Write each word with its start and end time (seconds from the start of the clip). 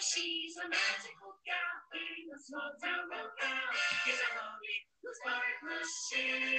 She's 0.00 0.56
a 0.56 0.68
magical 0.68 1.34
gal 1.44 1.76
in 1.92 2.30
a 2.32 2.38
small 2.40 2.72
town 2.82 3.04
locale. 3.10 3.76
Here's 4.04 4.20
a 4.20 4.30
homie 4.32 4.80
who's 5.02 5.18
part 5.24 5.58
machine. 5.64 6.55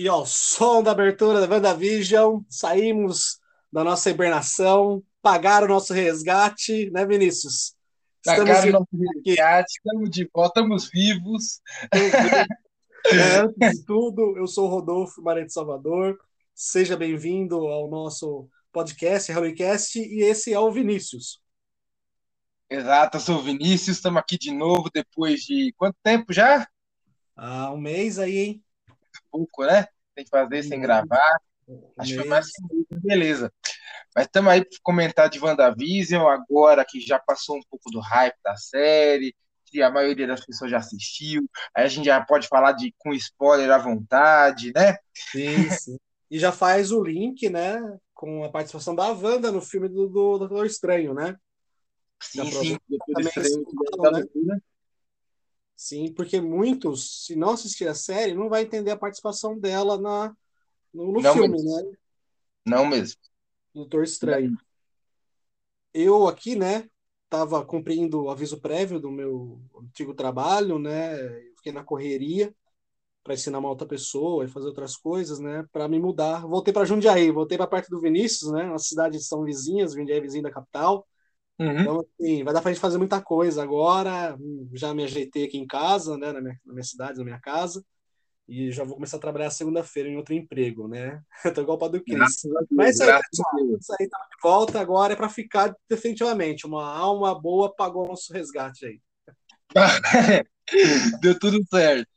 E 0.00 0.08
ao 0.08 0.24
som 0.24 0.82
da 0.82 0.92
abertura 0.92 1.46
da 1.46 1.54
WandaVision, 1.54 2.40
saímos 2.48 3.38
da 3.70 3.84
nossa 3.84 4.08
hibernação, 4.08 5.04
pagaram 5.20 5.66
o 5.66 5.68
nosso 5.68 5.92
resgate, 5.92 6.90
né, 6.90 7.04
Vinícius? 7.04 7.74
Pagaram 8.24 8.66
o 8.66 8.72
nosso 8.72 8.88
resgate, 9.26 9.72
estamos 9.76 10.08
de 10.08 10.26
volta, 10.32 10.60
estamos 10.60 10.88
vivos. 10.88 11.60
É, 13.12 13.40
antes 13.40 13.78
de 13.78 13.84
tudo, 13.84 14.38
eu 14.38 14.46
sou 14.46 14.68
o 14.68 14.70
Rodolfo 14.70 15.20
Maria 15.20 15.44
de 15.44 15.52
Salvador. 15.52 16.18
Seja 16.54 16.96
bem-vindo 16.96 17.56
ao 17.66 17.90
nosso 17.90 18.48
podcast, 18.72 19.30
Hellcast, 19.30 19.98
e 19.98 20.22
esse 20.22 20.50
é 20.50 20.58
o 20.58 20.72
Vinícius. 20.72 21.42
Exato, 22.70 23.18
eu 23.18 23.20
sou 23.20 23.36
o 23.36 23.42
Vinícius, 23.42 23.98
estamos 23.98 24.18
aqui 24.18 24.38
de 24.38 24.50
novo 24.50 24.88
depois 24.90 25.42
de 25.42 25.74
quanto 25.76 25.98
tempo 26.02 26.32
já? 26.32 26.66
Ah, 27.36 27.70
um 27.70 27.78
mês 27.78 28.18
aí, 28.18 28.38
hein? 28.38 28.64
Pouco, 29.30 29.64
né? 29.64 29.86
Tem 30.14 30.24
que 30.24 30.30
fazer 30.30 30.62
sem 30.62 30.80
gravar. 30.80 31.40
Um 31.68 31.92
Acho 31.98 32.12
que 32.12 32.20
foi 32.20 32.28
mais 32.28 32.46
beleza. 32.90 33.52
Mas 34.14 34.26
estamos 34.26 34.52
aí 34.52 34.64
para 34.64 34.78
comentar 34.82 35.28
de 35.28 35.38
WandaVision, 35.38 36.26
agora 36.26 36.84
que 36.84 37.00
já 37.00 37.18
passou 37.18 37.56
um 37.56 37.62
pouco 37.70 37.90
do 37.90 38.00
hype 38.00 38.36
da 38.42 38.56
série, 38.56 39.34
que 39.66 39.80
a 39.80 39.90
maioria 39.90 40.26
das 40.26 40.44
pessoas 40.44 40.70
já 40.70 40.78
assistiu. 40.78 41.48
Aí 41.74 41.84
a 41.84 41.88
gente 41.88 42.06
já 42.06 42.20
pode 42.20 42.48
falar 42.48 42.72
de 42.72 42.92
com 42.98 43.14
spoiler 43.14 43.70
à 43.70 43.78
vontade, 43.78 44.72
né? 44.74 44.98
Sim, 45.14 45.70
sim. 45.70 45.98
E 46.30 46.38
já 46.38 46.52
faz 46.52 46.92
o 46.92 47.02
link, 47.02 47.48
né, 47.48 47.80
com 48.14 48.44
a 48.44 48.50
participação 48.50 48.94
da 48.94 49.10
Wanda 49.10 49.50
no 49.50 49.60
filme 49.60 49.88
do, 49.88 50.06
do 50.06 50.38
Doutor 50.38 50.66
Estranho, 50.66 51.14
né? 51.14 51.36
Sim, 52.22 52.50
sim. 52.50 52.78
Doutor 52.88 53.20
Estranho, 53.20 53.64
da 54.00 54.10
né? 54.12 54.60
Sim, 55.80 56.12
porque 56.12 56.42
muitos, 56.42 57.24
se 57.24 57.34
não 57.34 57.52
assistir 57.52 57.88
a 57.88 57.94
série, 57.94 58.34
não 58.34 58.50
vai 58.50 58.62
entender 58.64 58.90
a 58.90 58.98
participação 58.98 59.58
dela 59.58 59.98
na, 59.98 60.36
no, 60.92 61.12
no 61.12 61.22
Não 61.22 61.34
filme, 61.34 61.56
mesmo. 61.56 61.62
né? 61.62 61.96
Não 62.66 62.86
mesmo. 62.86 63.20
Doutor 63.74 64.04
Estranho. 64.04 64.56
Eu 65.92 66.28
aqui, 66.28 66.54
né, 66.54 66.88
estava 67.24 67.64
cumprindo 67.64 68.22
o 68.24 68.30
aviso 68.30 68.60
prévio 68.60 69.00
do 69.00 69.10
meu 69.10 69.60
antigo 69.82 70.14
trabalho, 70.14 70.78
né? 70.78 71.18
eu 71.48 71.54
Fiquei 71.56 71.72
na 71.72 71.82
correria 71.84 72.54
para 73.24 73.34
ensinar 73.34 73.58
uma 73.60 73.68
outra 73.70 73.86
pessoa 73.88 74.44
e 74.44 74.48
fazer 74.48 74.68
outras 74.68 74.96
coisas, 74.96 75.40
né? 75.40 75.66
Para 75.72 75.88
me 75.88 76.00
mudar. 76.00 76.46
Voltei 76.46 76.72
para 76.74 76.86
Jundiaí, 76.86 77.30
voltei 77.32 77.58
para 77.58 77.68
perto 77.68 77.90
do 77.90 78.00
Vinícius, 78.00 78.52
né? 78.52 78.72
As 78.74 78.88
cidades 78.88 79.28
são 79.28 79.44
vizinhas, 79.44 79.94
Jundiaí 79.94 80.18
é 80.18 80.22
vizinho 80.22 80.44
da 80.44 80.52
capital. 80.52 81.08
Uhum. 81.60 81.80
Então, 81.80 82.00
assim, 82.00 82.42
vai 82.42 82.54
dar 82.54 82.62
para 82.62 82.72
gente 82.72 82.80
fazer 82.80 82.96
muita 82.96 83.20
coisa 83.20 83.62
agora. 83.62 84.34
Já 84.72 84.94
me 84.94 85.04
ajeitei 85.04 85.44
aqui 85.44 85.58
em 85.58 85.66
casa, 85.66 86.16
né? 86.16 86.32
Na 86.32 86.40
minha, 86.40 86.58
na 86.64 86.72
minha 86.72 86.84
cidade, 86.84 87.18
na 87.18 87.24
minha 87.24 87.38
casa. 87.38 87.84
E 88.48 88.72
já 88.72 88.82
vou 88.82 88.94
começar 88.94 89.18
a 89.18 89.20
trabalhar 89.20 89.50
segunda-feira 89.50 90.08
em 90.08 90.16
outro 90.16 90.32
emprego, 90.32 90.88
né? 90.88 91.22
Eu 91.44 91.52
tô 91.52 91.60
igual 91.60 91.76
o 91.76 91.80
Padre 91.80 92.00
Cris. 92.00 92.42
Mas 92.70 92.98
é 92.98 93.20
isso 93.30 93.42
aí. 93.46 93.66
Deus. 93.66 93.82
Isso 93.82 93.94
aí 94.00 94.08
tá 94.08 94.18
de 94.18 94.42
volta 94.42 94.80
agora 94.80 95.12
é 95.12 95.16
para 95.16 95.28
ficar 95.28 95.76
definitivamente. 95.86 96.66
Uma 96.66 96.90
alma 96.90 97.38
boa 97.38 97.74
pagou 97.74 98.06
o 98.06 98.08
nosso 98.08 98.32
resgate 98.32 98.86
aí. 98.86 99.00
Deu 101.20 101.38
tudo 101.38 101.62
certo. 101.68 102.08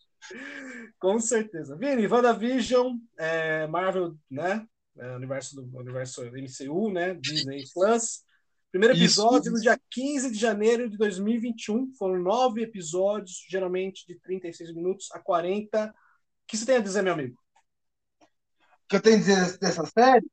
Com 1.00 1.20
certeza. 1.20 1.76
Vini, 1.76 2.08
WandaVision, 2.08 2.96
é, 3.20 3.68
Marvel, 3.68 4.16
né? 4.32 4.66
É, 4.98 5.16
universo 5.16 5.58
do 5.58 5.78
universo 5.78 6.24
MCU, 6.24 6.90
né? 6.92 7.14
Disney 7.16 7.66
Plus. 7.74 8.24
Primeiro 8.74 8.96
Isso. 8.96 9.22
episódio 9.22 9.52
no 9.52 9.62
dia 9.62 9.80
15 9.92 10.32
de 10.32 10.40
janeiro 10.40 10.90
de 10.90 10.98
2021. 10.98 11.94
Foram 11.94 12.18
nove 12.20 12.64
episódios, 12.64 13.46
geralmente 13.48 14.04
de 14.08 14.16
36 14.16 14.74
minutos 14.74 15.12
a 15.12 15.20
40. 15.20 15.90
O 15.90 15.94
que 16.48 16.58
você 16.58 16.66
tem 16.66 16.78
a 16.78 16.80
dizer, 16.80 17.04
meu 17.04 17.14
amigo? 17.14 17.40
O 18.20 18.88
que 18.90 18.96
eu 18.96 19.02
tenho 19.02 19.18
a 19.18 19.20
dizer 19.20 19.60
dessa 19.60 19.86
série? 19.86 20.26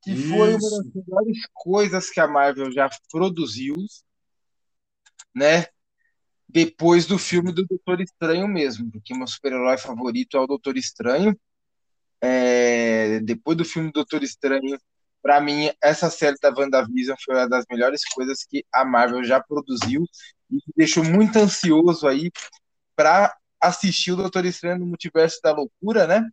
Que 0.00 0.14
foi 0.14 0.50
uma 0.50 0.58
Isso. 0.58 0.70
das 0.70 0.94
melhores 0.94 1.38
coisas 1.52 2.08
que 2.08 2.20
a 2.20 2.28
Marvel 2.28 2.70
já 2.70 2.88
produziu, 3.10 3.74
né? 5.34 5.66
Depois 6.48 7.04
do 7.04 7.18
filme 7.18 7.52
do 7.52 7.66
Doutor 7.66 8.00
Estranho 8.00 8.46
mesmo, 8.46 8.88
porque 8.92 9.12
meu 9.12 9.26
super-herói 9.26 9.76
favorito 9.76 10.36
é 10.36 10.40
o 10.40 10.46
Doutor 10.46 10.76
Estranho. 10.76 11.36
É, 12.20 13.18
depois 13.22 13.56
do 13.56 13.64
filme 13.64 13.88
do 13.88 13.94
Doutor 13.94 14.22
Estranho, 14.22 14.78
para 15.22 15.40
mim, 15.40 15.70
essa 15.82 16.10
série 16.10 16.36
da 16.40 16.50
WandaVision 16.50 17.16
foi 17.24 17.34
uma 17.34 17.48
das 17.48 17.64
melhores 17.70 18.02
coisas 18.04 18.44
que 18.48 18.64
a 18.72 18.84
Marvel 18.84 19.22
já 19.24 19.40
produziu 19.40 20.04
e 20.50 20.54
me 20.54 20.62
deixou 20.76 21.04
muito 21.04 21.38
ansioso 21.38 22.06
aí 22.06 22.30
para 22.96 23.34
assistir 23.60 24.12
o 24.12 24.16
Doutor 24.16 24.44
Estranho 24.44 24.78
no 24.78 24.86
Multiverso 24.86 25.38
da 25.42 25.52
Loucura, 25.52 26.06
né? 26.06 26.26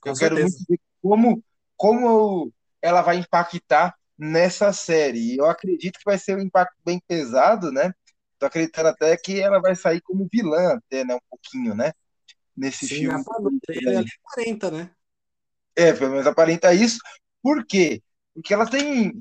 Com 0.00 0.10
eu 0.10 0.14
quero 0.14 0.36
certeza. 0.36 0.56
muito 0.56 0.64
ver 0.68 0.80
como, 1.02 1.44
como 1.76 2.52
ela 2.80 3.02
vai 3.02 3.16
impactar 3.16 3.94
nessa 4.16 4.72
série. 4.72 5.34
E 5.34 5.36
eu 5.38 5.46
acredito 5.46 5.98
que 5.98 6.04
vai 6.04 6.18
ser 6.18 6.36
um 6.36 6.40
impacto 6.40 6.76
bem 6.84 7.00
pesado, 7.06 7.72
né? 7.72 7.92
Tô 8.38 8.46
acreditando 8.46 8.88
até 8.88 9.16
que 9.16 9.40
ela 9.40 9.60
vai 9.60 9.74
sair 9.74 10.00
como 10.00 10.28
vilã, 10.32 10.74
até, 10.74 11.04
né? 11.04 11.14
Um 11.14 11.20
pouquinho, 11.28 11.74
né? 11.74 11.92
Nesse 12.56 12.86
Sim, 12.86 12.96
filme. 12.96 13.24
Ele 13.68 13.96
é 13.96 14.04
40, 14.22 14.70
né? 14.70 14.90
É, 15.76 15.92
pelo 15.92 16.10
menos 16.10 16.26
aparenta 16.26 16.72
isso. 16.72 16.98
Por 17.42 17.64
quê? 17.66 18.02
Porque 18.38 18.54
ela 18.54 18.66
tem. 18.70 19.20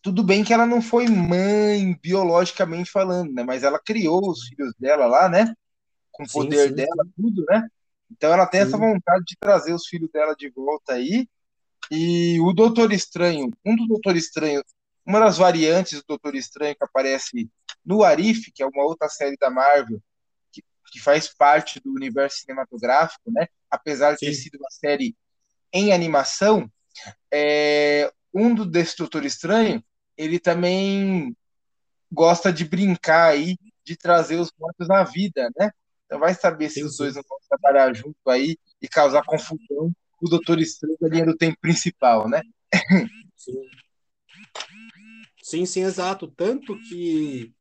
Tudo 0.00 0.22
bem 0.22 0.44
que 0.44 0.54
ela 0.54 0.64
não 0.64 0.80
foi 0.80 1.08
mãe 1.08 1.98
biologicamente 2.00 2.88
falando, 2.88 3.32
né? 3.32 3.42
Mas 3.42 3.64
ela 3.64 3.80
criou 3.84 4.30
os 4.30 4.46
filhos 4.46 4.72
dela 4.78 5.06
lá, 5.06 5.28
né? 5.28 5.52
Com 6.12 6.22
o 6.22 6.28
Sim, 6.28 6.34
poder 6.34 6.68
sim, 6.68 6.74
dela, 6.76 7.04
tudo, 7.16 7.44
né? 7.48 7.66
Então 8.08 8.32
ela 8.32 8.46
tem 8.46 8.60
Sim. 8.60 8.68
essa 8.68 8.78
vontade 8.78 9.24
de 9.26 9.36
trazer 9.36 9.74
os 9.74 9.84
filhos 9.88 10.08
dela 10.12 10.36
de 10.36 10.48
volta 10.50 10.92
aí. 10.92 11.28
E 11.90 12.38
o 12.40 12.52
Doutor 12.52 12.92
Estranho, 12.92 13.50
um 13.64 13.74
do 13.74 13.88
Doutor 13.88 14.16
Estranho, 14.16 14.62
uma 15.04 15.18
das 15.18 15.36
variantes 15.36 15.98
do 16.02 16.04
Doutor 16.06 16.36
Estranho 16.36 16.76
que 16.76 16.84
aparece 16.84 17.50
no 17.84 18.04
Arif, 18.04 18.52
que 18.52 18.62
é 18.62 18.66
uma 18.66 18.84
outra 18.84 19.08
série 19.08 19.36
da 19.36 19.50
Marvel, 19.50 20.00
que, 20.52 20.62
que 20.92 21.00
faz 21.00 21.34
parte 21.34 21.80
do 21.80 21.92
universo 21.92 22.38
cinematográfico, 22.38 23.28
né? 23.32 23.48
Apesar 23.68 24.12
de 24.12 24.20
ter 24.20 24.34
Sim. 24.34 24.42
sido 24.42 24.56
uma 24.56 24.70
série 24.70 25.16
em 25.72 25.92
animação, 25.92 26.70
é, 27.32 28.12
um 28.32 28.54
do 28.54 28.64
desse 28.64 28.96
Doutor 28.96 29.24
Estranho, 29.24 29.82
ele 30.16 30.38
também 30.38 31.36
gosta 32.10 32.52
de 32.52 32.64
brincar 32.64 33.32
aí, 33.32 33.56
de 33.84 33.96
trazer 33.96 34.36
os 34.36 34.52
mortos 34.58 34.90
à 34.90 35.04
vida, 35.04 35.50
né? 35.58 35.70
Então 36.04 36.18
vai 36.18 36.34
saber 36.34 36.70
se 36.70 36.82
os 36.82 36.96
dois 36.96 37.14
não 37.14 37.22
vão 37.28 37.38
trabalhar 37.48 37.92
junto 37.94 38.16
aí 38.28 38.56
e 38.80 38.88
causar 38.88 39.24
confusão 39.24 39.92
o 40.20 40.28
Doutor 40.28 40.58
Estranho 40.60 40.96
da 41.00 41.08
linha 41.08 41.26
do 41.26 41.36
tempo 41.36 41.58
principal, 41.60 42.28
né? 42.28 42.42
Sim. 43.36 43.62
Sim, 45.42 45.66
sim, 45.66 45.82
exato. 45.82 46.26
Tanto 46.28 46.76
que 46.88 47.54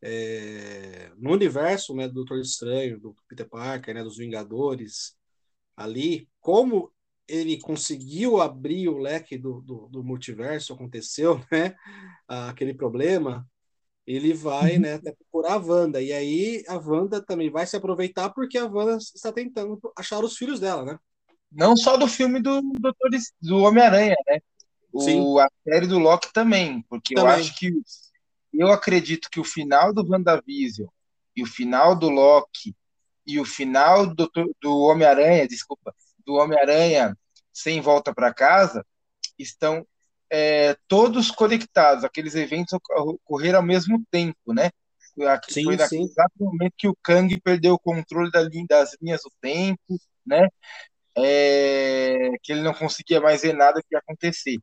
é, 0.00 1.10
no 1.16 1.32
universo 1.32 1.94
né, 1.94 2.06
do 2.06 2.14
Doutor 2.14 2.38
Estranho, 2.40 3.00
do 3.00 3.16
Peter 3.28 3.48
Parker, 3.48 3.94
né, 3.94 4.04
dos 4.04 4.18
Vingadores, 4.18 5.16
ali, 5.76 6.28
como 6.40 6.92
ele 7.28 7.60
conseguiu 7.60 8.40
abrir 8.40 8.88
o 8.88 8.98
leque 8.98 9.38
do, 9.38 9.60
do, 9.60 9.88
do 9.88 10.04
multiverso, 10.04 10.72
aconteceu, 10.72 11.40
né? 11.50 11.74
Aquele 12.28 12.74
problema, 12.74 13.46
ele 14.06 14.32
vai 14.34 14.78
né, 14.78 14.94
até 14.94 15.12
procurar 15.12 15.54
a 15.54 15.58
Wanda. 15.58 16.02
E 16.02 16.12
aí 16.12 16.64
a 16.68 16.76
Wanda 16.76 17.24
também 17.24 17.50
vai 17.50 17.66
se 17.66 17.76
aproveitar 17.76 18.30
porque 18.30 18.58
a 18.58 18.66
Wanda 18.66 18.96
está 18.96 19.32
tentando 19.32 19.80
achar 19.96 20.22
os 20.22 20.36
filhos 20.36 20.60
dela, 20.60 20.84
né? 20.84 20.98
Não 21.50 21.76
só 21.76 21.96
do 21.96 22.08
filme 22.08 22.40
do 22.40 22.60
do 23.40 23.58
Homem-Aranha, 23.58 24.16
né? 24.26 24.40
Sim. 24.98 25.20
O, 25.20 25.38
a 25.38 25.48
série 25.64 25.86
do 25.86 25.98
Loki 25.98 26.32
também, 26.32 26.82
porque 26.88 27.14
eu 27.14 27.22
Também. 27.22 27.40
acho 27.40 27.56
que 27.56 27.72
eu 28.52 28.70
acredito 28.70 29.28
que 29.30 29.40
o 29.40 29.44
final 29.44 29.92
do 29.92 30.08
WandaVision 30.08 30.88
e 31.36 31.42
o 31.42 31.46
final 31.46 31.96
do 31.96 32.08
Loki 32.08 32.74
e 33.26 33.40
o 33.40 33.44
final 33.44 34.06
do, 34.06 34.30
do 34.60 34.78
Homem-Aranha, 34.78 35.48
desculpa, 35.48 35.94
do 36.26 36.34
Homem-Aranha 36.34 37.16
sem 37.52 37.80
volta 37.80 38.14
para 38.14 38.34
casa 38.34 38.84
estão 39.38 39.86
é, 40.30 40.76
todos 40.88 41.30
conectados, 41.30 42.04
aqueles 42.04 42.34
eventos 42.34 42.72
ocor- 42.74 43.16
ocorreram 43.24 43.60
ao 43.60 43.66
mesmo 43.66 44.04
tempo, 44.10 44.54
né? 44.54 44.70
Sim, 45.46 45.56
foi 45.62 45.76
naquele 45.76 46.00
momento 46.40 46.74
que 46.78 46.88
o 46.88 46.96
Kang 47.02 47.40
perdeu 47.40 47.74
o 47.74 47.78
controle 47.78 48.30
da 48.30 48.42
linha, 48.42 48.66
das 48.68 48.96
linhas 49.00 49.22
do 49.22 49.30
tempo, 49.40 49.98
né? 50.26 50.48
É, 51.16 52.30
que 52.42 52.52
ele 52.52 52.62
não 52.62 52.74
conseguia 52.74 53.20
mais 53.20 53.42
ver 53.42 53.54
nada 53.54 53.82
que 53.82 53.94
ia 53.94 54.00
acontecer. 54.00 54.58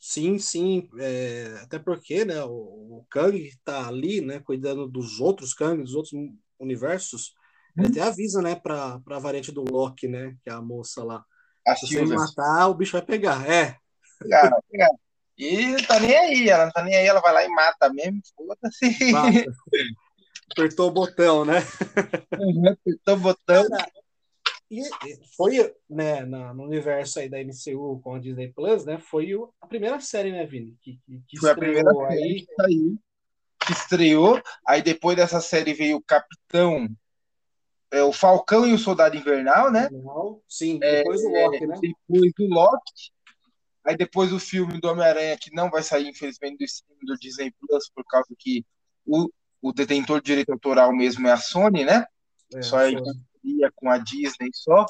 Sim, 0.00 0.38
sim, 0.38 0.88
é, 1.00 1.58
até 1.62 1.78
porque, 1.78 2.24
né, 2.24 2.42
o, 2.44 2.50
o 3.00 3.06
Kang 3.10 3.36
está 3.36 3.88
ali, 3.88 4.20
né, 4.20 4.38
cuidando 4.40 4.86
dos 4.88 5.18
outros 5.20 5.52
Kangs, 5.54 5.84
dos 5.86 5.94
outros 5.94 6.14
universos. 6.58 7.34
Até 7.86 8.00
avisa, 8.00 8.42
né, 8.42 8.54
para 8.54 9.00
a 9.06 9.18
variante 9.18 9.52
do 9.52 9.62
Loki, 9.62 10.08
né, 10.08 10.34
que 10.42 10.50
é 10.50 10.52
a 10.52 10.60
moça 10.60 11.04
lá, 11.04 11.24
se 11.76 11.86
você 11.86 12.04
matar, 12.04 12.68
o 12.68 12.74
bicho 12.74 12.92
vai 12.92 13.02
pegar, 13.02 13.48
é, 13.48 13.76
Cara, 14.26 14.62
cara. 14.76 14.98
E 15.36 15.66
não 15.66 15.82
tá 15.84 16.00
nem 16.00 16.16
aí, 16.16 16.48
ela 16.48 16.64
não 16.64 16.72
tá 16.72 16.82
nem 16.82 16.96
aí, 16.96 17.06
ela 17.06 17.20
vai 17.20 17.32
lá 17.32 17.44
e 17.44 17.48
mata 17.48 17.92
mesmo, 17.92 18.20
foda-se. 18.34 19.12
mata. 19.12 19.30
Apertou 20.50 20.88
o 20.88 20.90
botão, 20.90 21.44
né? 21.44 21.58
Apertou 22.72 23.14
o 23.14 23.18
botão. 23.18 23.68
Cara, 23.68 23.92
e 24.70 24.82
foi, 25.36 25.74
né, 25.88 26.24
no 26.24 26.64
universo 26.64 27.20
aí 27.20 27.28
da 27.28 27.38
MCU 27.38 28.00
com 28.02 28.14
a 28.14 28.18
Disney 28.18 28.52
Plus, 28.52 28.84
né, 28.84 28.98
foi 28.98 29.30
a 29.60 29.66
primeira 29.66 30.00
série, 30.00 30.32
né, 30.32 30.44
Vini, 30.44 30.76
que, 30.82 30.98
que, 31.26 31.38
Foi 31.38 31.50
a 31.50 31.54
primeira 31.54 31.90
estreou 31.90 32.08
série 32.08 32.22
aí, 32.22 32.46
que 32.46 32.54
saiu, 32.54 32.98
que 33.60 33.72
estreou. 33.72 34.42
Aí 34.66 34.82
depois 34.82 35.16
dessa 35.16 35.40
série 35.40 35.72
veio 35.72 35.98
o 35.98 36.02
Capitão, 36.02 36.88
é, 37.90 38.02
o 38.02 38.12
Falcão 38.12 38.66
e 38.66 38.72
o 38.72 38.78
Soldado 38.78 39.16
Invernal, 39.16 39.70
né? 39.70 39.88
Sim, 40.48 40.78
depois 40.78 41.22
do 41.22 41.28
Loki, 41.28 41.66
né? 41.66 41.78
Depois 41.80 42.32
do 42.34 42.46
Loki. 42.48 43.12
Aí 43.84 43.96
depois 43.96 44.32
o 44.32 44.38
filme 44.38 44.80
do 44.80 44.88
Homem-Aranha, 44.88 45.38
que 45.38 45.54
não 45.54 45.70
vai 45.70 45.82
sair, 45.82 46.08
infelizmente, 46.08 46.58
do 46.58 46.64
stream 46.64 46.98
do 47.02 47.16
Disney 47.16 47.52
Plus, 47.58 47.88
por 47.94 48.04
causa 48.04 48.28
que 48.38 48.64
o, 49.06 49.30
o 49.62 49.72
detentor 49.72 50.20
de 50.20 50.26
direito 50.26 50.52
autoral 50.52 50.94
mesmo 50.94 51.26
é 51.26 51.32
a 51.32 51.38
Sony, 51.38 51.84
né? 51.84 52.04
É, 52.54 52.62
Só 52.62 52.78
foi. 52.78 52.94
parceria 52.94 53.72
com 53.74 53.90
a 53.90 53.98
Disney 53.98 54.50
só, 54.52 54.84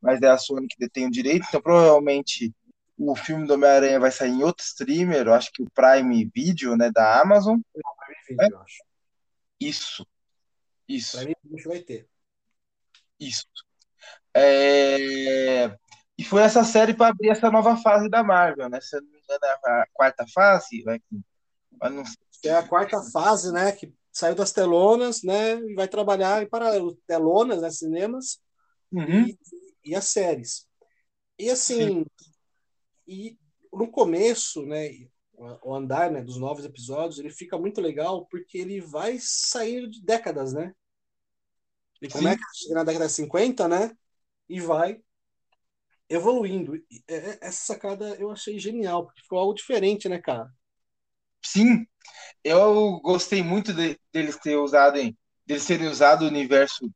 mas 0.00 0.22
é 0.22 0.28
a 0.28 0.38
Sony 0.38 0.68
que 0.68 0.78
detém 0.78 1.06
o 1.06 1.10
direito, 1.10 1.46
então 1.48 1.60
provavelmente 1.60 2.54
o 2.96 3.14
filme 3.14 3.46
do 3.46 3.54
Homem-Aranha 3.54 4.00
vai 4.00 4.10
sair 4.10 4.30
em 4.30 4.42
outro 4.42 4.64
streamer, 4.64 5.26
eu 5.26 5.34
acho 5.34 5.50
que 5.52 5.62
o 5.62 5.70
Prime 5.70 6.30
Video, 6.34 6.76
né, 6.76 6.90
da 6.90 7.20
Amazon. 7.20 7.58
Vídeo, 8.28 8.48
eu 8.50 8.60
acho. 8.60 8.82
Isso, 9.60 10.06
isso, 10.88 11.16
Pra 11.16 11.26
mim, 11.26 11.34
o 11.44 11.48
bicho 11.48 11.68
vai 11.68 11.80
ter. 11.80 12.08
Isso. 13.18 13.46
É, 14.34 15.66
E 16.18 16.24
foi 16.24 16.42
essa 16.42 16.64
série 16.64 16.94
para 16.94 17.08
abrir 17.10 17.30
essa 17.30 17.50
nova 17.50 17.76
fase 17.76 18.08
da 18.08 18.22
Marvel, 18.22 18.68
né? 18.68 18.80
Se 18.80 18.96
eu 18.96 19.02
não 19.02 19.10
me 19.10 19.18
engano, 19.18 19.40
é 19.44 19.70
a 19.82 19.86
quarta 19.92 20.26
fase, 20.32 20.82
vai... 20.82 21.00
não 21.90 22.02
é 22.44 22.54
a 22.54 22.66
quarta 22.66 23.02
fase, 23.12 23.52
né? 23.52 23.72
Que 23.72 23.92
saiu 24.12 24.34
das 24.34 24.52
telonas, 24.52 25.22
né? 25.22 25.54
E 25.56 25.74
vai 25.74 25.88
trabalhar 25.88 26.42
em 26.42 26.48
paralelo. 26.48 26.96
Telonas, 27.06 27.60
né? 27.62 27.70
Cinemas 27.70 28.40
Uhum. 28.92 29.26
e, 29.26 29.38
e 29.84 29.94
as 29.94 30.06
séries. 30.06 30.66
E 31.38 31.50
assim, 31.50 32.06
e 33.06 33.36
no 33.72 33.90
começo, 33.90 34.64
né? 34.64 34.88
O 35.62 35.74
andar 35.74 36.10
né, 36.10 36.22
dos 36.22 36.38
novos 36.38 36.64
episódios, 36.64 37.18
ele 37.18 37.28
fica 37.30 37.58
muito 37.58 37.78
legal 37.78 38.24
porque 38.26 38.56
ele 38.56 38.80
vai 38.80 39.18
saindo 39.20 39.90
de 39.90 40.02
décadas, 40.02 40.54
né? 40.54 40.72
Ele 42.00 42.10
Sim. 42.10 42.12
começa 42.12 42.38
na 42.70 42.84
década 42.84 43.06
de 43.06 43.12
50, 43.12 43.68
né? 43.68 43.96
E 44.48 44.60
vai 44.60 45.02
evoluindo. 46.08 46.74
É- 47.08 47.38
Essa 47.46 47.74
sacada 47.74 48.14
eu 48.16 48.30
achei 48.30 48.58
genial, 48.58 49.04
porque 49.06 49.22
ficou 49.22 49.38
algo 49.38 49.54
diferente, 49.54 50.08
né, 50.08 50.18
cara? 50.20 50.50
Sim, 51.44 51.86
eu 52.44 53.00
gostei 53.00 53.42
muito 53.42 53.72
de, 53.74 53.98
deles 54.12 54.38
ter 54.38 54.56
usado 54.56 54.98
em, 54.98 55.16
deles 55.46 55.66
terem 55.66 55.88
usado 55.88 56.24
o 56.24 56.28
universo 56.28 56.90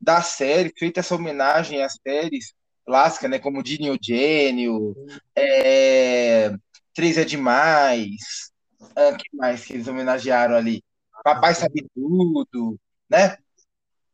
da 0.00 0.22
série, 0.22 0.72
feito 0.78 0.98
essa 1.00 1.14
homenagem 1.16 1.82
às 1.82 1.94
séries 2.06 2.54
clássicas, 2.86 3.30
né? 3.30 3.38
Como 3.40 3.62
Dini 3.62 3.90
o 3.90 3.98
Gênio, 4.02 4.96
é, 5.36 6.50
Três 6.94 7.18
é 7.18 7.24
Demais, 7.24 8.52
ah, 8.96 9.16
que 9.16 9.36
mais 9.36 9.64
que 9.64 9.74
eles 9.74 9.88
homenagearam 9.88 10.56
ali? 10.56 10.82
Papai 11.24 11.54
Sabe 11.54 11.86
Tudo, 11.94 12.78
né? 13.10 13.38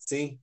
Sim. 0.07 0.39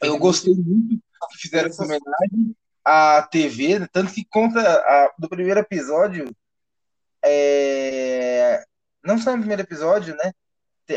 Eu 0.00 0.18
gostei 0.18 0.54
muito 0.54 1.02
que 1.30 1.38
fizeram 1.38 1.68
essa 1.68 1.82
homenagem 1.82 2.54
à 2.84 3.22
TV, 3.22 3.78
né? 3.78 3.88
tanto 3.90 4.12
que 4.12 4.24
conta 4.24 4.60
a- 4.60 5.14
do 5.18 5.28
primeiro 5.28 5.60
episódio, 5.60 6.34
é, 7.24 8.62
não 9.02 9.16
só 9.18 9.32
no 9.32 9.38
primeiro 9.38 9.62
episódio, 9.62 10.14
né? 10.16 10.32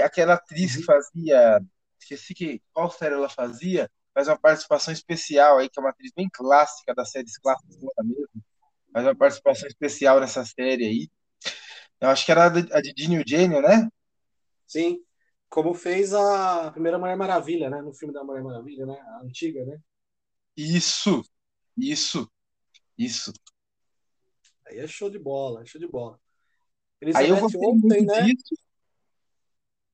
Aquela 0.03 0.33
atriz 0.33 0.75
que 0.75 0.83
fazia, 0.83 1.61
esqueci 1.97 2.33
que, 2.33 2.61
qual 2.73 2.91
série 2.91 3.15
ela 3.15 3.29
fazia, 3.29 3.89
faz 4.13 4.27
uma 4.27 4.37
participação 4.37 4.93
especial 4.93 5.57
aí, 5.59 5.69
que 5.69 5.79
é 5.79 5.81
uma 5.81 5.91
atriz 5.91 6.11
bem 6.13 6.27
clássica, 6.31 6.93
das 6.93 7.09
séries 7.11 7.37
clássicas 7.37 7.77
mesmo, 7.77 8.27
faz 8.91 9.05
uma 9.05 9.15
participação 9.15 9.67
especial 9.69 10.19
nessa 10.19 10.43
série 10.43 10.85
aí. 10.85 11.09
Eu 12.01 12.09
acho 12.09 12.25
que 12.25 12.31
era 12.31 12.45
a 12.45 12.49
de, 12.81 12.93
Dini 12.93 13.15
Eugênio, 13.15 13.61
né? 13.61 13.87
Sim. 14.67 14.99
Como 15.49 15.73
fez 15.73 16.13
a 16.13 16.71
primeira 16.71 16.99
Mulher 16.99 17.15
Maravilha, 17.15 17.69
né? 17.69 17.81
No 17.81 17.93
filme 17.93 18.13
da 18.13 18.23
Mulher 18.23 18.43
Maravilha, 18.43 18.85
né? 18.85 18.99
A 18.99 19.21
antiga, 19.21 19.65
né? 19.65 19.79
Isso, 20.55 21.21
isso, 21.77 22.29
isso. 22.97 23.31
Aí 24.65 24.79
é 24.79 24.87
show 24.87 25.09
de 25.09 25.19
bola, 25.19 25.61
é 25.61 25.65
show 25.65 25.79
de 25.79 25.87
bola. 25.87 26.19
Aí 27.15 27.29
eu 27.29 27.37
Elizabeth 27.37 27.41
gostei 27.41 27.71
muito 27.73 28.05
né? 28.05 28.23
disso. 28.23 28.55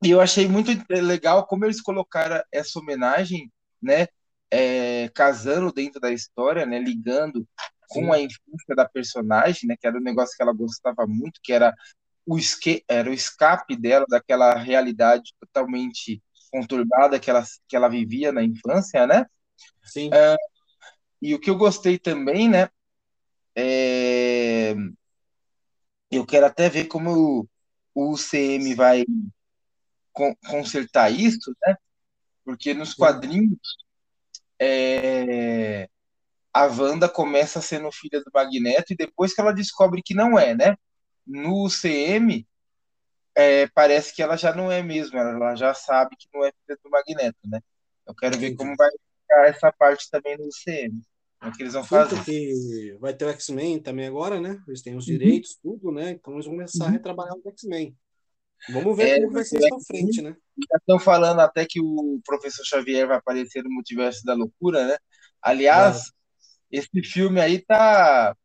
E 0.04 0.10
eu 0.10 0.20
achei 0.20 0.48
muito 0.48 0.72
legal 0.90 1.46
como 1.46 1.66
eles 1.66 1.82
colocaram 1.82 2.44
essa 2.52 2.80
homenagem, 2.80 3.52
né? 3.82 4.08
é, 4.54 5.10
casando 5.10 5.74
dentro 5.74 6.00
da 6.00 6.12
história, 6.12 6.64
né? 6.64 6.78
Ligando 6.78 7.48
com 7.90 8.06
Sim. 8.06 8.12
a 8.12 8.20
infância 8.20 8.76
da 8.76 8.88
personagem, 8.88 9.68
né? 9.68 9.76
Que 9.80 9.88
era 9.88 9.98
um 9.98 10.04
negócio 10.04 10.36
que 10.38 10.44
ela 10.44 10.54
gostava 10.54 11.08
muito, 11.08 11.40
que 11.42 11.52
era 11.52 11.74
o, 12.26 12.38
esque, 12.38 12.84
era 12.88 13.10
o 13.10 13.14
escape 13.14 13.76
dela 13.76 14.06
daquela 14.08 14.56
realidade 14.56 15.34
totalmente 15.40 16.22
conturbada 16.52 17.20
que 17.20 17.30
ela, 17.30 17.44
que 17.68 17.76
ela 17.76 17.90
vivia 17.90 18.32
na 18.32 18.44
infância, 18.44 19.08
né? 19.08 19.26
Sim. 19.84 20.10
E 21.22 21.34
o 21.34 21.40
que 21.40 21.50
eu 21.50 21.58
gostei 21.58 21.98
também, 21.98 22.50
né? 22.50 22.70
É... 23.56 24.76
Eu 26.12 26.26
quero 26.26 26.46
até 26.46 26.70
ver 26.70 26.86
como 26.86 27.12
o, 27.12 27.50
o 27.96 28.12
UCM 28.14 28.76
vai 28.76 29.04
con- 30.12 30.36
consertar 30.48 31.10
isso, 31.12 31.56
né? 31.66 31.76
Porque 32.46 32.74
nos 32.74 32.94
quadrinhos 32.94 33.78
é, 34.60 35.90
a 36.54 36.66
Wanda 36.66 37.10
começa 37.10 37.62
sendo 37.62 37.92
filha 37.92 38.22
do 38.22 38.32
Magneto 38.34 38.94
e 38.94 38.96
depois 38.96 39.34
que 39.34 39.42
ela 39.42 39.54
descobre 39.54 40.02
que 40.04 40.14
não 40.14 40.38
é, 40.38 40.56
né? 40.56 40.76
No 41.26 41.64
UCM 41.66 42.46
é, 43.36 43.68
parece 43.68 44.14
que 44.14 44.22
ela 44.22 44.38
já 44.38 44.54
não 44.56 44.72
é 44.72 44.82
mesmo, 44.84 45.18
ela 45.18 45.56
já 45.56 45.74
sabe 45.74 46.16
que 46.18 46.28
não 46.34 46.46
é 46.46 46.52
filha 46.66 46.78
do 46.84 46.90
Magneto, 46.90 47.40
né? 47.46 47.60
Eu 48.06 48.14
quero 48.16 48.38
ver 48.38 48.56
como 48.56 48.76
vai 48.76 48.90
ficar 48.92 49.48
essa 49.48 49.72
parte 49.72 50.10
também 50.10 50.38
no 50.38 50.46
UCM. 50.48 51.02
Como 51.40 51.52
é 51.52 51.56
que 51.56 51.64
eles 51.64 51.74
vão 51.74 51.84
fazer? 51.84 52.16
porque 52.16 52.98
vai 53.00 53.14
ter 53.14 53.26
o 53.26 53.30
X-Men 53.30 53.82
também 53.82 54.08
agora, 54.08 54.40
né? 54.40 54.62
Eles 54.68 54.82
têm 54.82 54.96
os 54.96 55.06
Uhum. 55.06 55.12
direitos, 55.12 55.58
tudo, 55.62 55.92
né? 55.92 56.12
Então 56.12 56.34
eles 56.34 56.46
vão 56.46 56.56
começar 56.56 56.86
a 56.86 56.88
Uhum. 56.88 56.94
retrabalhar 56.94 57.36
os 57.36 57.46
X-Men. 57.46 57.98
Vamos 58.70 58.96
ver 58.98 59.10
É, 59.10 59.20
como 59.20 59.32
vai 59.32 59.44
ser 59.44 59.58
isso 59.60 59.70
pra 59.70 59.80
frente, 59.80 60.22
né? 60.22 60.36
Já 60.72 60.78
estão 60.78 61.00
falando 61.00 61.40
até 61.42 61.66
que 61.66 61.82
o 61.82 62.22
professor 62.26 62.64
Xavier 62.66 63.08
vai 63.08 63.18
aparecer 63.18 63.64
no 63.64 63.70
Multiverso 63.72 64.24
da 64.24 64.34
Loucura, 64.34 64.88
né? 64.88 64.98
Aliás, 65.42 66.12
esse 66.72 66.90
filme 67.04 67.42
aí 67.42 67.60
tá, 67.66 68.36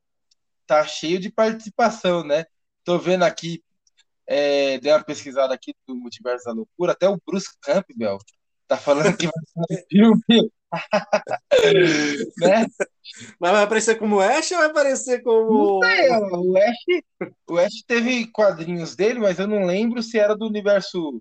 tá 0.66 0.84
cheio 0.86 1.20
de 1.20 1.30
participação, 1.30 2.24
né? 2.24 2.44
Tô 2.88 2.98
vendo 2.98 3.22
aqui, 3.22 3.62
é, 4.26 4.78
dei 4.78 4.90
uma 4.90 5.04
pesquisada 5.04 5.52
aqui 5.52 5.74
do 5.86 5.94
Multiverso 5.94 6.46
da 6.46 6.52
Loucura, 6.52 6.92
até 6.92 7.06
o 7.06 7.20
Bruce 7.26 7.50
Campbell 7.60 8.16
tá 8.66 8.78
falando 8.78 9.14
que 9.14 9.26
vai 9.26 9.44
ser 9.68 10.06
um 10.06 10.18
filme. 10.24 10.50
né? 12.40 12.66
Mas 13.38 13.52
vai 13.52 13.62
aparecer 13.62 13.98
como 13.98 14.20
Ash 14.20 14.50
ou 14.52 14.56
vai 14.56 14.68
aparecer 14.68 15.22
como. 15.22 15.84
É, 15.84 16.18
o 16.18 16.56
Ash, 16.56 17.30
o 17.50 17.58
Ash 17.58 17.82
teve 17.86 18.26
quadrinhos 18.28 18.96
dele, 18.96 19.18
mas 19.18 19.38
eu 19.38 19.46
não 19.46 19.66
lembro 19.66 20.02
se 20.02 20.18
era 20.18 20.34
do 20.34 20.46
universo 20.46 21.20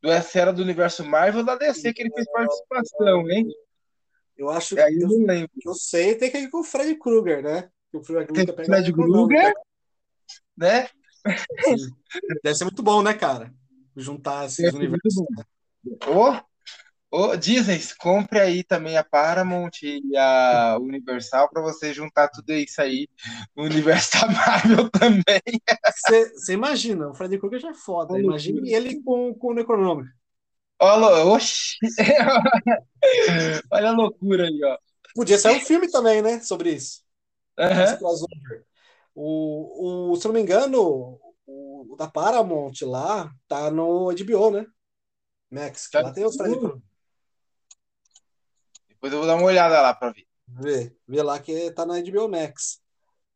do 0.00 0.22
se 0.22 0.38
era 0.38 0.52
do 0.52 0.62
universo 0.62 1.04
Marvel 1.04 1.40
ou 1.40 1.46
da 1.46 1.56
DC 1.56 1.92
que 1.92 2.02
ele 2.02 2.12
fez 2.14 2.30
participação, 2.30 3.28
hein? 3.28 3.44
Eu 4.38 4.50
acho 4.50 4.76
que 4.76 4.80
Aí 4.80 4.94
eu 4.94 5.10
eu, 5.10 5.18
não 5.18 5.26
lembro. 5.26 5.50
eu 5.64 5.74
sei, 5.74 6.14
tem 6.14 6.30
que 6.30 6.38
ir 6.38 6.48
com 6.48 6.60
o 6.60 6.64
Fred 6.64 6.94
Krueger, 6.94 7.42
né? 7.42 7.68
O 7.92 8.04
Fred 8.04 8.28
Krueger 8.92 9.52
né? 10.56 10.88
Sim. 11.64 11.76
Deve 12.42 12.54
ser 12.54 12.64
muito 12.64 12.82
bom, 12.82 13.02
né, 13.02 13.14
cara? 13.14 13.52
Juntar 13.96 14.46
esses 14.46 14.72
Deve 14.72 14.76
universos. 14.76 15.14
Ô, 16.06 16.40
Ô, 17.10 17.36
Disney, 17.36 17.78
compre 17.98 18.40
aí 18.40 18.64
também 18.64 18.96
a 18.96 19.04
Paramount 19.04 19.82
e 19.82 20.02
a 20.16 20.76
Universal 20.78 21.48
para 21.48 21.62
você 21.62 21.94
juntar 21.94 22.28
tudo 22.28 22.52
isso 22.52 22.80
aí 22.82 23.08
no 23.56 23.64
universo 23.64 24.20
da 24.20 24.26
Marvel 24.26 24.90
também. 24.92 25.40
Você 26.34 26.52
imagina, 26.52 27.08
o 27.08 27.14
Freddy 27.14 27.38
Krueger 27.38 27.60
já 27.60 27.70
é 27.70 27.74
foda. 27.74 28.12
Olha 28.12 28.22
Imagine 28.22 28.74
ele 28.74 29.02
com, 29.02 29.32
com 29.34 29.48
o 29.48 29.54
Necronômico. 29.54 30.10
Olha, 30.78 31.24
oxi. 31.24 31.76
Olha 33.70 33.88
a 33.88 33.92
loucura 33.92 34.44
aí, 34.44 34.60
ó. 34.64 34.76
Podia 35.14 35.38
sair 35.38 35.56
um 35.56 35.60
filme 35.60 35.90
também, 35.90 36.20
né? 36.20 36.40
Sobre 36.40 36.74
isso. 36.74 37.02
Aham. 37.58 37.98
O, 39.18 40.12
o, 40.12 40.16
se 40.16 40.26
não 40.26 40.34
me 40.34 40.42
engano, 40.42 41.18
o, 41.46 41.94
o 41.94 41.96
da 41.96 42.06
Paramount 42.06 42.74
lá 42.82 43.32
tá 43.48 43.70
no 43.70 44.12
HBO, 44.12 44.50
né? 44.50 44.66
Max, 45.50 45.86
que 45.86 45.92
Tá 45.92 46.02
lá 46.02 46.12
tem 46.12 46.24
os 46.24 46.36
Krueger. 46.36 46.76
Depois 48.90 49.12
eu 49.12 49.18
vou 49.20 49.26
dar 49.26 49.36
uma 49.36 49.46
olhada 49.46 49.80
lá 49.80 49.94
para 49.94 50.12
ver. 50.12 50.26
Vê, 50.48 50.94
vê 51.08 51.22
lá 51.22 51.38
que 51.40 51.70
tá 51.70 51.86
na 51.86 51.98
HBO 52.00 52.28
Max. 52.28 52.80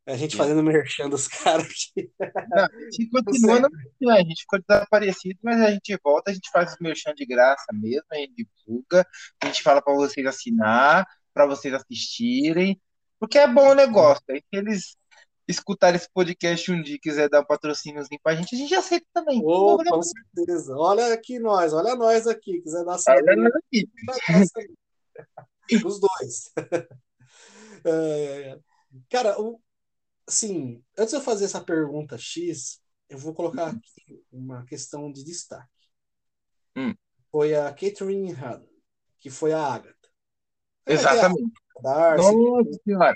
A 0.06 0.16
gente 0.16 0.34
É. 0.34 0.38
fazendo 0.38 0.62
merchan 0.62 1.08
dos 1.08 1.28
caras 1.64 1.64
aqui. 1.66 2.10
Não, 2.50 2.64
a 2.64 2.90
gente 2.90 3.10
continua, 3.10 3.60
não, 4.00 4.14
a 4.14 4.18
gente 4.18 4.40
ficou 4.42 4.60
desaparecido, 4.60 5.38
mas 5.42 5.60
a 5.62 5.70
gente 5.70 5.98
volta, 6.04 6.30
a 6.30 6.34
gente 6.34 6.50
faz 6.50 6.72
os 6.72 6.78
merchan 6.78 7.14
de 7.14 7.24
graça 7.24 7.66
mesmo, 7.72 8.04
a 8.10 8.16
gente 8.16 8.34
divulga, 8.34 9.06
a 9.42 9.46
gente 9.46 9.62
fala 9.62 9.80
para 9.80 9.94
vocês 9.94 10.26
assinar, 10.26 11.06
para 11.32 11.46
vocês 11.46 11.72
assistirem, 11.72 12.80
porque 13.18 13.38
é 13.38 13.46
bom 13.46 13.70
o 13.70 13.74
negócio. 13.74 14.22
Aí 14.30 14.40
se 14.40 14.46
eles 14.58 14.96
escutarem 15.50 15.96
esse 15.96 16.08
podcast 16.12 16.70
um 16.72 16.80
dia 16.82 16.94
e 16.96 16.98
quiser 16.98 17.28
dar 17.28 17.40
um 17.40 17.44
patrocíniozinho 17.44 18.20
pra 18.22 18.34
gente, 18.34 18.54
a 18.54 18.58
gente 18.58 18.74
aceita 18.74 19.06
também. 19.12 19.42
Não, 19.42 19.76
com 19.78 20.02
certeza. 20.02 20.76
Olha 20.76 21.12
aqui 21.12 21.38
nós, 21.38 21.72
olha 21.72 21.94
nós 21.96 22.26
aqui. 22.26 22.60
Quiser 22.62 22.84
dar 22.84 22.92
Olha 22.92 22.98
saúde, 22.98 23.36
nós 23.36 23.54
aqui. 23.56 23.88
Os 25.84 26.00
dois. 26.00 26.52
É, 27.82 28.58
cara, 29.08 29.40
o- 29.40 29.58
assim, 30.28 30.84
antes 30.98 31.12
de 31.12 31.16
eu 31.16 31.22
fazer 31.22 31.46
essa 31.46 31.62
pergunta 31.62 32.18
X, 32.18 32.78
eu 33.08 33.16
vou 33.16 33.32
colocar 33.32 33.68
aqui 33.68 34.22
uma 34.30 34.66
questão 34.66 35.10
de 35.10 35.24
destaque. 35.24 35.66
Hum. 36.76 36.94
Foi 37.32 37.54
a 37.54 37.72
Catherine 37.72 38.32
Hahn, 38.34 38.62
que 39.18 39.30
foi 39.30 39.54
a 39.54 39.62
Agatha. 39.64 39.96
Exatamente. 40.86 41.52
Darcy, 41.82 42.32
Nossa 42.34 42.80
senhora. 42.84 43.14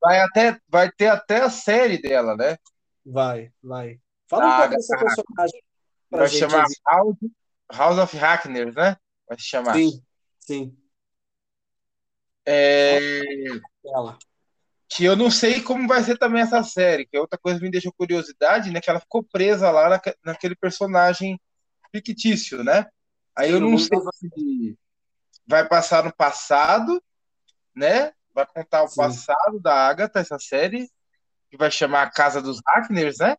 Vai, 0.00 0.20
até, 0.20 0.58
vai 0.68 0.90
ter 0.90 1.06
até 1.08 1.42
a 1.42 1.50
série 1.50 2.00
dela, 2.00 2.36
né? 2.36 2.56
vai, 3.04 3.52
vai. 3.62 4.00
Fala 4.28 4.46
um 4.46 4.50
A 4.50 4.56
pouco 4.56 4.70
dessa 4.76 4.96
personagem 4.98 5.62
Vai 6.10 6.28
gente. 6.28 6.40
chamar 6.40 6.66
House, 6.86 7.16
House 7.72 7.98
of 7.98 8.16
Hackners, 8.16 8.74
né? 8.74 8.96
Vai 9.28 9.38
se 9.38 9.44
chamar. 9.46 9.76
Sim, 9.76 10.02
sim, 10.40 10.76
É, 12.44 12.98
ela. 13.84 14.18
que 14.88 15.04
eu 15.04 15.16
não 15.16 15.30
sei 15.30 15.62
como 15.62 15.88
vai 15.88 16.02
ser 16.02 16.18
também 16.18 16.42
essa 16.42 16.62
série, 16.62 17.06
que 17.06 17.16
é 17.16 17.20
outra 17.20 17.38
coisa 17.38 17.58
que 17.58 17.64
me 17.64 17.70
deixou 17.70 17.92
curiosidade, 17.92 18.70
né? 18.70 18.80
Que 18.80 18.90
ela 18.90 19.00
ficou 19.00 19.24
presa 19.24 19.70
lá 19.70 19.88
naque- 19.88 20.14
naquele 20.24 20.54
personagem 20.54 21.40
fictício, 21.90 22.62
né? 22.62 22.86
Aí 23.34 23.50
eu 23.50 23.60
não 23.60 23.70
mundo 23.70 23.78
sei 23.78 23.98
se 24.14 24.78
vai 25.46 25.66
passar 25.66 26.04
no 26.04 26.14
passado, 26.14 27.02
né? 27.74 28.12
Vai 28.34 28.46
contar 28.46 28.82
o 28.82 28.88
Sim. 28.88 28.96
passado 28.96 29.60
da 29.60 29.74
Agatha, 29.74 30.20
essa 30.20 30.38
série, 30.38 30.88
que 31.50 31.56
vai 31.56 31.70
chamar 31.70 32.02
a 32.02 32.10
Casa 32.10 32.40
dos 32.40 32.60
Hackners, 32.66 33.18
né? 33.18 33.36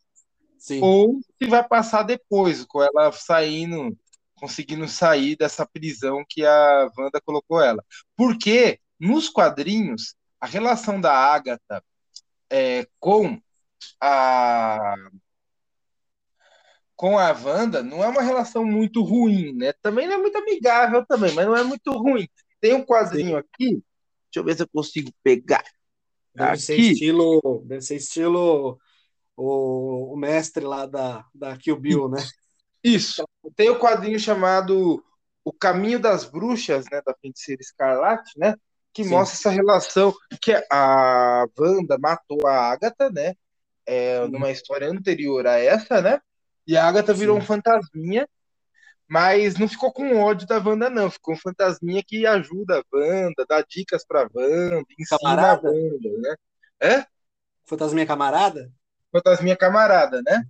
Sim, 0.58 0.80
Ou 0.82 1.20
se 1.38 1.50
vai 1.50 1.68
passar 1.68 2.04
depois, 2.04 2.64
com 2.64 2.82
ela 2.82 3.12
saindo, 3.12 3.98
conseguindo 4.36 4.88
sair 4.88 5.36
dessa 5.36 5.66
prisão 5.66 6.24
que 6.28 6.46
a 6.46 6.90
Wanda 6.98 7.20
colocou 7.22 7.62
ela. 7.62 7.84
Porque 8.16 8.80
nos 9.00 9.28
quadrinhos, 9.28 10.16
a 10.40 10.46
relação 10.46 11.02
da 11.02 11.14
Agatha 11.14 11.84
é, 12.50 12.88
com 13.00 13.40
a 14.00 14.96
com 16.96 17.18
a 17.18 17.32
Wanda 17.32 17.84
não 17.84 18.04
é 18.04 18.08
uma 18.08 18.22
relação 18.22 18.64
muito 18.64 19.04
ruim, 19.04 19.54
né? 19.54 19.74
Também 19.82 20.08
não 20.08 20.16
é 20.16 20.18
muito 20.18 20.38
amigável 20.38 21.06
também, 21.06 21.34
mas 21.34 21.46
não 21.46 21.58
é 21.58 21.64
muito 21.64 21.92
ruim. 21.92 22.28
Tem 22.62 22.74
um 22.74 22.86
quadrinho 22.86 23.36
aqui, 23.36 23.84
deixa 24.34 24.40
eu 24.40 24.44
ver 24.44 24.56
se 24.56 24.64
eu 24.64 24.68
consigo 24.74 25.12
pegar. 25.24 25.64
deve 26.34 26.58
ser 26.58 26.74
aqui. 26.74 26.92
estilo, 26.94 27.64
deve 27.66 27.82
ser 27.82 27.98
estilo 27.98 28.80
o, 29.38 30.14
o 30.14 30.18
mestre 30.18 30.66
lá 30.66 30.88
da, 30.88 31.24
da 31.34 31.56
Kill 31.56 31.80
Bill, 31.80 32.10
né? 32.10 32.24
Isso. 32.84 33.24
Tem 33.56 33.70
o 33.70 33.80
quadrinho 33.80 34.20
chamado 34.20 35.04
O 35.46 35.54
Caminho 35.54 36.00
das 36.00 36.26
Bruxas, 36.26 36.86
né, 36.92 37.02
da 37.06 37.14
Feiticeira 37.22 37.62
Escarlate, 37.62 38.38
né, 38.38 38.56
que 38.92 39.04
Sim. 39.04 39.12
mostra 39.12 39.38
essa 39.38 39.50
relação 39.50 40.14
que 40.42 40.52
a 40.72 41.46
Wanda 41.58 41.98
matou 41.98 42.46
a 42.48 42.72
Agatha, 42.72 43.10
né, 43.10 43.36
é, 43.86 44.28
numa 44.28 44.52
história 44.52 44.90
anterior 44.90 45.46
a 45.46 45.58
essa, 45.60 46.02
né, 46.02 46.20
e 46.66 46.76
a 46.76 46.88
Agatha 46.88 47.14
virou 47.14 47.38
Sim. 47.38 47.44
um 47.44 47.46
fantasminha, 47.46 48.28
mas 49.08 49.58
não 49.58 49.68
ficou 49.68 49.92
com 49.92 50.20
ódio 50.22 50.48
da 50.48 50.58
Wanda, 50.58 50.90
não, 50.90 51.10
ficou 51.10 51.36
um 51.36 51.38
fantasminha 51.38 52.04
que 52.06 52.26
ajuda 52.26 52.80
a 52.80 52.84
Wanda, 52.96 53.46
dá 53.48 53.62
dicas 53.62 54.06
pra 54.06 54.30
Wanda, 54.34 54.86
ensina 54.98 55.20
Camarada? 55.20 55.68
a 55.68 55.72
Wanda, 55.72 56.10
né, 56.20 56.36
é? 56.80 57.06
Fantasminha 57.66 58.06
camarada? 58.06 58.72
Fantasminha 59.12 59.56
camarada, 59.56 60.22
né, 60.22 60.44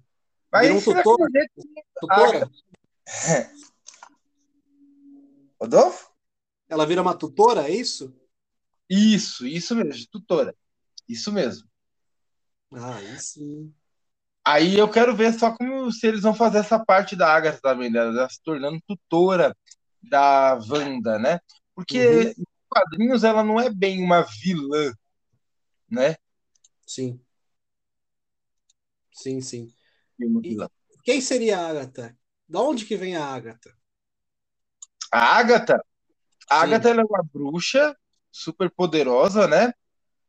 mas 0.52 0.68
Virou 0.68 0.78
um 0.78 0.82
tutor? 0.82 1.32
jeito 1.32 1.52
Tutora? 2.00 2.50
Rodolfo? 5.60 6.12
Ela 6.70 6.86
vira 6.86 7.02
uma 7.02 7.16
tutora, 7.16 7.68
é 7.68 7.72
isso? 7.72 8.14
Isso, 8.90 9.48
isso 9.48 9.76
mesmo, 9.76 10.08
tutora. 10.12 10.56
Isso 11.08 11.32
mesmo. 11.32 11.68
Ah, 12.72 13.00
sim. 13.18 13.74
Aí 14.46 14.78
eu 14.78 14.90
quero 14.90 15.16
ver 15.16 15.34
só 15.34 15.56
como 15.56 15.92
se 15.92 16.06
eles 16.06 16.22
vão 16.22 16.34
fazer 16.34 16.60
essa 16.60 16.84
parte 16.84 17.16
da 17.16 17.34
Agatha 17.34 17.60
também, 17.62 17.92
dela, 17.92 18.28
se 18.30 18.42
tornando 18.44 18.82
tutora 18.88 19.56
da 20.02 20.56
Wanda, 20.70 21.18
né? 21.18 21.40
Porque 21.74 21.98
Uhum. 21.98 22.24
nos 22.26 22.46
quadrinhos 22.70 23.24
ela 23.24 23.44
não 23.44 23.60
é 23.60 23.70
bem 23.70 24.04
uma 24.04 24.22
vilã, 24.22 24.92
né? 25.90 26.16
Sim. 26.86 27.22
Sim, 29.14 29.42
sim. 29.42 29.74
Uma 30.20 30.42
E-. 30.44 30.58
Quem 31.04 31.22
seria 31.22 31.60
a 31.60 31.70
Agatha? 31.70 32.18
Da 32.48 32.62
onde 32.62 32.86
que 32.86 32.98
vem 32.98 33.16
a 33.16 33.26
Agatha? 33.26 33.74
A 35.12 35.38
Agatha, 35.38 35.84
a. 36.50 36.62
Agatha 36.62 36.90
ela 36.90 37.02
é 37.02 37.06
uma 37.06 37.24
bruxa 37.24 37.96
super 38.32 38.70
poderosa, 38.72 39.48
né? 39.48 39.72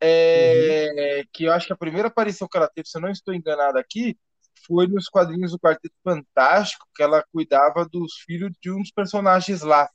É, 0.06 1.24
que 1.32 1.44
eu 1.44 1.52
acho 1.52 1.66
que 1.66 1.72
a 1.72 1.76
primeira 1.76 2.08
aparição 2.08 2.46
que 2.46 2.58
ela 2.58 2.68
teve, 2.68 2.86
se 2.86 2.98
eu 2.98 3.00
não 3.00 3.08
estou 3.08 3.32
enganado 3.32 3.78
aqui, 3.78 4.18
foi 4.66 4.86
nos 4.86 5.08
quadrinhos 5.08 5.52
do 5.52 5.58
Quarteto 5.58 5.94
Fantástico, 6.02 6.86
que 6.94 7.02
ela 7.02 7.24
cuidava 7.32 7.88
dos 7.88 8.14
filhos 8.18 8.52
de 8.60 8.70
um 8.70 8.80
dos 8.80 8.90
personagens 8.90 9.62
lá. 9.62 9.88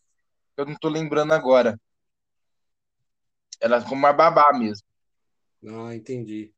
Eu 0.58 0.66
não 0.66 0.74
estou 0.74 0.90
lembrando 0.90 1.34
agora. 1.34 1.80
Ela 3.62 3.84
como 3.84 3.96
uma 3.96 4.14
babá 4.14 4.52
mesmo. 4.54 4.86
Ah, 5.68 5.94
entendi. 5.94 6.52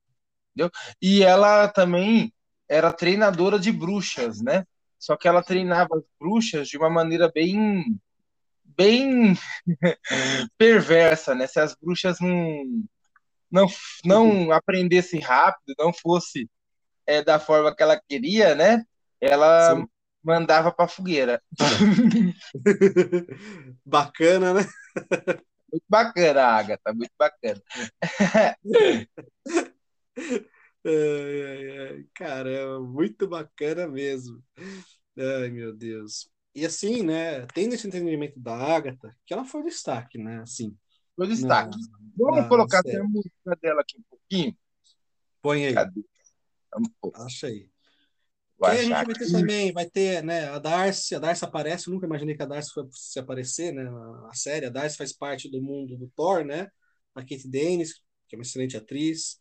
E 1.02 1.24
ela 1.24 1.68
também 1.68 2.34
era 2.70 2.94
treinadora 2.94 3.60
de 3.60 3.72
bruxas, 3.72 4.42
né? 4.42 4.66
Só 4.98 5.18
que 5.18 5.28
ela 5.28 5.44
treinava 5.44 5.98
as 5.98 6.04
bruxas 6.20 6.68
de 6.68 6.78
uma 6.78 6.90
maneira 6.90 7.30
bem 7.34 7.84
bem 8.64 9.34
perversa, 10.58 11.36
né? 11.36 11.48
Se 11.48 11.60
as 11.60 11.76
bruxas 11.76 12.20
não 12.20 12.86
não, 13.52 13.68
não 14.06 14.52
aprendessem 14.52 15.20
rápido, 15.20 15.76
não 15.78 15.92
fosse 15.92 16.50
é, 17.06 17.24
da 17.24 17.40
forma 17.40 17.76
que 17.76 17.84
ela 17.84 18.02
queria, 18.08 18.56
né? 18.56 18.86
Ela 19.20 19.76
Sim. 19.76 19.86
mandava 20.24 20.72
para 20.72 20.88
fogueira. 20.88 21.42
Bacana, 23.86 24.54
né? 24.54 24.62
Muito 25.72 25.86
bacana, 25.88 26.44
Agatha, 26.44 26.94
muito 26.94 27.12
bacana. 27.18 27.62
Ai, 30.84 31.44
ai, 31.44 31.78
ai. 31.78 32.06
Caramba, 32.14 32.82
muito 32.82 33.28
bacana 33.28 33.88
mesmo. 33.88 34.44
Ai, 35.18 35.50
meu 35.50 35.72
Deus. 35.72 36.30
E 36.56 36.66
assim, 36.66 37.04
né? 37.04 37.46
Tendo 37.54 37.76
esse 37.76 37.88
entendimento 37.88 38.40
da 38.40 38.56
Agatha, 38.56 39.16
que 39.26 39.34
ela 39.34 39.46
foi 39.46 39.64
destaque, 39.64 40.18
né? 40.18 40.42
Assim, 40.42 40.76
Meu 41.22 41.30
destaque. 41.30 41.78
na- 41.78 42.00
Vamos 42.18 42.42
na 42.42 42.50
colocar 42.50 42.80
até 42.80 42.98
a 42.98 43.04
música 43.04 43.56
dela 43.62 43.82
aqui 43.82 43.98
um 43.98 44.04
pouquinho. 44.10 44.58
põe 45.42 45.66
aí, 45.66 45.74
Cadê? 45.74 46.02
Aí. 47.44 47.70
Que 48.60 48.66
aí 48.66 48.80
a 48.80 48.84
gente 48.84 48.94
vai 48.94 49.06
ter 49.06 49.24
aqui. 49.24 49.32
também, 49.32 49.72
vai 49.72 49.90
ter, 49.90 50.24
né, 50.24 50.46
a 50.50 50.60
Darcy, 50.60 51.16
a 51.16 51.20
Darcy 51.20 51.44
aparece, 51.46 51.88
eu 51.88 51.94
nunca 51.94 52.06
imaginei 52.06 52.36
que 52.36 52.44
a 52.44 52.46
Darcy 52.46 52.72
fosse 52.74 53.20
aparecer, 53.20 53.74
né, 53.74 53.84
na 53.84 54.22
na 54.22 54.34
série, 54.34 54.68
a 54.68 54.70
Darcy 54.70 54.98
faz 54.98 55.12
parte 55.14 55.50
do 55.50 55.62
mundo 55.62 55.98
do 55.98 56.08
Thor, 56.16 56.46
né, 56.46 56.68
a 57.16 57.22
Kate 57.22 57.48
Dennis, 57.50 57.96
que 58.28 58.36
é 58.36 58.38
uma 58.38 58.44
excelente 58.44 58.78
atriz, 58.78 59.40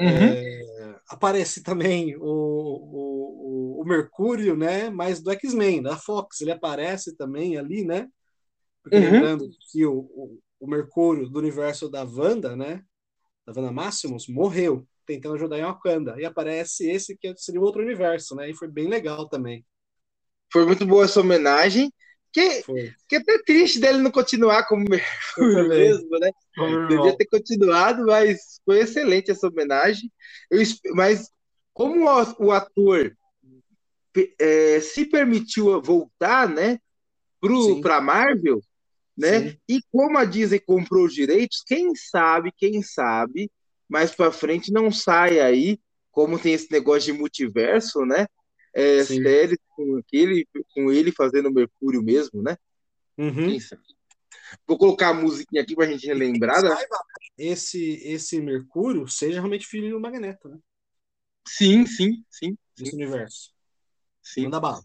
Uhum. 0.00 0.10
É, 0.10 1.00
aparece 1.08 1.62
também 1.62 2.16
o, 2.16 2.22
o, 2.22 3.78
o, 3.78 3.82
o 3.82 3.84
Mercúrio, 3.84 4.56
né, 4.56 4.90
mas 4.90 5.20
do 5.20 5.30
X-Men, 5.30 5.82
da 5.82 5.96
Fox, 5.96 6.40
ele 6.40 6.50
aparece 6.52 7.16
também 7.16 7.56
ali, 7.56 7.84
né, 7.84 8.08
Porque 8.82 8.96
Uhum. 8.98 9.04
lembrando 9.04 9.48
que 9.72 9.86
o, 9.86 9.98
o, 9.98 10.38
o 10.64 10.66
Mercúrio 10.66 11.28
do 11.28 11.38
universo 11.38 11.90
da 11.90 12.04
Wanda, 12.04 12.56
né? 12.56 12.82
Da 13.46 13.52
Wanda 13.54 13.70
Maximus, 13.70 14.26
morreu 14.26 14.86
tentando 15.04 15.34
ajudar 15.34 15.58
em 15.58 15.62
Wakanda. 15.62 16.18
E 16.18 16.24
aparece 16.24 16.90
esse 16.90 17.14
que 17.14 17.34
seria 17.36 17.60
um 17.60 17.64
outro 17.64 17.82
universo, 17.82 18.34
né? 18.34 18.48
E 18.48 18.54
foi 18.54 18.66
bem 18.66 18.88
legal 18.88 19.28
também. 19.28 19.62
Foi 20.50 20.64
muito 20.64 20.86
boa 20.86 21.04
essa 21.04 21.20
homenagem. 21.20 21.92
Que, 22.32 22.62
Foi. 22.62 22.92
que 23.06 23.16
é 23.16 23.18
até 23.18 23.38
triste 23.44 23.78
dele 23.78 23.98
não 23.98 24.10
continuar 24.10 24.66
como 24.66 24.88
Mercúrio 24.88 25.68
mesmo, 25.68 26.18
né? 26.18 26.30
Foi 26.54 26.88
Devia 26.88 27.16
ter 27.16 27.26
continuado, 27.26 28.06
mas 28.06 28.60
foi 28.64 28.78
excelente 28.80 29.30
essa 29.30 29.46
homenagem. 29.46 30.10
Eu, 30.50 30.62
mas 30.94 31.30
como 31.74 32.08
o 32.08 32.46
o 32.46 32.50
ator 32.50 33.14
é, 34.40 34.80
se 34.80 35.04
permitiu 35.04 35.82
voltar, 35.82 36.48
né, 36.48 36.78
para 37.82 38.00
Marvel, 38.00 38.60
né? 39.16 39.50
Sim. 39.50 39.58
E 39.68 39.80
como 39.92 40.18
a 40.18 40.24
Disney 40.24 40.60
comprou 40.60 41.06
os 41.06 41.14
direitos, 41.14 41.62
quem 41.66 41.94
sabe, 41.94 42.52
quem 42.56 42.82
sabe, 42.82 43.50
mais 43.88 44.14
para 44.14 44.32
frente 44.32 44.72
não 44.72 44.90
sai 44.90 45.40
aí, 45.40 45.78
como 46.10 46.38
tem 46.38 46.54
esse 46.54 46.70
negócio 46.70 47.12
de 47.12 47.18
multiverso, 47.18 48.04
né? 48.04 48.26
É, 48.74 49.04
Sim. 49.04 49.22
séries 49.22 49.58
com 49.68 49.96
aquele, 49.98 50.46
com 50.74 50.90
ele 50.90 51.12
fazendo 51.12 51.52
Mercúrio 51.52 52.02
mesmo, 52.02 52.42
né? 52.42 52.56
Uhum. 53.16 53.56
Vou 54.66 54.76
colocar 54.76 55.10
a 55.10 55.14
musiquinha 55.14 55.62
aqui 55.62 55.74
pra 55.76 55.86
gente 55.86 56.06
relembrar. 56.06 56.62
né? 56.62 56.76
Esse, 57.38 58.00
esse 58.04 58.40
Mercúrio 58.40 59.06
seja 59.08 59.40
realmente 59.40 59.66
filho 59.66 59.90
do 59.90 60.00
Magneto, 60.00 60.48
né? 60.48 60.58
Sim, 61.46 61.86
sim, 61.86 62.24
sim, 62.30 62.56
Desse 62.76 62.94
universo. 62.94 63.52
sim. 64.22 64.44
Manda 64.44 64.60
bala. 64.60 64.82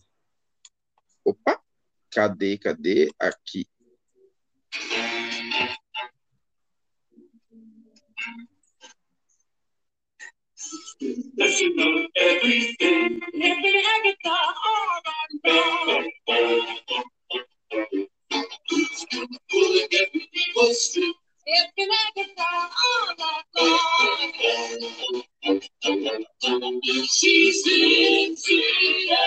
Opa, 1.23 1.61
cadê, 2.11 2.57
cadê? 2.57 3.09
Aqui. 3.17 3.67
Yes, 11.01 11.61
you 11.61 11.75
know 11.77 12.07
everything. 12.19 13.21
Everything 13.41 14.15
all 14.23 15.01
I 15.05 15.11
know. 15.45 16.05
Pulling 19.49 19.87
everything 19.93 20.49
was 20.57 20.91
true. 20.93 21.13
Everything 21.47 22.35
all 22.37 23.15
I. 23.19 23.43
She's 27.07 27.65
in 27.67 28.35
fear. 28.35 29.17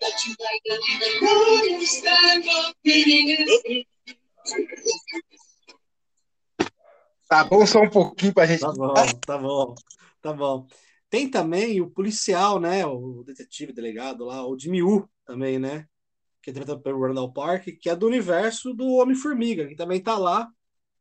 But 0.00 0.16
you 0.26 0.34
like 0.40 0.64
to 0.66 0.76
understand 1.26 2.44
the 2.44 2.74
meaning. 2.84 3.84
Tá 7.28 7.44
bom 7.44 7.66
só 7.66 7.82
um 7.82 7.90
pouquinho 7.90 8.32
pra 8.32 8.46
gente. 8.46 8.60
Tá 8.60 8.72
bom, 8.72 8.94
tá 9.26 9.38
bom, 9.38 9.74
tá 10.22 10.32
bom. 10.32 10.66
Tem 11.10 11.30
também 11.30 11.80
o 11.80 11.90
policial, 11.90 12.58
né? 12.58 12.84
O 12.86 13.22
detetive, 13.24 13.72
delegado 13.72 14.24
lá, 14.24 14.46
o 14.46 14.58
Jimmy 14.58 14.82
Woo 14.82 15.08
também, 15.24 15.58
né? 15.58 15.86
Que 16.42 16.50
é 16.50 16.52
interpretado 16.52 16.82
pelo 16.82 17.00
Randall 17.00 17.32
Park, 17.32 17.66
que 17.80 17.88
é 17.90 17.96
do 17.96 18.06
universo 18.06 18.72
do 18.72 18.86
Homem-Formiga, 18.94 19.66
que 19.66 19.76
também 19.76 20.02
tá 20.02 20.16
lá. 20.16 20.48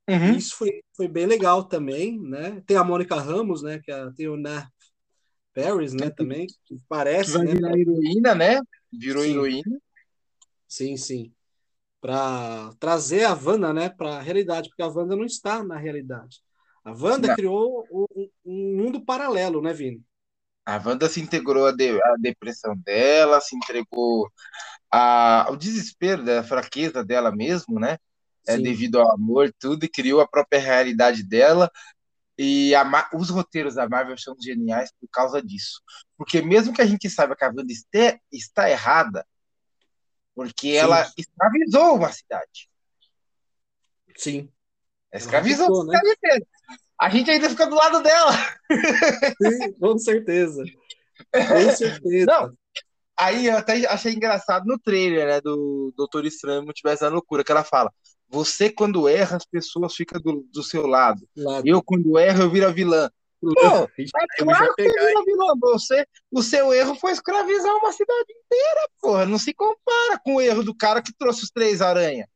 Uhum. 0.09 0.35
Isso 0.35 0.55
foi, 0.55 0.81
foi 0.95 1.07
bem 1.07 1.25
legal 1.25 1.63
também, 1.63 2.19
né? 2.19 2.61
Tem 2.65 2.77
a 2.77 2.83
Mônica 2.83 3.15
Ramos, 3.15 3.61
né? 3.61 3.79
Que 3.79 3.91
é, 3.91 4.11
tem 4.11 4.27
o 4.27 4.37
Nah 4.37 4.67
Paris, 5.53 5.93
né? 5.93 6.09
Também, 6.09 6.47
que 6.47 6.75
Que 6.75 6.81
parece, 6.87 7.31
vai 7.31 7.45
né? 7.45 7.53
virar 7.53 7.77
heroína, 7.77 8.35
né? 8.35 8.59
Virou 8.91 9.23
Sim. 9.23 9.31
heroína. 9.31 9.81
Sim, 10.67 10.97
sim. 10.97 11.33
Para 12.07 12.71
trazer 12.79 13.25
a 13.25 13.33
Wanda, 13.33 13.73
né, 13.73 13.89
para 13.89 14.15
a 14.15 14.21
realidade, 14.21 14.69
porque 14.69 14.81
a 14.81 14.87
Wanda 14.87 15.13
não 15.13 15.25
está 15.25 15.61
na 15.61 15.75
realidade. 15.75 16.39
A 16.81 16.91
Wanda 16.91 17.27
Não. 17.27 17.35
criou 17.35 17.85
um, 17.91 18.29
um 18.45 18.77
mundo 18.77 19.03
paralelo, 19.03 19.61
né, 19.61 19.73
Vini? 19.73 20.01
A 20.65 20.77
Wanda 20.77 21.09
se 21.09 21.19
integrou 21.19 21.67
à, 21.67 21.73
de- 21.73 22.01
à 22.01 22.15
depressão 22.17 22.77
dela, 22.77 23.41
se 23.41 23.57
entregou 23.57 24.31
a- 24.89 25.47
ao 25.49 25.57
desespero, 25.57 26.23
da 26.23 26.41
fraqueza 26.41 27.03
dela 27.03 27.29
mesmo, 27.29 27.77
né? 27.77 27.97
É, 28.47 28.57
devido 28.57 29.01
ao 29.01 29.11
amor, 29.13 29.53
tudo, 29.59 29.83
e 29.83 29.89
criou 29.89 30.21
a 30.21 30.27
própria 30.29 30.61
realidade 30.61 31.23
dela. 31.23 31.69
E 32.37 32.73
a 32.73 33.09
os 33.13 33.29
roteiros 33.29 33.75
da 33.75 33.89
Marvel 33.89 34.17
são 34.17 34.33
geniais 34.41 34.93
por 34.97 35.09
causa 35.11 35.41
disso. 35.41 35.81
Porque 36.17 36.41
mesmo 36.41 36.73
que 36.73 36.81
a 36.81 36.85
gente 36.85 37.09
saiba 37.09 37.35
que 37.35 37.43
a 37.43 37.47
Wanda 37.49 37.65
este- 37.69 38.17
está 38.31 38.69
errada, 38.69 39.27
porque 40.37 40.73
Sim. 40.73 40.77
ela 40.77 41.11
escravizou 41.17 41.95
uma 41.95 42.11
cidade. 42.11 42.69
Sim. 44.15 44.47
Escravizou 45.11 45.81
a 45.81 45.85
né? 45.85 45.99
A 47.01 47.09
gente 47.09 47.31
ainda 47.31 47.49
fica 47.49 47.65
do 47.65 47.75
lado 47.75 48.03
dela. 48.03 48.33
Sim, 49.41 49.73
com 49.73 49.97
certeza. 49.97 50.63
Com 51.33 51.71
certeza. 51.75 52.25
Não. 52.27 52.53
Aí 53.19 53.47
eu 53.47 53.57
até 53.57 53.83
achei 53.87 54.13
engraçado 54.13 54.67
no 54.67 54.77
trailer, 54.77 55.25
né, 55.25 55.41
do 55.41 55.91
Doutor 55.97 56.23
Estranho 56.23 56.61
Multiverso 56.61 57.01
da 57.01 57.09
Loucura, 57.09 57.43
que 57.43 57.51
ela 57.51 57.63
fala: 57.63 57.91
Você, 58.29 58.69
quando 58.69 59.09
erra, 59.09 59.37
as 59.37 59.45
pessoas 59.45 59.95
ficam 59.95 60.21
do, 60.21 60.47
do 60.53 60.61
seu 60.61 60.85
lado. 60.85 61.27
Lá, 61.35 61.63
Eu, 61.65 61.81
quando 61.81 62.19
erro, 62.19 62.43
eu 62.43 62.51
viro 62.51 62.67
a 62.67 62.71
vilã. 62.71 63.09
Pô, 63.39 63.51
é 63.53 64.43
claro 64.43 64.73
que 64.75 64.83
vira 64.83 65.19
a 65.19 65.23
vilã. 65.23 65.53
Você, 65.61 66.05
o 66.31 66.41
seu 66.41 66.73
erro 66.73 66.95
foi 66.95 67.11
escravizar 67.11 67.75
uma 67.75 67.91
cidade 67.91 68.31
inteira, 68.31 68.89
porra. 68.99 69.25
Não 69.25 69.37
se 69.37 69.53
compara 69.53 70.19
com 70.23 70.35
o 70.35 70.41
erro 70.41 70.63
do 70.63 70.75
cara 70.75 71.01
que 71.01 71.13
trouxe 71.13 71.43
os 71.43 71.51
três 71.51 71.81
aranha. 71.81 72.27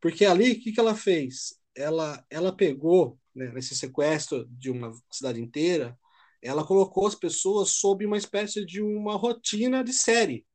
Porque 0.00 0.24
ali, 0.24 0.52
o 0.52 0.60
que, 0.60 0.72
que 0.72 0.80
ela 0.80 0.94
fez? 0.94 1.58
Ela, 1.74 2.24
ela 2.30 2.56
pegou, 2.56 3.18
né, 3.34 3.50
nesse 3.52 3.74
sequestro 3.74 4.46
de 4.50 4.70
uma 4.70 4.92
cidade 5.10 5.40
inteira, 5.40 5.98
ela 6.40 6.64
colocou 6.64 7.06
as 7.06 7.14
pessoas 7.14 7.70
sob 7.70 8.06
uma 8.06 8.16
espécie 8.16 8.64
de 8.64 8.80
uma 8.80 9.16
rotina 9.16 9.82
de 9.82 9.92
série. 9.92 10.46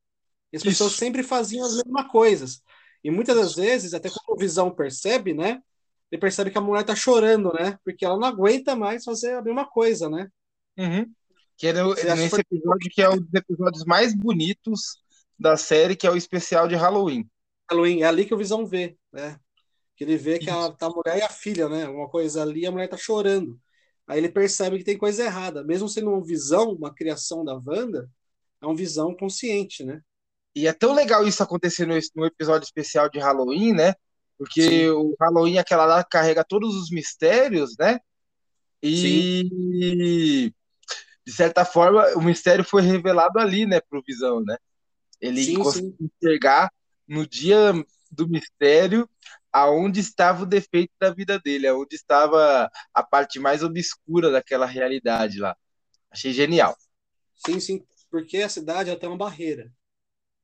E 0.53 0.57
as 0.57 0.63
pessoas 0.63 0.91
Isso. 0.91 0.99
sempre 0.99 1.23
faziam 1.23 1.65
as 1.65 1.75
mesmas 1.75 2.07
coisas. 2.09 2.61
E 3.03 3.11
muitas 3.11 3.35
das 3.35 3.55
vezes, 3.55 3.93
até 3.93 4.09
quando 4.09 4.37
o 4.37 4.39
Visão 4.39 4.73
percebe, 4.73 5.33
né? 5.33 5.61
Ele 6.11 6.19
percebe 6.19 6.51
que 6.51 6.57
a 6.57 6.61
mulher 6.61 6.83
tá 6.83 6.95
chorando, 6.95 7.53
né? 7.53 7.77
Porque 7.83 8.03
ela 8.05 8.17
não 8.17 8.27
aguenta 8.27 8.75
mais 8.75 9.03
fazer 9.03 9.35
a 9.35 9.41
mesma 9.41 9.65
coisa, 9.65 10.09
né? 10.09 10.27
Uhum. 10.77 11.11
Que 11.57 11.67
é 11.67 11.73
no- 11.73 11.93
nesse 11.93 12.41
episódio 12.41 12.89
que 12.91 13.01
é 13.01 13.09
um 13.09 13.17
dos 13.17 13.33
episódios 13.33 13.85
mais 13.85 14.13
bonitos 14.13 15.01
da 15.39 15.55
série, 15.55 15.95
que 15.95 16.05
é 16.05 16.11
o 16.11 16.17
especial 16.17 16.67
de 16.67 16.75
Halloween. 16.75 17.29
Halloween, 17.69 18.01
é 18.01 18.05
ali 18.05 18.25
que 18.25 18.33
o 18.33 18.37
Visão 18.37 18.65
vê, 18.65 18.97
né? 19.11 19.39
Que 19.95 20.03
ele 20.03 20.17
vê 20.17 20.39
que 20.39 20.49
a, 20.49 20.71
tá 20.71 20.87
a 20.87 20.89
mulher 20.89 21.19
e 21.19 21.21
a 21.21 21.29
filha, 21.29 21.69
né? 21.69 21.87
Uma 21.87 22.09
coisa 22.09 22.41
ali, 22.41 22.65
a 22.65 22.71
mulher 22.71 22.87
tá 22.89 22.97
chorando. 22.97 23.59
Aí 24.07 24.17
ele 24.17 24.29
percebe 24.29 24.77
que 24.77 24.83
tem 24.83 24.97
coisa 24.97 25.23
errada. 25.23 25.63
Mesmo 25.63 25.87
sendo 25.87 26.09
uma 26.11 26.23
visão, 26.25 26.71
uma 26.73 26.93
criação 26.93 27.45
da 27.45 27.53
Wanda, 27.53 28.09
é 28.61 28.65
uma 28.65 28.75
visão 28.75 29.15
consciente, 29.15 29.83
né? 29.83 30.01
E 30.53 30.67
é 30.67 30.73
tão 30.73 30.93
legal 30.93 31.25
isso 31.25 31.41
acontecer 31.41 31.85
no, 31.85 31.97
no 32.15 32.25
episódio 32.25 32.65
especial 32.65 33.09
de 33.09 33.19
Halloween, 33.19 33.73
né? 33.73 33.93
Porque 34.41 34.63
Sim. 34.63 34.89
o 34.89 35.15
Halloween, 35.21 35.59
aquela 35.59 35.85
lá, 35.85 36.03
carrega 36.03 36.43
todos 36.43 36.75
os 36.75 36.89
mistérios, 36.89 37.75
né? 37.77 37.99
E, 38.81 40.51
de 41.23 41.31
certa 41.31 41.63
forma, 41.63 42.07
o 42.15 42.21
mistério 42.23 42.65
foi 42.65 42.81
revelado 42.81 43.37
ali, 43.37 43.67
né, 43.67 43.79
pro 43.79 44.01
Visão, 44.01 44.43
né? 44.43 44.57
Ele 45.21 45.45
Sim, 45.45 45.53
conseguiu 45.59 45.95
enxergar 45.99 46.73
no 47.07 47.27
dia 47.27 47.71
do 48.09 48.27
mistério 48.27 49.07
aonde 49.53 49.99
estava 49.99 50.41
o 50.41 50.47
defeito 50.47 50.91
da 50.99 51.11
vida 51.13 51.39
dele, 51.39 51.67
aonde 51.67 51.95
estava 51.95 52.67
a 52.91 53.03
parte 53.03 53.37
mais 53.37 53.61
obscura 53.61 54.31
daquela 54.31 54.65
realidade 54.65 55.37
lá. 55.37 55.55
Achei 56.09 56.33
genial. 56.33 56.75
Sim, 57.45 57.59
sim. 57.59 57.85
Porque 58.09 58.37
a 58.37 58.49
cidade 58.49 58.89
ela 58.89 58.99
tem 58.99 59.07
uma 59.07 59.17
barreira. 59.19 59.71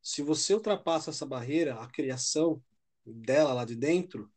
Se 0.04 0.22
você 0.22 0.54
ultrapassa 0.54 1.10
essa 1.10 1.26
barreira, 1.26 1.82
a 1.82 1.88
criação 1.88 2.62
dela 3.14 3.54
lá 3.54 3.66
de 3.66 3.76
dentro, 3.76 4.32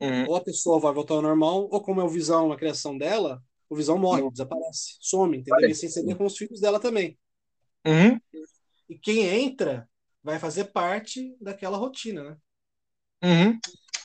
Uhum. 0.00 0.28
ou 0.28 0.36
a 0.36 0.40
pessoa 0.40 0.78
vai 0.78 0.92
voltar 0.92 1.14
ao 1.14 1.22
normal, 1.22 1.68
ou 1.70 1.82
como 1.82 2.00
é 2.00 2.04
o 2.04 2.08
Visão 2.08 2.48
na 2.48 2.56
criação 2.56 2.96
dela, 2.96 3.42
o 3.68 3.74
Visão 3.74 3.98
morre, 3.98 4.22
Não. 4.22 4.30
desaparece, 4.30 4.96
some, 5.00 5.38
entendeu? 5.38 5.68
E 5.68 5.72
assim 5.72 5.88
seria 5.88 6.14
com 6.14 6.24
os 6.24 6.36
filhos 6.36 6.60
dela 6.60 6.78
também. 6.78 7.18
Uhum. 7.84 8.18
E 8.88 8.96
quem 8.96 9.26
entra 9.26 9.88
vai 10.22 10.38
fazer 10.38 10.66
parte 10.66 11.36
daquela 11.40 11.76
rotina, 11.76 12.22
né? 12.22 12.36
Uhum. 13.24 13.58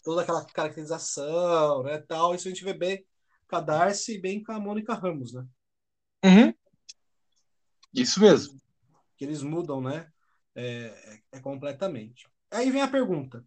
Toda 0.04 0.24
aquela 0.24 0.44
caracterização, 0.46 1.84
né, 1.84 2.00
tal. 2.00 2.34
Isso 2.34 2.48
a 2.48 2.52
gente 2.52 2.64
vê 2.64 2.74
bem 2.74 3.06
com 3.48 3.56
a 3.56 3.62
Darcy 3.62 4.16
e 4.16 4.20
bem 4.20 4.44
com 4.44 4.52
a 4.52 4.60
Mônica 4.60 4.94
Ramos, 4.94 5.32
né? 5.34 5.46
Uhum. 6.26 6.54
Isso 7.94 8.20
mesmo. 8.20 8.60
Que 9.16 9.26
eles 9.26 9.44
mudam, 9.44 9.80
né? 9.80 10.12
É, 10.56 11.20
é 11.32 11.40
completamente. 11.40 12.28
Aí 12.52 12.72
vem 12.72 12.82
a 12.82 12.88
pergunta. 12.88 13.46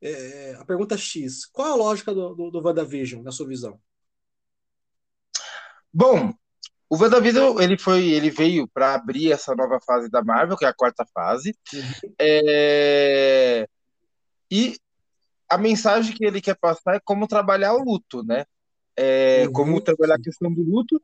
É, 0.00 0.54
a 0.58 0.64
pergunta 0.64 0.96
X. 0.96 1.46
Qual 1.46 1.72
a 1.72 1.76
lógica 1.76 2.14
do, 2.14 2.34
do, 2.34 2.50
do 2.50 2.62
WandaVision, 2.62 3.22
na 3.22 3.32
sua 3.32 3.46
visão? 3.48 3.80
Bom, 5.92 6.32
O 6.90 6.96
WandaVision, 6.98 7.60
ele 7.60 7.78
foi, 7.78 8.10
ele 8.10 8.30
veio 8.30 8.68
para 8.68 8.94
abrir 8.94 9.32
essa 9.32 9.54
nova 9.56 9.80
fase 9.80 10.10
da 10.10 10.22
Marvel, 10.24 10.56
que 10.56 10.64
é 10.66 10.68
a 10.68 10.74
quarta 10.74 11.06
fase. 11.14 11.56
Uhum. 11.72 12.14
É, 12.20 13.68
E 14.50 14.78
a 15.48 15.58
mensagem 15.58 16.14
que 16.16 16.24
ele 16.26 16.40
quer 16.40 16.56
passar 16.56 16.96
é 16.96 17.00
como 17.04 17.28
trabalhar 17.28 17.74
o 17.74 17.84
luto, 17.84 18.22
né? 18.24 18.44
É, 18.96 19.46
Uhum, 19.46 19.52
Como 19.52 19.80
trabalhar 19.80 20.16
a 20.16 20.20
questão 20.20 20.52
do 20.52 20.62
luto. 20.62 21.00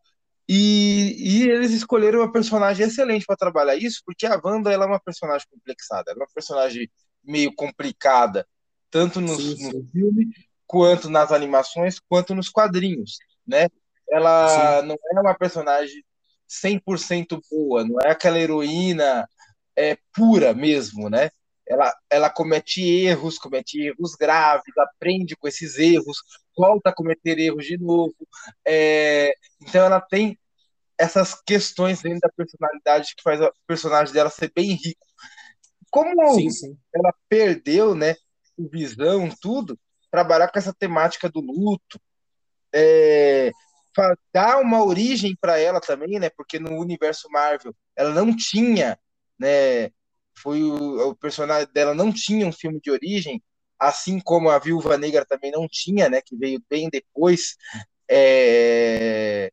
E, 0.48 1.42
e 1.44 1.50
eles 1.50 1.72
escolheram 1.72 2.20
uma 2.20 2.32
personagem 2.32 2.86
excelente 2.86 3.24
para 3.26 3.36
trabalhar 3.36 3.76
isso, 3.76 4.02
porque 4.04 4.26
a 4.26 4.40
Wanda 4.44 4.72
ela 4.72 4.84
é 4.84 4.88
uma 4.88 5.00
personagem 5.00 5.46
complexada, 5.50 6.10
ela 6.12 6.20
é 6.20 6.24
uma 6.24 6.34
personagem 6.34 6.90
meio 7.24 7.54
complicada, 7.54 8.46
tanto 8.94 9.20
nos, 9.20 9.38
Sim, 9.38 9.64
no 9.64 9.70
sim. 9.72 9.86
filme, 9.90 10.32
quanto 10.68 11.10
nas 11.10 11.32
animações, 11.32 11.98
quanto 11.98 12.32
nos 12.32 12.48
quadrinhos, 12.48 13.18
né? 13.44 13.66
Ela 14.08 14.82
Sim. 14.82 14.86
não 14.86 14.94
é 14.94 15.20
uma 15.20 15.34
personagem 15.34 16.04
100% 16.48 17.40
boa, 17.50 17.82
não 17.82 18.00
é 18.00 18.12
aquela 18.12 18.38
heroína 18.38 19.28
é, 19.74 19.98
pura 20.14 20.54
mesmo, 20.54 21.10
né? 21.10 21.28
Ela, 21.66 21.92
ela 22.08 22.30
comete 22.30 22.82
erros, 22.88 23.36
comete 23.36 23.82
erros 23.82 24.14
graves, 24.14 24.78
aprende 24.78 25.34
com 25.34 25.48
esses 25.48 25.76
erros, 25.76 26.18
volta 26.56 26.90
a 26.90 26.94
cometer 26.94 27.36
erros 27.36 27.66
de 27.66 27.76
novo. 27.76 28.14
É, 28.64 29.34
então 29.60 29.84
ela 29.84 30.00
tem 30.00 30.38
essas 30.96 31.34
questões 31.42 32.00
dentro 32.00 32.20
da 32.20 32.28
personalidade 32.28 33.16
que 33.16 33.24
faz 33.24 33.40
o 33.40 33.50
personagem 33.66 34.14
dela 34.14 34.30
ser 34.30 34.52
bem 34.54 34.74
rico. 34.74 35.04
Como 35.90 36.34
Sim, 36.34 36.50
sim. 36.50 36.78
ela 36.94 37.12
perdeu, 37.28 37.96
né, 37.96 38.14
visão, 38.58 39.28
tudo, 39.40 39.78
trabalhar 40.10 40.48
com 40.48 40.58
essa 40.58 40.72
temática 40.72 41.28
do 41.28 41.40
luto, 41.40 42.00
é, 42.72 43.50
dar 44.32 44.58
uma 44.58 44.84
origem 44.84 45.36
para 45.40 45.58
ela 45.58 45.80
também, 45.80 46.18
né, 46.18 46.30
porque 46.30 46.58
no 46.58 46.78
universo 46.78 47.28
Marvel 47.30 47.74
ela 47.96 48.10
não 48.10 48.34
tinha, 48.34 48.98
né, 49.38 49.90
foi 50.36 50.62
o, 50.62 51.10
o 51.10 51.16
personagem 51.16 51.68
dela 51.72 51.94
não 51.94 52.12
tinha 52.12 52.46
um 52.46 52.52
filme 52.52 52.80
de 52.80 52.90
origem, 52.90 53.42
assim 53.78 54.20
como 54.20 54.50
a 54.50 54.58
Viúva 54.58 54.96
Negra 54.96 55.24
também 55.24 55.50
não 55.50 55.68
tinha, 55.70 56.08
né, 56.08 56.20
que 56.24 56.36
veio 56.36 56.62
bem 56.68 56.88
depois 56.90 57.56
é, 58.08 59.50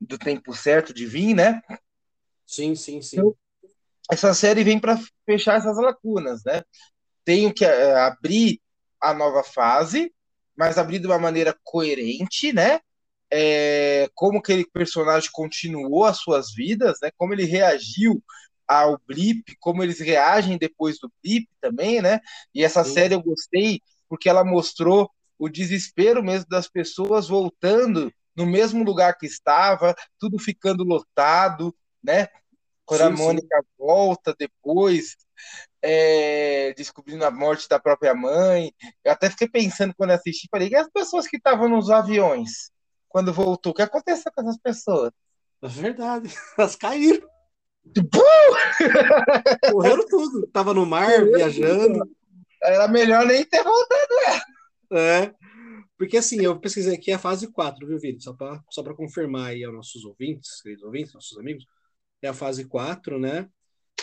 do 0.00 0.18
tempo 0.18 0.54
certo 0.54 0.92
de 0.92 1.06
vir, 1.06 1.34
né? 1.34 1.60
Sim, 2.46 2.74
sim, 2.74 3.02
sim. 3.02 3.16
Então, 3.18 3.34
essa 4.10 4.32
série 4.34 4.62
vem 4.62 4.78
para 4.78 4.98
fechar 5.24 5.58
essas 5.58 5.76
lacunas, 5.76 6.44
né? 6.44 6.62
Tenho 7.26 7.52
que 7.52 7.64
é, 7.66 7.94
abrir 7.96 8.60
a 9.02 9.12
nova 9.12 9.42
fase, 9.44 10.14
mas 10.56 10.78
abrir 10.78 11.00
de 11.00 11.08
uma 11.08 11.18
maneira 11.18 11.54
coerente, 11.64 12.52
né? 12.52 12.80
É, 13.30 14.08
como 14.14 14.38
aquele 14.38 14.64
personagem 14.70 15.28
continuou 15.32 16.04
as 16.04 16.18
suas 16.18 16.54
vidas, 16.54 16.98
né? 17.02 17.10
Como 17.18 17.34
ele 17.34 17.44
reagiu 17.44 18.22
ao 18.66 19.00
blip, 19.06 19.56
como 19.60 19.82
eles 19.82 20.00
reagem 20.00 20.56
depois 20.56 20.98
do 21.00 21.12
blip 21.22 21.48
também, 21.60 22.00
né? 22.00 22.20
E 22.54 22.64
essa 22.64 22.84
Sim. 22.84 22.94
série 22.94 23.14
eu 23.14 23.22
gostei 23.22 23.80
porque 24.08 24.28
ela 24.28 24.44
mostrou 24.44 25.10
o 25.38 25.48
desespero 25.48 26.22
mesmo 26.22 26.48
das 26.48 26.68
pessoas 26.68 27.28
voltando 27.28 28.12
no 28.36 28.46
mesmo 28.46 28.84
lugar 28.84 29.18
que 29.18 29.26
estava, 29.26 29.96
tudo 30.18 30.38
ficando 30.38 30.84
lotado, 30.84 31.74
né? 32.02 32.28
Quando 32.84 33.02
a 33.02 33.10
Sim, 33.10 33.16
sim. 33.16 33.18
Mônica 33.18 33.64
volta 33.76 34.34
depois, 34.38 35.16
é, 35.82 36.72
descobrindo 36.74 37.24
a 37.24 37.30
morte 37.30 37.68
da 37.68 37.78
própria 37.78 38.14
mãe. 38.14 38.72
Eu 39.04 39.12
até 39.12 39.30
fiquei 39.30 39.48
pensando 39.48 39.94
quando 39.96 40.10
assisti, 40.10 40.48
falei, 40.50 40.68
e 40.68 40.76
as 40.76 40.88
pessoas 40.88 41.26
que 41.26 41.36
estavam 41.36 41.68
nos 41.68 41.90
aviões 41.90 42.70
quando 43.08 43.32
voltou? 43.32 43.72
O 43.72 43.74
que 43.74 43.82
aconteceu 43.82 44.30
com 44.30 44.42
essas 44.42 44.58
pessoas? 44.58 45.10
É 45.62 45.68
verdade. 45.68 46.28
Elas 46.58 46.76
caíram. 46.76 47.26
Tipo, 47.94 48.18
Correram 49.72 50.06
tudo. 50.06 50.46
Tava 50.48 50.74
no 50.74 50.84
mar, 50.84 51.24
viajando. 51.24 52.00
Era 52.62 52.88
melhor 52.88 53.24
nem 53.24 53.44
ter 53.44 53.62
voltado. 53.62 54.42
É. 54.92 55.34
Porque 55.96 56.18
assim, 56.18 56.42
eu 56.42 56.60
pesquisei 56.60 56.94
aqui 56.94 57.10
a 57.10 57.18
fase 57.18 57.50
4, 57.50 57.86
viu, 57.86 57.98
Vini? 57.98 58.20
Só 58.20 58.34
para 58.34 58.62
só 58.70 58.82
pra 58.82 58.94
confirmar 58.94 59.48
aí 59.48 59.64
aos 59.64 59.74
nossos 59.74 60.04
ouvintes, 60.04 60.60
queridos 60.60 60.84
ouvintes, 60.84 61.14
nossos 61.14 61.38
amigos. 61.38 61.64
É 62.20 62.28
a 62.28 62.34
fase 62.34 62.66
4, 62.66 63.18
né? 63.18 63.48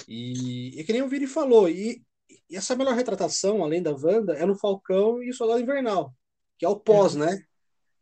E, 0.08 0.80
e 0.80 0.84
que 0.84 0.94
nem 0.94 1.02
o 1.02 1.08
Vini 1.10 1.28
falou, 1.28 1.70
e, 1.70 2.04
e 2.50 2.56
essa 2.58 2.76
melhor 2.76 2.96
retratação, 2.96 3.64
além 3.64 3.82
da 3.82 3.92
Wanda, 3.92 4.34
é 4.36 4.46
no 4.46 4.56
Falcão 4.58 5.22
e 5.24 5.30
o 5.30 5.34
Soldado 5.34 5.62
Invernal, 5.62 6.14
que 6.58 6.66
é 6.66 6.70
o 6.70 6.80
pós, 6.80 7.16
né? 7.16 7.42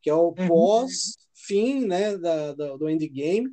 Que 0.01 0.09
é 0.09 0.13
o 0.15 0.33
Uhum. 0.37 0.45
pós-fim, 0.45 1.85
né, 1.85 2.17
da, 2.17 2.53
da- 2.53 2.77
do 2.77 2.89
endgame, 2.89 3.49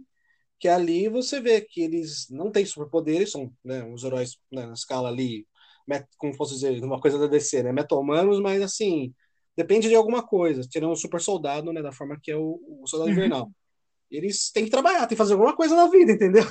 que 0.61 0.69
ali 0.69 1.09
você 1.09 1.41
vê 1.41 1.61
que 1.63 1.81
eles 1.83 2.29
não 2.31 2.51
têm 2.53 2.67
superpoderes, 2.67 3.33
são 3.33 3.53
né, 3.65 3.85
os 3.85 4.05
heróis 4.05 4.39
né, 4.53 4.67
na 4.67 4.75
escala 4.75 5.09
ali, 5.09 5.47
como 6.19 6.37
posso 6.37 6.55
dizer, 6.55 6.83
uma 6.85 7.01
coisa 7.01 7.19
da 7.19 7.27
DC, 7.27 7.63
né, 7.63 7.73
meta-humanos, 7.73 8.41
mas 8.41 8.63
assim, 8.63 9.15
depende 9.57 9.89
de 9.89 9.95
alguma 9.95 10.27
coisa, 10.27 10.63
tirando 10.63 10.93
o 10.93 10.97
super 10.97 11.21
soldado, 11.21 11.73
né, 11.73 11.83
da 11.83 11.93
forma 11.93 12.19
que 12.23 12.31
é 12.31 12.37
o, 12.37 12.61
o 12.83 12.87
Soldado 12.87 13.11
Uhum. 13.11 13.13
Invernal. 13.13 13.51
Eles 14.11 14.51
têm 14.53 14.65
que 14.65 14.71
trabalhar, 14.71 15.01
têm 15.07 15.11
que 15.11 15.17
fazer 15.17 15.35
alguma 15.35 15.57
coisa 15.57 15.77
na 15.77 15.89
vida, 15.91 16.13
entendeu? 16.13 16.45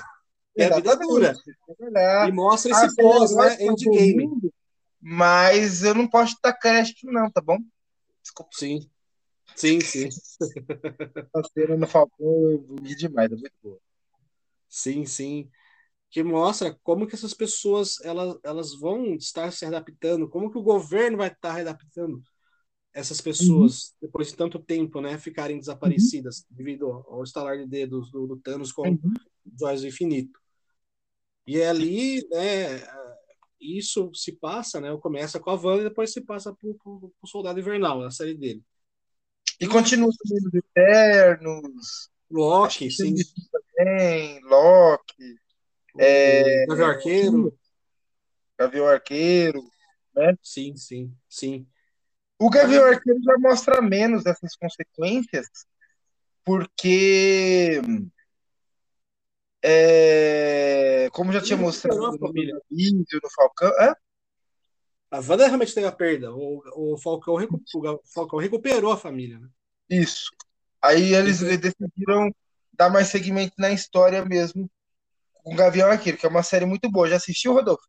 É, 0.57 0.65
a 0.65 0.75
vida 0.75 0.91
é 0.91 0.95
dura. 0.95 1.33
Trabalhar. 1.77 2.29
E 2.29 2.31
mostra 2.31 2.71
Ah, 2.73 2.85
esse 2.85 2.95
pós, 2.95 3.31
herói 3.31 3.47
né, 3.47 3.65
endgame. 3.65 4.51
Mas 4.99 5.83
eu 5.83 5.93
não 5.93 6.07
posso 6.07 6.35
dar 6.43 6.53
crédito, 6.53 7.05
não, 7.05 7.29
tá 7.31 7.39
bom? 7.39 7.59
Desculpa, 8.21 8.51
Sim, 8.53 8.89
sim, 9.55 9.79
sim. 9.79 10.09
a 11.35 11.43
cena 11.53 11.77
no 11.77 11.87
Falcão 11.87 12.27
eu 12.27 12.65
demais, 12.97 13.31
é 13.31 13.35
muito 13.35 13.53
boa. 13.61 13.79
Sim, 14.67 15.05
sim. 15.05 15.49
Que 16.09 16.23
mostra 16.23 16.77
como 16.83 17.05
que 17.05 17.15
essas 17.15 17.33
pessoas 17.33 17.99
elas, 18.03 18.37
elas 18.43 18.79
vão 18.79 19.15
estar 19.15 19.51
se 19.51 19.65
adaptando, 19.65 20.27
como 20.27 20.51
que 20.51 20.57
o 20.57 20.63
governo 20.63 21.17
vai 21.17 21.27
estar 21.29 21.59
adaptando 21.59 22.21
essas 22.93 23.21
pessoas 23.21 23.95
depois 24.01 24.29
de 24.29 24.35
tanto 24.35 24.57
tempo, 24.57 24.99
né, 24.99 25.19
ficarem 25.19 25.59
desaparecidas 25.59 26.45
devido 26.49 26.87
ao, 27.07 27.23
estalar 27.23 27.57
de 27.57 27.67
dedos 27.67 28.09
do, 28.09 28.25
do 28.25 28.37
Thanos 28.37 28.71
com 28.71 28.87
Uhum. 28.89 29.13
olhos 29.61 29.81
do 29.81 29.87
infinito. 29.87 30.39
E 31.47 31.59
é 31.59 31.69
ali, 31.69 32.27
né, 32.29 32.81
isso 33.59 34.11
se 34.13 34.33
passa, 34.33 34.81
né, 34.81 34.95
começa 35.01 35.39
com 35.39 35.49
a 35.49 35.55
Wanda 35.55 35.81
e 35.81 35.89
depois 35.89 36.11
se 36.11 36.21
passa 36.21 36.53
pro, 36.53 36.75
pro, 36.75 37.13
pro 37.17 37.29
Soldado 37.29 37.59
Invernal, 37.59 38.03
a 38.03 38.11
série 38.11 38.35
dele. 38.35 38.61
E 39.59 39.67
continua 39.67 40.11
também 40.11 40.43
nos 40.43 40.53
Eternos, 40.53 42.09
Loki, 42.29 42.91
sim. 42.91 43.15
também, 43.75 44.41
Loki, 44.43 45.39
É... 45.97 46.65
Gavião 46.67 46.87
Arqueiro. 46.89 47.59
Gavião 48.59 48.87
Arqueiro. 48.87 49.63
Sim, 50.41 50.75
sim, 50.75 51.15
sim. 51.29 51.67
O 52.39 52.49
Gavião 52.49 52.85
Arqueiro 52.85 53.21
já 53.23 53.37
mostra 53.37 53.81
menos 53.81 54.23
dessas 54.23 54.55
consequências, 54.55 55.47
porque, 56.43 57.81
é, 59.63 61.09
como 61.11 61.31
já 61.31 61.41
tinha 61.41 61.57
mostrado 61.57 61.99
no 61.99 62.17
família. 62.17 62.59
vídeo, 62.69 63.19
no 63.23 63.29
Falcão, 63.35 63.69
é? 63.81 63.93
A 65.09 65.17
Wanda 65.19 65.47
realmente 65.47 65.73
teve 65.73 65.87
a 65.87 65.91
perda. 65.91 66.33
O, 66.33 66.61
o, 66.93 66.97
Falcão, 66.97 67.35
recu- 67.35 67.61
o 67.75 67.99
Falcão 68.13 68.39
recuperou 68.39 68.91
a 68.91 68.97
família. 68.97 69.39
Né? 69.39 69.47
Isso. 69.89 70.29
Aí 70.81 71.13
eles 71.13 71.41
Uhum. 71.41 71.57
decidiram 71.57 72.35
dar 72.73 72.89
mais 72.89 73.07
segmento 73.07 73.53
na 73.57 73.71
história 73.71 74.23
mesmo 74.23 74.69
com 75.33 75.53
o 75.53 75.55
Gavião 75.55 75.89
Arqueiro, 75.89 76.17
que 76.17 76.25
é 76.25 76.29
uma 76.29 76.43
série 76.43 76.65
muito 76.65 76.91
boa. 76.91 77.07
Já 77.07 77.15
assistiu, 77.15 77.53
Rodolfo? 77.53 77.83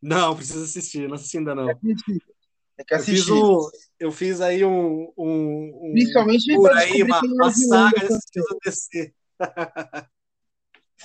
Não, 0.00 0.34
precisa 0.34 0.64
assistir, 0.64 1.06
não 1.06 1.14
assisti 1.14 1.38
ainda 1.38 1.54
não. 1.54 1.66
Tem 1.78 1.94
que 1.94 2.94
Eu 2.94 3.00
fiz, 3.00 3.28
um, 3.28 3.58
eu 4.00 4.10
fiz 4.10 4.40
aí 4.40 4.64
um. 4.64 5.12
um, 5.16 5.88
um 5.88 5.92
Principalmente 5.92 6.54
por 6.54 6.72
aí, 6.72 7.02
uma, 7.02 7.18
é 7.18 7.20
uma 7.20 7.50
saga 7.52 8.00
desse 8.00 8.26
do 8.34 8.58
DC. 8.64 9.14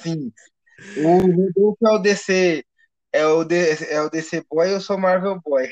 Sim. 0.02 0.32
O 0.96 1.18
Rodolfo 1.20 1.78
é 1.88 1.92
o 1.92 2.00
DC. 2.00 2.66
É 3.12 3.26
o, 3.26 3.44
D, 3.44 3.56
é 3.90 4.02
o 4.02 4.10
DC 4.10 4.44
Boy, 4.50 4.74
eu 4.74 4.82
sou 4.82 4.98
Marvel 4.98 5.40
Boy. 5.44 5.70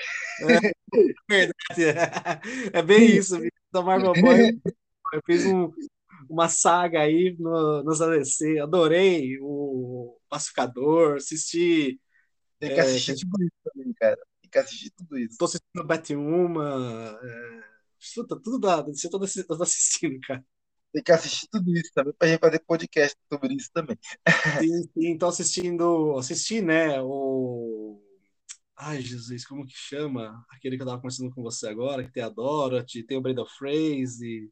É 2.73 2.81
bem 2.83 3.17
isso, 3.17 3.37
da 3.71 3.81
Marvel 3.81 4.15
Boy. 4.15 4.59
Eu 5.13 5.21
fiz 5.25 5.45
um, 5.45 5.71
uma 6.29 6.49
saga 6.49 7.01
aí 7.01 7.35
no, 7.39 7.83
nos 7.83 8.01
ADC. 8.01 8.59
Adorei 8.59 9.37
o 9.41 10.17
Pacificador, 10.29 11.17
assisti. 11.17 11.99
Tem 12.59 12.69
que 12.73 12.79
É, 12.79 12.83
assistir 12.83 13.15
tudo 13.15 13.43
isso 13.43 13.51
também, 13.63 13.93
cara. 13.93 14.17
Tem 14.41 14.49
que 14.51 14.57
assistir 14.57 14.91
tudo 14.91 15.17
isso. 15.17 15.37
Tô 15.37 15.45
assistindo 15.45 15.85
Batwoman. 15.85 17.17
É, 17.21 17.63
puta, 18.15 18.39
tudo 18.41 18.59
da 18.59 18.81
DC, 18.81 19.09
assi- 19.21 19.43
tô 19.45 19.61
assistindo, 19.61 20.19
cara. 20.21 20.43
Tem 20.95 21.03
que 21.03 21.11
assistir 21.11 21.49
tudo 21.51 21.69
isso 21.77 21.91
também 21.93 22.13
pra 22.17 22.27
gente 22.29 22.39
fazer 22.39 22.59
podcast 22.59 23.17
sobre 23.29 23.53
isso 23.53 23.69
também. 23.73 23.97
Sim, 24.61 24.89
sim, 24.93 25.17
tô 25.17 25.27
assistindo. 25.27 26.17
Assisti, 26.17 26.61
né? 26.61 27.01
O. 27.01 28.01
Ai, 28.77 29.01
Jesus, 29.01 29.45
como 29.45 29.65
que 29.65 29.73
chama? 29.75 30.41
Aquele 30.49 30.77
que 30.77 30.83
eu 30.83 30.87
tava 30.87 31.01
conversando 31.01 31.35
com 31.35 31.43
você 31.43 31.67
agora, 31.67 32.01
que 32.01 32.13
tem 32.13 32.23
a 32.23 32.29
Dorothy, 32.29 33.03
tem 33.03 33.17
o 33.17 33.21
Brenda 33.21 33.45
Fraser, 33.45 34.49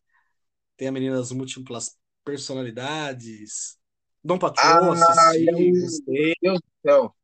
tem 0.75 0.89
a 0.89 0.91
menina 0.91 1.15
das 1.15 1.31
múltiplas 1.31 1.97
personalidades. 2.25 3.77
Dom 4.21 4.37
Patrão, 4.37 4.91
Ah, 4.91 5.09
assisti, 5.09 5.45
eu- 5.47 5.81
gostei. 5.81 6.33
Meu 6.41 6.51
Deus 6.55 6.59
do 6.59 6.89
céu. 6.89 7.15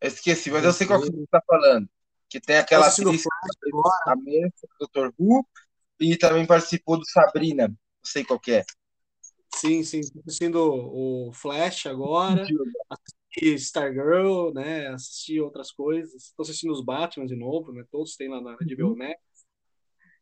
Eu 0.00 0.08
esqueci, 0.08 0.50
mas 0.50 0.64
eu 0.64 0.72
sei 0.72 0.88
qual 0.88 1.00
que 1.00 1.06
você 1.06 1.26
tá 1.30 1.40
falando. 1.46 1.88
Que 2.28 2.40
tem 2.40 2.56
aquela 2.56 2.82
Tô 2.82 2.88
assistindo 2.88 3.10
atriz 3.10 3.22
que 3.22 4.10
a 4.10 4.14
do 4.16 4.88
Dr. 4.88 5.14
Who, 5.16 5.46
e 6.00 6.16
também 6.16 6.44
participou 6.44 6.98
do 6.98 7.08
Sabrina. 7.08 7.72
Não 8.02 8.10
sei 8.10 8.24
qual 8.24 8.40
que 8.40 8.52
é. 8.52 8.64
Sim, 9.54 9.82
sim. 9.82 10.00
Assistindo 10.26 10.58
o 10.58 11.32
Flash 11.32 11.86
agora. 11.86 12.46
Assisti 12.88 13.54
Stargirl, 13.54 14.52
né? 14.52 14.88
Assisti 14.88 15.40
outras 15.40 15.70
coisas. 15.70 16.14
Estou 16.14 16.44
assistindo 16.44 16.72
os 16.72 16.84
Batman 16.84 17.26
de 17.26 17.36
novo, 17.36 17.72
né? 17.72 17.84
Todos 17.90 18.16
tem 18.16 18.28
lá 18.28 18.40
na 18.40 18.52
HBO 18.54 18.96
Max. 18.96 19.20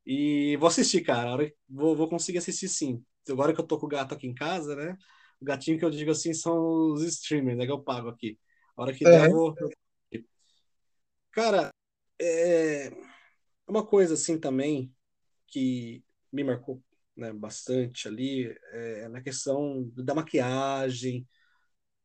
E 0.04 0.56
vou 0.56 0.68
assistir, 0.68 1.02
cara. 1.02 1.52
Vou, 1.68 1.94
vou 1.94 2.08
conseguir 2.08 2.38
assistir 2.38 2.68
sim. 2.68 3.04
Agora 3.28 3.54
que 3.54 3.60
eu 3.60 3.66
tô 3.66 3.78
com 3.78 3.86
o 3.86 3.88
gato 3.88 4.14
aqui 4.14 4.26
em 4.26 4.34
casa, 4.34 4.74
né? 4.74 4.96
O 5.40 5.44
gatinho 5.44 5.78
que 5.78 5.84
eu 5.84 5.90
digo 5.90 6.10
assim 6.10 6.32
são 6.32 6.92
os 6.92 7.02
streamers, 7.04 7.58
né? 7.58 7.66
Que 7.66 7.72
eu 7.72 7.82
pago 7.82 8.08
aqui. 8.08 8.38
A 8.76 8.82
hora 8.82 8.94
que 8.94 9.06
É. 9.06 9.10
der, 9.10 9.26
eu 9.26 9.30
vou. 9.30 9.54
Cara, 11.30 11.70
é 12.20 12.90
uma 13.66 13.86
coisa 13.86 14.14
assim 14.14 14.38
também 14.40 14.92
que 15.46 16.02
me 16.32 16.42
marcou 16.42 16.82
né, 17.18 17.32
bastante 17.32 18.08
ali 18.08 18.56
é 18.72 19.08
na 19.08 19.20
questão 19.20 19.90
da 19.94 20.14
maquiagem, 20.14 21.26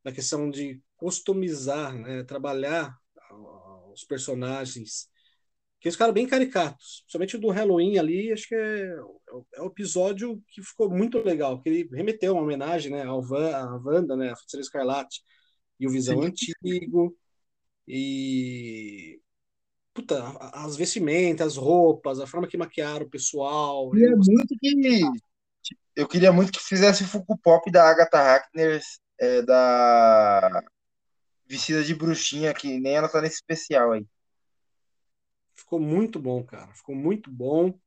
na 0.03 0.11
questão 0.11 0.49
de 0.49 0.81
customizar, 0.97 1.97
né, 1.97 2.23
trabalhar 2.23 2.97
os 3.93 4.03
personagens, 4.03 5.07
que 5.79 5.87
eles 5.87 5.95
ficaram 5.95 6.13
bem 6.13 6.25
caricatos, 6.25 7.01
principalmente 7.01 7.37
do 7.37 7.49
Halloween 7.49 7.97
ali, 7.97 8.31
acho 8.31 8.47
que 8.47 8.55
é, 8.55 8.95
é 9.55 9.61
o 9.61 9.67
episódio 9.67 10.41
que 10.47 10.63
ficou 10.63 10.89
muito 10.89 11.19
legal, 11.19 11.61
que 11.61 11.69
ele 11.69 11.89
remeteu 11.95 12.33
uma 12.33 12.41
homenagem, 12.41 12.91
né, 12.91 13.03
ao 13.03 13.21
Van, 13.21 13.51
à 13.51 13.81
Wanda, 13.83 14.15
né, 14.15 14.31
a 14.31 14.35
Feiticeira 14.35 14.63
Escarlate, 14.63 15.21
e 15.79 15.85
o 15.85 15.91
Visão 15.91 16.21
Sim. 16.21 16.27
Antigo, 16.27 17.15
e 17.87 19.21
puta, 19.93 20.23
as 20.53 20.75
vestimentas, 20.75 21.47
as 21.47 21.57
roupas, 21.57 22.19
a 22.19 22.27
forma 22.27 22.47
que 22.47 22.57
maquiaram 22.57 23.05
o 23.05 23.09
pessoal, 23.09 23.91
Queria 23.91 24.11
eu 24.11 24.17
muito 24.17 24.55
que 24.59 25.03
eu 25.95 26.07
queria 26.07 26.31
muito 26.31 26.51
que 26.51 26.59
fizesse 26.59 27.03
o 27.03 27.07
Funko 27.07 27.37
Pop 27.37 27.69
da 27.71 27.87
Agatha 27.87 28.17
Harkness 28.17 28.99
é, 29.19 29.41
da 29.43 30.63
vestida 31.45 31.83
de 31.83 31.93
bruxinha, 31.93 32.53
que 32.53 32.79
nem 32.79 32.95
ela 32.95 33.07
tá 33.07 33.21
nesse 33.21 33.35
especial 33.35 33.91
aí. 33.91 34.05
Ficou 35.55 35.79
muito 35.79 36.19
bom, 36.19 36.43
cara. 36.43 36.73
Ficou 36.73 36.95
muito 36.95 37.31
bom. 37.31 37.77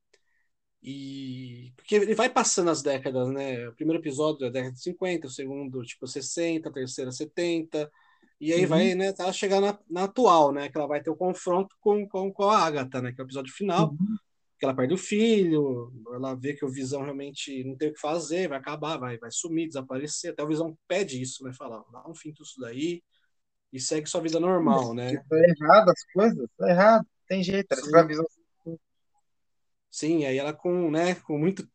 E 0.81 1.73
porque 1.75 1.95
ele 1.95 2.15
vai 2.15 2.29
passando 2.29 2.69
as 2.69 2.81
décadas, 2.81 3.27
né? 3.29 3.67
O 3.67 3.73
primeiro 3.73 4.01
episódio 4.01 4.45
é 4.45 4.47
a 4.47 4.51
década 4.51 4.73
de 4.73 4.81
50, 4.81 5.27
o 5.27 5.29
segundo, 5.29 5.83
tipo, 5.83 6.07
60, 6.07 6.69
a 6.69 6.71
terceira, 6.71 7.11
70. 7.11 7.91
E 8.39 8.53
aí 8.53 8.61
Uhum. 8.63 8.67
vai, 8.67 8.95
né, 8.95 9.11
tá 9.11 9.31
chegar 9.33 9.59
na, 9.59 9.77
na 9.89 10.03
atual, 10.03 10.51
né? 10.51 10.69
Que 10.69 10.77
ela 10.77 10.87
vai 10.87 11.01
ter 11.01 11.09
o 11.09 11.15
confronto 11.15 11.75
com, 11.79 12.07
com, 12.07 12.31
com 12.31 12.43
a 12.43 12.59
Agatha, 12.59 13.01
né? 13.01 13.11
Que 13.11 13.19
é 13.19 13.23
o 13.23 13.25
episódio 13.25 13.51
final, 13.51 13.95
que 14.59 14.65
ela 14.65 14.75
perde 14.75 14.93
o 14.93 14.97
filho, 14.97 15.91
ela 16.13 16.35
vê 16.35 16.53
que 16.53 16.65
o 16.65 16.69
Visão 16.69 17.03
realmente 17.03 17.63
não 17.63 17.75
tem 17.75 17.89
o 17.89 17.93
que 17.93 17.99
fazer, 17.99 18.47
vai 18.47 18.57
acabar, 18.57 18.97
vai, 18.97 19.17
vai 19.17 19.31
sumir, 19.31 19.67
desaparecer. 19.67 20.31
Até 20.31 20.43
o 20.43 20.47
Visão 20.47 20.77
pede 20.87 21.21
isso, 21.21 21.43
né? 21.43 21.51
Fala, 21.53 21.83
dá 21.91 22.07
um 22.07 22.15
fim 22.15 22.31
tudo 22.31 22.47
daí 22.59 23.01
e 23.73 23.79
segue 23.79 24.07
sua 24.07 24.21
vida 24.21 24.39
normal, 24.39 24.93
né? 24.93 25.15
Tá 25.29 25.37
errado 25.37 25.89
as 25.89 26.03
coisas, 26.13 26.47
tá 26.57 26.69
errado. 26.69 27.07
Tem 27.27 27.43
jeito, 27.43 27.67
ela 27.71 27.81
Sim. 27.81 27.87
escravizou. 27.87 28.27
Sim, 29.89 30.25
aí 30.25 30.37
ela 30.37 30.53
com, 30.53 30.91
né, 30.91 31.15
com 31.15 31.37
muito 31.37 31.67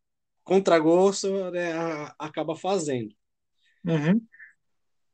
contragosto, 0.43 1.51
né, 1.51 1.73
acaba 2.17 2.55
fazendo. 2.55 3.13
Uhum. 3.85 4.21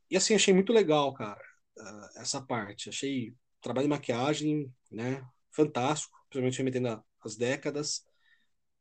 E 0.10 0.18
assim, 0.18 0.36
achei 0.36 0.54
muito 0.54 0.74
legal, 0.74 1.14
cara, 1.14 1.42
ah, 1.80 2.10
essa 2.18 2.42
parte. 2.42 2.90
Achei 2.90 3.34
trabalho 3.62 3.86
de 3.88 3.90
maquiagem, 3.90 4.72
né, 4.92 5.24
fantástico, 5.52 6.18
principalmente 6.30 6.58
remetendo 6.60 7.04
às 7.24 7.36
décadas. 7.36 8.04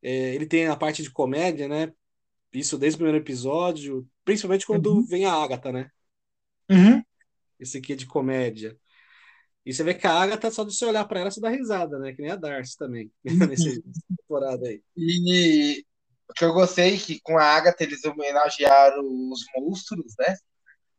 É, 0.02 0.34
ele 0.34 0.46
tem 0.46 0.68
a 0.68 0.76
parte 0.76 1.02
de 1.02 1.10
comédia, 1.12 1.68
né, 1.68 1.92
isso 2.52 2.78
desde 2.78 2.96
o 2.96 2.98
primeiro 3.00 3.24
episódio, 3.24 4.08
principalmente 4.24 4.66
quando 4.66 4.94
Uhum. 4.94 5.06
vem 5.06 5.24
a 5.26 5.32
Agatha, 5.34 5.72
né, 5.72 5.90
Uhum. 6.70 7.04
esse 7.58 7.78
aqui 7.78 7.92
é 7.92 7.96
de 7.96 8.06
comédia. 8.06 8.76
E 9.66 9.74
você 9.74 9.84
vê 9.84 9.94
que 9.94 10.06
a 10.06 10.12
Agatha, 10.12 10.50
só 10.50 10.64
de 10.64 10.74
você 10.74 10.86
olhar 10.86 11.06
pra 11.06 11.20
ela, 11.20 11.30
você 11.32 11.40
dá 11.40 11.50
risada, 11.50 11.98
né, 12.00 12.14
que 12.14 12.22
nem 12.22 12.30
a 12.32 12.36
Darcy 12.36 12.76
também, 12.78 13.12
nesse- 13.46 13.82
nessa 13.86 14.02
temporada 14.18 14.68
aí. 14.68 14.82
E 14.96 15.84
o 16.28 16.34
que 16.34 16.44
eu 16.44 16.52
gostei 16.52 16.94
é 16.94 16.98
que 16.98 17.20
com 17.20 17.38
a 17.38 17.44
Agatha 17.44 17.84
eles 17.84 18.04
homenagearam 18.04 19.02
os 19.30 19.44
monstros, 19.56 20.14
né? 20.18 20.36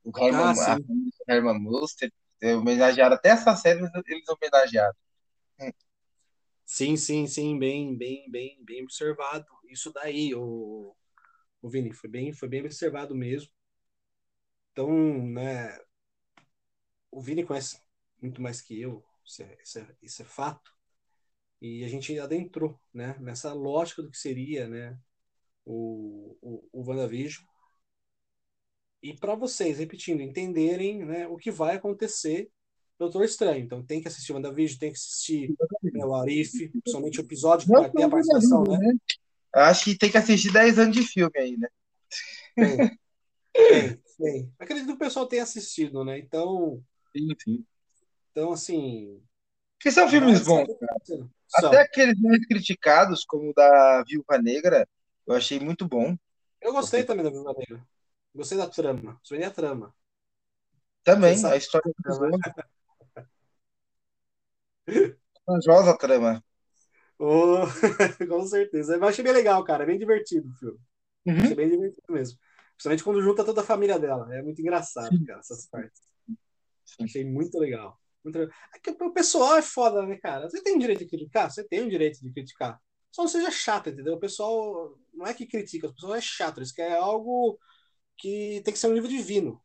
O 0.03 0.11
Herman, 0.17 0.53
Ah, 0.53 0.79
a 1.27 1.33
Herman 1.33 1.59
Munster, 1.61 2.11
homenagearam 2.43 3.15
até 3.15 3.29
essa 3.29 3.55
série, 3.55 3.79
eles- 3.79 3.91
eles 4.07 4.29
homenagearam. 4.29 4.95
Sim, 6.65 6.95
sim, 6.97 7.27
sim, 7.27 7.57
bem, 7.59 7.97
bem, 7.97 8.29
bem, 8.31 8.63
bem 8.63 8.83
observado. 8.83 9.45
Isso 9.69 9.91
daí, 9.91 10.33
o, 10.35 10.95
o 11.61 11.69
Vini, 11.69 11.93
foi 11.93 12.09
bem, 12.09 12.33
foi 12.33 12.49
bem 12.49 12.61
observado 12.61 13.15
mesmo. 13.15 13.51
Então, 14.71 14.89
né, 15.27 15.77
o 17.11 17.21
Vini 17.21 17.45
conhece 17.45 17.81
muito 18.21 18.41
mais 18.41 18.61
que 18.61 18.79
eu, 18.79 19.03
isso 19.25 19.43
é, 19.43 19.57
isso 19.63 19.79
é, 19.79 19.95
isso 20.01 20.21
é 20.21 20.25
fato. 20.25 20.71
E 21.61 21.83
a 21.85 21.89
gente 21.89 22.17
adentrou, 22.19 22.79
né, 22.93 23.17
nessa 23.19 23.53
lógica 23.53 24.01
do 24.03 24.11
que 24.11 24.17
seria, 24.17 24.67
né, 24.67 24.99
o, 25.65 26.37
o, 26.41 26.69
o 26.73 26.89
WandaVision. 26.89 27.45
E 29.01 29.13
para 29.13 29.35
vocês, 29.35 29.79
repetindo, 29.79 30.21
entenderem, 30.21 31.05
né, 31.05 31.27
o 31.27 31.37
que 31.37 31.51
vai 31.51 31.75
acontecer 31.75 32.49
Doutor 32.99 33.23
Estranho. 33.23 33.63
Então 33.63 33.81
tem 33.81 34.01
que 34.01 34.09
assistir 34.09 34.33
WandaVision, 34.33 34.77
tem 34.77 34.91
que 34.91 34.97
assistir 34.97 35.55
né, 35.81 36.05
o 36.05 36.13
Arif, 36.13 36.67
principalmente 36.67 37.19
o 37.19 37.23
episódio 37.23 37.65
que 37.65 37.71
vai 37.71 37.89
ter 37.89 38.03
a 38.03 38.09
participação, 38.09 38.63
né? 38.63 38.77
né? 38.77 38.93
Acho 39.53 39.85
que 39.85 39.97
tem 39.97 40.11
que 40.11 40.17
assistir 40.17 40.51
10 40.51 40.79
anos 40.79 40.95
de 40.95 41.03
filme 41.03 41.31
aí, 41.37 41.57
né? 41.57 41.69
Tem, 42.55 43.97
tem. 44.19 44.53
Acredito 44.59 44.87
que 44.87 44.93
o 44.93 44.99
pessoal 44.99 45.25
tenha 45.25 45.43
assistido, 45.43 46.03
né? 46.03 46.19
Então, 46.19 46.83
Sim, 47.15 47.27
sim. 47.41 47.65
então 48.31 48.51
assim. 48.51 49.21
Porque 49.77 49.91
são 49.91 50.09
filmes 50.09 50.41
vai 50.41 50.65
bons. 50.65 50.73
o. 50.73 51.29
São. 51.47 51.69
Até 51.69 51.81
aqueles 51.81 52.19
mais 52.19 52.45
criticados, 52.45 53.23
como 53.25 53.49
o 53.49 53.53
da 53.53 54.03
Viúva 54.05 54.37
Negra, 54.37 54.87
eu 55.25 55.33
achei 55.33 55.57
muito 55.57 55.87
bom. 55.87 56.17
Eu 56.61 56.73
gostei 56.73 57.03
também 57.03 57.23
da 57.23 57.31
Viúva 57.31 57.55
Negra. 57.57 57.81
Gostei 58.33 58.57
da 58.57 58.67
trama. 58.67 59.19
Só 59.23 59.35
a 59.35 59.51
trama. 59.51 59.93
Também, 61.03 61.37
sabe 61.37 61.55
a 61.55 61.57
história 61.57 61.91
é. 63.17 63.29
Corajosa 65.45 65.97
trama. 65.97 66.43
Oh, 67.21 67.65
com 68.29 68.47
certeza. 68.47 68.95
Eu 68.95 69.03
achei 69.03 69.21
bem 69.21 69.33
legal, 69.33 69.61
cara. 69.65 69.83
É 69.83 69.85
bem 69.85 69.99
divertido 69.99 70.49
o 70.49 70.53
filme. 70.53 70.79
Uhum. 71.25 71.37
Achei 71.37 71.53
bem 71.53 71.69
divertido 71.69 72.05
mesmo. 72.09 72.39
Principalmente 72.71 73.03
quando 73.03 73.21
junta 73.21 73.43
toda 73.43 73.59
a 73.59 73.63
família 73.65 73.99
dela. 73.99 74.33
É 74.33 74.41
muito 74.41 74.61
engraçado, 74.61 75.09
Sim. 75.09 75.25
cara, 75.25 75.39
essas 75.41 75.67
partes. 75.67 76.01
Sim. 76.85 77.03
Achei 77.03 77.25
muito 77.25 77.59
legal. 77.59 77.99
Muito 78.23 78.39
legal. 78.39 78.55
É 78.73 79.03
o 79.03 79.11
pessoal 79.11 79.57
é 79.57 79.61
foda, 79.61 80.05
né, 80.05 80.17
cara? 80.17 80.49
Você 80.49 80.63
tem 80.63 80.77
o 80.77 80.79
direito 80.79 80.99
de 80.99 81.07
criticar? 81.07 81.51
Você 81.51 81.61
tem 81.61 81.81
o 81.81 81.89
direito 81.89 82.21
de 82.21 82.31
criticar. 82.31 82.79
Só 83.11 83.23
não 83.23 83.29
seja 83.29 83.51
chato, 83.51 83.89
entendeu? 83.89 84.13
O 84.13 84.19
pessoal 84.19 84.97
não 85.13 85.27
é 85.27 85.33
que 85.33 85.45
critica, 85.45 85.87
o 85.87 85.93
pessoal 85.93 86.15
é 86.15 86.21
chato. 86.21 86.59
Eles 86.59 86.71
querem 86.71 86.95
algo 86.95 87.59
que 88.19 88.61
tem 88.63 88.73
que 88.73 88.79
ser 88.79 88.87
um 88.87 88.93
livro 88.93 89.07
divino. 89.07 89.63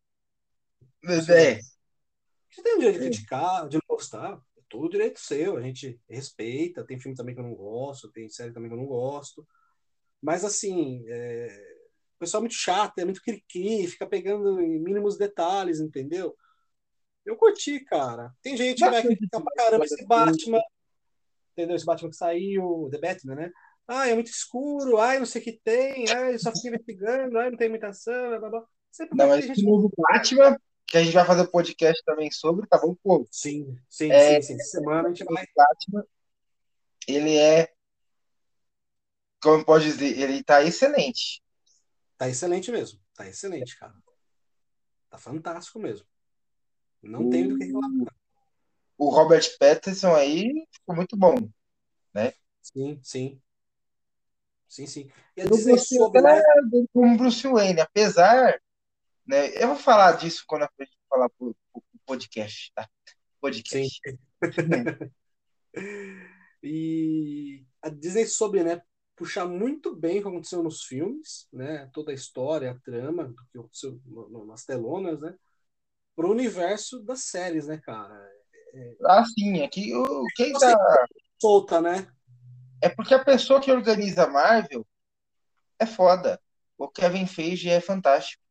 É, 1.05 1.21
Você 1.21 2.63
tem 2.63 2.77
o 2.77 2.79
direito 2.79 3.01
de 3.01 3.07
É. 3.07 3.11
criticar, 3.11 3.69
de 3.69 3.77
não 3.77 3.83
gostar. 3.89 4.41
É 4.57 4.61
tudo 4.69 4.89
direito 4.89 5.19
seu. 5.19 5.57
A 5.57 5.61
gente 5.61 6.01
respeita. 6.09 6.85
Tem 6.85 6.99
filme 6.99 7.17
também 7.17 7.35
que 7.35 7.41
eu 7.41 7.45
não 7.45 7.55
gosto, 7.55 8.11
tem 8.11 8.29
série 8.29 8.53
também 8.53 8.71
que 8.71 8.75
eu 8.75 8.81
não 8.81 8.87
gosto. 8.87 9.47
Mas, 10.23 10.45
assim, 10.45 11.05
é... 11.09 11.49
o 12.17 12.19
pessoal 12.21 12.41
é 12.41 12.45
muito 12.45 12.55
chato, 12.55 12.99
é 12.99 13.05
muito 13.05 13.21
cri-cri, 13.21 13.87
fica 13.89 14.07
pegando 14.07 14.61
em 14.61 14.79
mínimos 14.79 15.19
detalhes, 15.19 15.81
entendeu? 15.81 16.35
Eu 17.27 17.37
curti, 17.37 17.81
cara. 17.81 18.33
Tem 18.41 18.57
gente 18.57 18.83
que 18.83 18.89
vai 18.89 19.03
criticar 19.03 19.43
pra 19.43 19.53
caramba 19.55 19.85
esse 19.85 20.07
Batman, 20.07 20.63
entendeu? 21.53 21.77
Esse 21.77 21.85
Batman 21.85 22.11
que 22.11 22.17
saiu, 22.17 22.89
The 22.91 22.99
Batman, 22.99 23.35
né? 23.35 23.53
Ah, 23.87 24.09
é 24.09 24.15
muito 24.15 24.29
escuro, 24.29 24.99
ai, 24.99 25.19
não 25.19 25.27
sei 25.27 25.43
o 25.43 25.45
que 25.45 25.53
tem, 25.53 26.09
ai, 26.11 26.39
só 26.39 26.51
fica 26.53 26.69
investigando, 26.69 27.39
ai, 27.39 27.51
não 27.51 27.59
tem 27.59 27.69
imitação, 27.69 28.31
blá, 28.31 28.39
blá, 28.39 28.51
blá. 28.51 28.65
Sempre 28.91 29.17
não, 29.17 29.29
mas 29.29 29.45
gente. 29.45 29.65
novo 29.65 29.93
Batman, 29.97 30.57
que 30.87 30.97
a 30.97 31.03
gente 31.03 31.13
vai 31.13 31.27
fazer 31.27 31.43
um 31.43 31.47
podcast 31.47 32.03
também 32.05 32.31
sobre, 32.31 32.67
tá 32.67 32.79
bom? 32.79 32.95
Pô, 33.03 33.27
Sim, 33.31 33.77
sim, 33.89 34.11
É. 34.11 34.41
sim, 34.41 34.43
sim. 34.43 34.55
Essa 34.55 34.79
semana 34.79 35.09
a 35.09 35.13
gente 35.13 35.25
vai. 35.25 35.45
o 35.45 35.47
Batman, 35.55 36.07
ele 37.07 37.37
é, 37.37 37.73
como 39.43 39.65
pode 39.65 39.85
dizer, 39.85 40.19
ele 40.19 40.43
tá 40.43 40.63
excelente. 40.63 41.43
Tá 42.17 42.29
excelente 42.29 42.71
mesmo. 42.71 42.99
Tá 43.15 43.29
excelente, 43.29 43.79
cara. 43.79 43.95
Tá 45.11 45.19
fantástico 45.19 45.79
mesmo. 45.79 46.07
Não 47.03 47.29
tenho 47.29 47.51
do 47.51 47.59
que 47.59 47.67
reclamar. 47.67 48.15
O 48.97 49.11
Robert 49.11 49.45
Pattinson 49.59 50.15
aí 50.15 50.67
ficou 50.73 50.95
muito 50.97 51.17
bom. 51.17 51.35
Sim, 52.63 52.99
sim. 53.03 53.43
Sim, 54.75 54.87
sim. 54.89 55.09
E 55.37 55.43
a 55.43 55.45
Eu 55.45 55.51
Disney 55.51 55.75
gostei 55.75 55.99
soube, 55.99 56.19
até 56.19 56.37
né? 56.37 56.43
como 56.93 57.17
Bruce 57.17 57.47
Wayne, 57.47 57.81
apesar, 57.81 58.61
né? 59.25 59.55
Eu 59.55 59.69
vou 59.69 59.77
falar 59.77 60.17
disso 60.17 60.43
quando 60.49 60.65
a 60.65 60.71
gente 60.81 60.99
falar 61.09 61.31
pro, 61.31 61.55
pro 61.73 61.83
podcast, 62.05 62.73
tá? 62.75 62.89
Podcast. 63.41 64.01
E 66.67 67.63
a 67.83 67.91
Disney 67.91 68.25
soube, 68.25 68.65
né, 68.65 68.81
puxar 69.15 69.45
muito 69.45 69.95
bem 69.95 70.19
o 70.19 70.23
que 70.23 70.29
aconteceu 70.29 70.63
nos 70.63 70.85
filmes, 70.85 71.47
né, 71.53 71.91
toda 71.93 72.11
a 72.11 72.15
história, 72.15 72.71
a 72.71 72.79
trama, 72.81 73.25
do 73.25 73.35
que 73.53 73.59
aconteceu 73.59 74.01
nas 74.47 74.65
telonas, 74.65 75.21
né, 75.21 75.37
pro 76.17 76.31
universo 76.31 77.03
das 77.03 77.25
séries, 77.25 77.67
né, 77.67 77.77
cara? 77.77 78.19
Ah, 79.05 79.23
sim, 79.27 79.63
aqui 79.63 79.95
o 79.95 80.25
quem 80.35 80.55
tá 80.55 80.75
Solta, 81.39 81.83
né? 81.83 82.11
É 82.85 82.89
porque 82.89 83.15
a 83.15 83.25
pessoa 83.25 83.61
que 83.61 83.73
organiza 83.73 84.25
a 84.25 84.31
Marvel 84.31 84.87
é 85.79 85.87
foda. 85.87 86.41
O 86.79 86.89
Kevin 86.89 87.27
Feige 87.27 87.71
é 87.71 87.81
fantástico, 87.81 88.43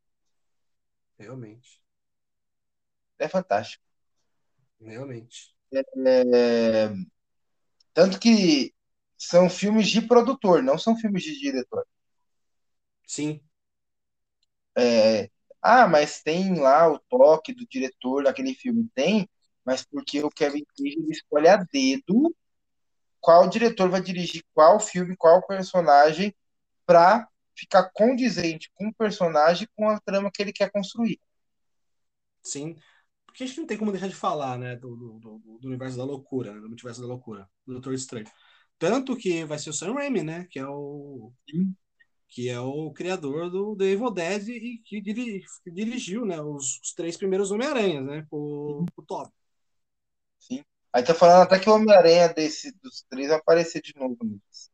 Realmente, 1.17 1.81
é 3.17 3.27
fantástico. 3.27 3.83
realmente. 4.79 5.53
É, 5.71 6.89
Tanto 7.93 8.19
que 8.19 8.71
são 9.17 9.49
filmes 9.49 9.89
de 9.89 10.01
produtor, 10.07 10.61
não 10.63 10.77
são 10.77 10.95
filmes 10.97 11.23
de 11.23 11.39
diretor. 11.39 11.85
Sim, 13.05 13.41
É, 14.77 15.29
Ah, 15.61 15.87
mas 15.87 16.21
tem 16.21 16.59
lá 16.59 16.91
o 16.91 16.99
toque 16.99 17.53
do 17.53 17.65
diretor 17.67 18.23
daquele 18.23 18.53
filme. 18.53 18.89
Tem, 18.93 19.29
mas 19.65 19.83
porque 19.85 20.21
o 20.23 20.29
Kevin 20.29 20.63
Feige 20.77 20.99
escolhe 21.09 21.47
a 21.47 21.57
dedo 21.57 22.35
qual 23.23 23.49
diretor 23.49 23.89
vai 23.89 24.03
dirigir 24.03 24.45
qual 24.53 24.79
filme, 24.81 25.17
qual 25.17 25.45
personagem, 25.47 26.35
pra 26.85 27.27
ficar 27.57 27.91
condizente 27.93 28.71
com 28.75 28.89
o 28.89 28.95
personagem, 28.95 29.67
com 29.77 29.89
a 29.89 29.99
trama 30.01 30.31
que 30.33 30.41
ele 30.43 30.53
quer 30.53 30.71
construir. 30.71 31.19
sim. 32.41 32.75
Porque 33.25 33.43
a 33.43 33.47
gente 33.47 33.59
não 33.59 33.67
tem 33.67 33.77
como 33.77 33.91
deixar 33.91 34.07
de 34.07 34.15
falar, 34.15 34.57
né, 34.59 34.75
do, 34.75 34.95
do, 34.95 35.19
do- 35.19 35.59
do 35.59 35.67
universo 35.67 35.97
da 35.97 36.03
loucura, 36.05 36.53
né, 36.53 36.61
do 36.61 36.67
multiverso 36.69 37.01
da 37.01 37.07
loucura, 37.07 37.49
do 37.65 37.73
Doutor 37.73 37.93
Estranho. 37.93 38.27
Tanto 38.79 39.15
que 39.17 39.45
vai 39.45 39.59
ser 39.59 39.71
o 39.71 39.73
Sam 39.73 39.93
Raimi, 39.93 40.23
né, 40.23 40.47
que 40.51 40.59
é 40.59 40.67
o 40.67 41.33
Sim. 41.49 41.75
que 42.29 42.49
é 42.49 42.59
o 42.59 42.91
criador 42.93 43.49
do 43.51 43.75
The 43.77 43.85
Evil 43.85 44.11
Dead 44.11 44.47
e 44.49 44.79
que, 44.85 45.01
diri- 45.01 45.43
que 45.63 45.71
dirigiu, 45.71 46.25
né, 46.25 46.41
os, 46.41 46.79
os 46.81 46.93
três 46.93 47.17
primeiros 47.17 47.51
Homem-Aranhas, 47.51 48.03
né, 48.05 48.27
o 48.31 48.85
Top. 49.07 49.31
Aí 50.93 51.03
tá 51.03 51.13
falando 51.15 51.41
até 51.41 51.59
que 51.59 51.67
o 51.67 51.73
Homem-Aranha 51.73 52.29
desse, 52.29 52.71
dos 52.81 53.03
três 53.09 53.29
vai 53.29 53.37
aparecer 53.37 53.81
de 53.81 53.93
novo 53.95 54.15
neles. 54.21 54.71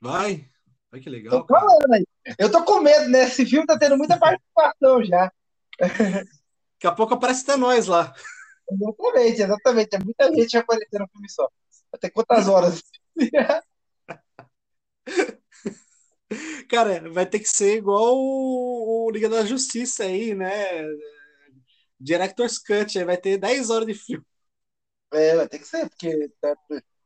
Vai, 0.00 0.48
vai 0.90 0.98
que 1.00 1.10
legal, 1.10 1.44
Tô 1.44 1.46
falando 1.46 1.92
aí. 1.92 2.06
Eu 2.38 2.50
tô 2.50 2.64
com 2.64 2.80
medo, 2.80 3.10
né? 3.10 3.24
Esse 3.24 3.44
filme 3.44 3.66
tá 3.66 3.78
tendo 3.78 3.98
muita 3.98 4.18
participação 4.18 5.04
já. 5.04 5.30
Daqui 5.78 6.86
a 6.86 6.92
pouco 6.92 7.12
aparece 7.14 7.42
até 7.42 7.56
nós 7.56 7.86
lá. 7.86 8.14
Exatamente, 8.70 9.42
exatamente. 9.42 9.94
É 9.94 9.98
muita 9.98 10.32
gente 10.34 10.56
aparecendo 10.56 11.00
no 11.02 11.08
filme 11.08 11.28
só. 11.28 11.46
Até 11.92 12.08
quantas 12.08 12.48
horas? 12.48 12.82
Cara, 16.68 17.10
vai 17.10 17.26
ter 17.26 17.40
que 17.40 17.48
ser 17.48 17.76
igual 17.76 18.14
o, 18.16 19.06
o 19.06 19.10
Liga 19.10 19.28
da 19.28 19.44
Justiça 19.44 20.04
aí, 20.04 20.34
né? 20.34 20.82
Director's 22.00 22.58
Cut, 22.58 22.98
aí 22.98 23.04
vai 23.04 23.16
ter 23.16 23.36
10 23.38 23.70
horas 23.70 23.86
de 23.86 23.94
filme. 23.94 24.24
É, 25.12 25.36
vai 25.36 25.48
ter 25.48 25.58
que 25.58 25.64
ser, 25.64 25.88
porque 25.88 26.30
tá- 26.40 26.56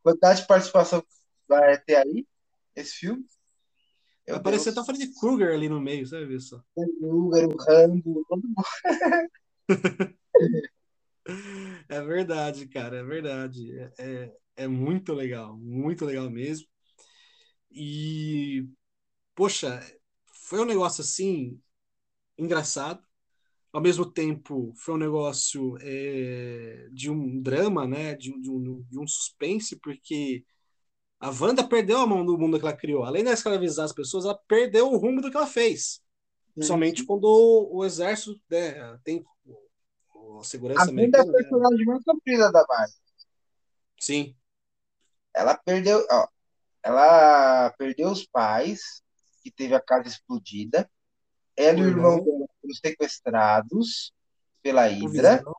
quantidade 0.02 0.40
de 0.42 0.46
participação 0.46 1.04
vai 1.48 1.78
ter 1.78 1.96
aí, 1.96 2.26
esse 2.74 2.94
filme. 2.94 3.24
Vai 4.26 4.26
Meu 4.26 4.36
aparecer 4.36 4.70
até 4.70 4.76
Deus. 4.76 4.88
o 4.88 4.96
Freddy 4.96 5.14
Krueger 5.18 5.54
ali 5.54 5.68
no 5.68 5.80
meio, 5.80 6.06
sabe 6.06 6.40
só. 6.40 6.62
O 6.74 6.84
Luger, 7.00 7.48
o 7.48 7.56
Rambo, 7.56 8.24
todo 8.28 8.42
mundo. 8.42 8.54
É 11.88 12.00
verdade, 12.02 12.66
cara, 12.68 12.98
é 12.98 13.02
verdade. 13.02 13.78
É, 13.78 13.92
é, 13.98 14.36
é 14.64 14.68
muito 14.68 15.12
legal, 15.12 15.56
muito 15.58 16.04
legal 16.04 16.28
mesmo. 16.30 16.66
E, 17.70 18.68
poxa, 19.34 19.80
foi 20.48 20.60
um 20.60 20.64
negócio 20.66 21.02
assim, 21.02 21.60
engraçado. 22.38 23.04
Ao 23.72 23.80
mesmo 23.80 24.04
tempo, 24.10 24.72
foi 24.76 24.94
um 24.94 24.98
negócio 24.98 25.76
é, 25.80 26.88
de 26.92 27.10
um 27.10 27.40
drama, 27.40 27.86
né? 27.86 28.14
De, 28.14 28.32
um- 28.32 28.40
de 28.40 28.50
um, 28.50 28.82
de 28.90 28.98
um 29.00 29.06
suspense, 29.06 29.76
porque 29.80 30.44
a 31.20 31.30
Wanda 31.30 31.66
perdeu 31.68 32.00
a 32.00 32.06
mão 32.06 32.24
do 32.26 32.38
mundo 32.38 32.58
que 32.58 32.64
ela 32.66 32.76
criou. 32.76 33.04
Além 33.04 33.24
de 33.24 33.30
escravizar 33.30 33.84
as 33.86 33.92
pessoas, 33.94 34.24
ela 34.26 34.38
perdeu 34.48 34.88
o 34.90 34.98
rumo 34.98 35.20
do 35.22 35.30
que 35.30 35.36
ela 35.36 35.46
fez. 35.46 36.02
Principalmente 36.54 37.04
quando 37.06 37.24
o, 37.24 37.78
o 37.78 37.84
exército 37.84 38.40
né, 38.50 38.98
tem 39.04 39.24
o- 40.14 40.40
a 40.40 40.44
segurança 40.44 40.92
A 40.92 41.00
Wanda 41.02 41.16
é 41.18 41.20
a 41.22 41.24
né? 41.24 41.32
personagem 41.32 41.86
mais 41.86 42.02
sofrida 42.04 42.52
da 42.52 42.62
Marvel. 42.68 42.94
Sim, 43.98 44.36
Ela 45.34 45.56
perdeu, 45.56 46.06
ó, 46.10 46.26
ela 46.82 47.70
perdeu 47.78 48.10
os 48.10 48.26
pais, 48.26 49.02
que 49.42 49.50
teve 49.52 49.74
a 49.74 49.82
casa 49.82 50.08
explodida. 50.08 50.90
Ela 51.56 51.80
e 51.80 51.82
o 51.82 51.88
irmão 51.88 52.12
irmão. 52.12 52.24
dela 52.24 52.41
foram 52.72 52.74
sequestrados 52.74 54.12
pela. 54.62 54.88
Visão. 54.88 55.54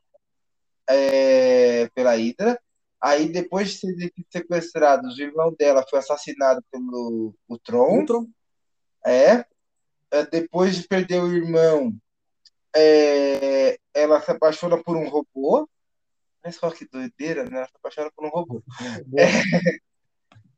é, 0.88 1.88
pela 1.94 2.14
Hydra. 2.14 2.60
Aí, 3.00 3.28
depois 3.28 3.70
de 3.70 3.78
serem 3.78 4.12
sequestrados, 4.30 5.16
o 5.18 5.22
irmão 5.22 5.54
dela 5.58 5.84
foi 5.88 5.98
assassinado 5.98 6.62
pelo 6.70 7.34
o 7.46 7.58
Tron. 7.58 8.00
Ultron. 8.00 8.26
É. 9.04 9.44
É, 10.10 10.24
Depois 10.30 10.76
de 10.76 10.88
perder 10.88 11.22
o 11.22 11.32
irmão, 11.32 11.94
é, 12.74 13.78
ela 13.92 14.20
se 14.22 14.30
apaixona 14.30 14.82
por 14.82 14.96
um 14.96 15.08
robô. 15.08 15.68
Olha 16.42 16.52
só 16.52 16.70
que 16.70 16.86
doideira, 16.88 17.44
né? 17.44 17.58
Ela 17.58 17.66
se 17.66 17.72
apaixona 17.76 18.10
por 18.14 18.24
um 18.24 18.30
robô. 18.30 18.62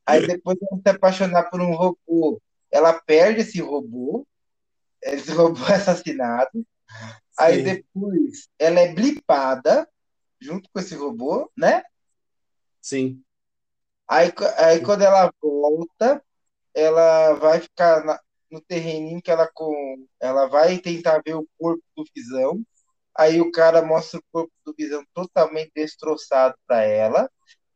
Aí, 0.07 0.25
depois 0.25 0.57
de 0.59 0.67
se 0.67 0.89
apaixonar 0.89 1.51
por 1.51 1.61
um 1.61 1.75
robô, 1.75 2.41
ela 2.71 2.93
perde 2.93 3.41
esse 3.41 3.61
robô. 3.61 4.27
Esse 5.03 5.33
robô 5.33 5.65
é 5.67 5.75
assassinado. 5.77 6.67
Aí, 7.39 7.59
Sim. 7.59 7.65
depois, 7.65 8.49
ela 8.59 8.81
é 8.81 8.95
blipada 8.95 9.89
junto 10.41 10.69
com 10.73 10.81
esse 10.81 10.95
robô, 10.95 11.51
né? 11.57 11.83
Sim, 12.81 13.25
Aí, 14.09 14.33
aí 14.59 14.81
quando 14.83 15.03
ela 15.03 15.33
volta, 15.43 16.23
ela 16.75 17.35
vai 17.35 17.61
ficar 17.61 18.05
na- 18.05 18.21
no 18.51 18.61
terreninho 18.63 19.23
que 19.23 19.31
ela 19.31 19.49
com, 19.55 20.07
ela 20.21 20.47
vai 20.49 20.79
tentar 20.79 21.23
ver 21.27 21.35
o 21.37 21.49
corpo 21.59 21.83
do 21.97 22.05
Visão. 22.15 22.65
Aí 23.17 23.41
o 23.41 23.51
cara 23.53 23.83
mostra 23.85 24.21
o 24.21 24.25
corpo 24.33 24.53
do 24.67 24.75
Visão 24.79 25.05
totalmente 25.15 25.73
destroçado 25.75 26.57
para 26.67 26.83
ela. 26.85 27.31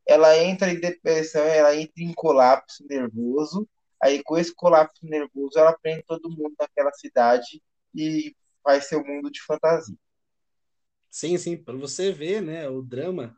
Ela 0.06 0.38
entra 0.38 0.70
em 0.72 0.80
depressão, 0.80 1.42
ela 1.44 1.76
entra 1.76 2.02
em 2.04 2.14
colapso 2.14 2.84
nervoso. 2.88 3.68
Aí 4.02 4.22
com 4.24 4.38
esse 4.38 4.54
colapso 4.54 5.04
nervoso, 5.06 5.58
ela 5.58 5.76
prende 5.78 6.04
todo 6.04 6.30
mundo 6.30 6.54
naquela 6.58 6.92
cidade 6.92 7.62
e 7.94 8.34
faz 8.64 8.86
seu 8.86 9.04
mundo 9.04 9.30
de 9.30 9.42
fantasia. 9.42 9.96
sim, 11.10 11.36
sim. 11.38 11.56
Para 11.62 11.76
você 11.76 12.12
ver, 12.12 12.40
né, 12.42 12.68
o 12.68 12.82
drama 12.82 13.36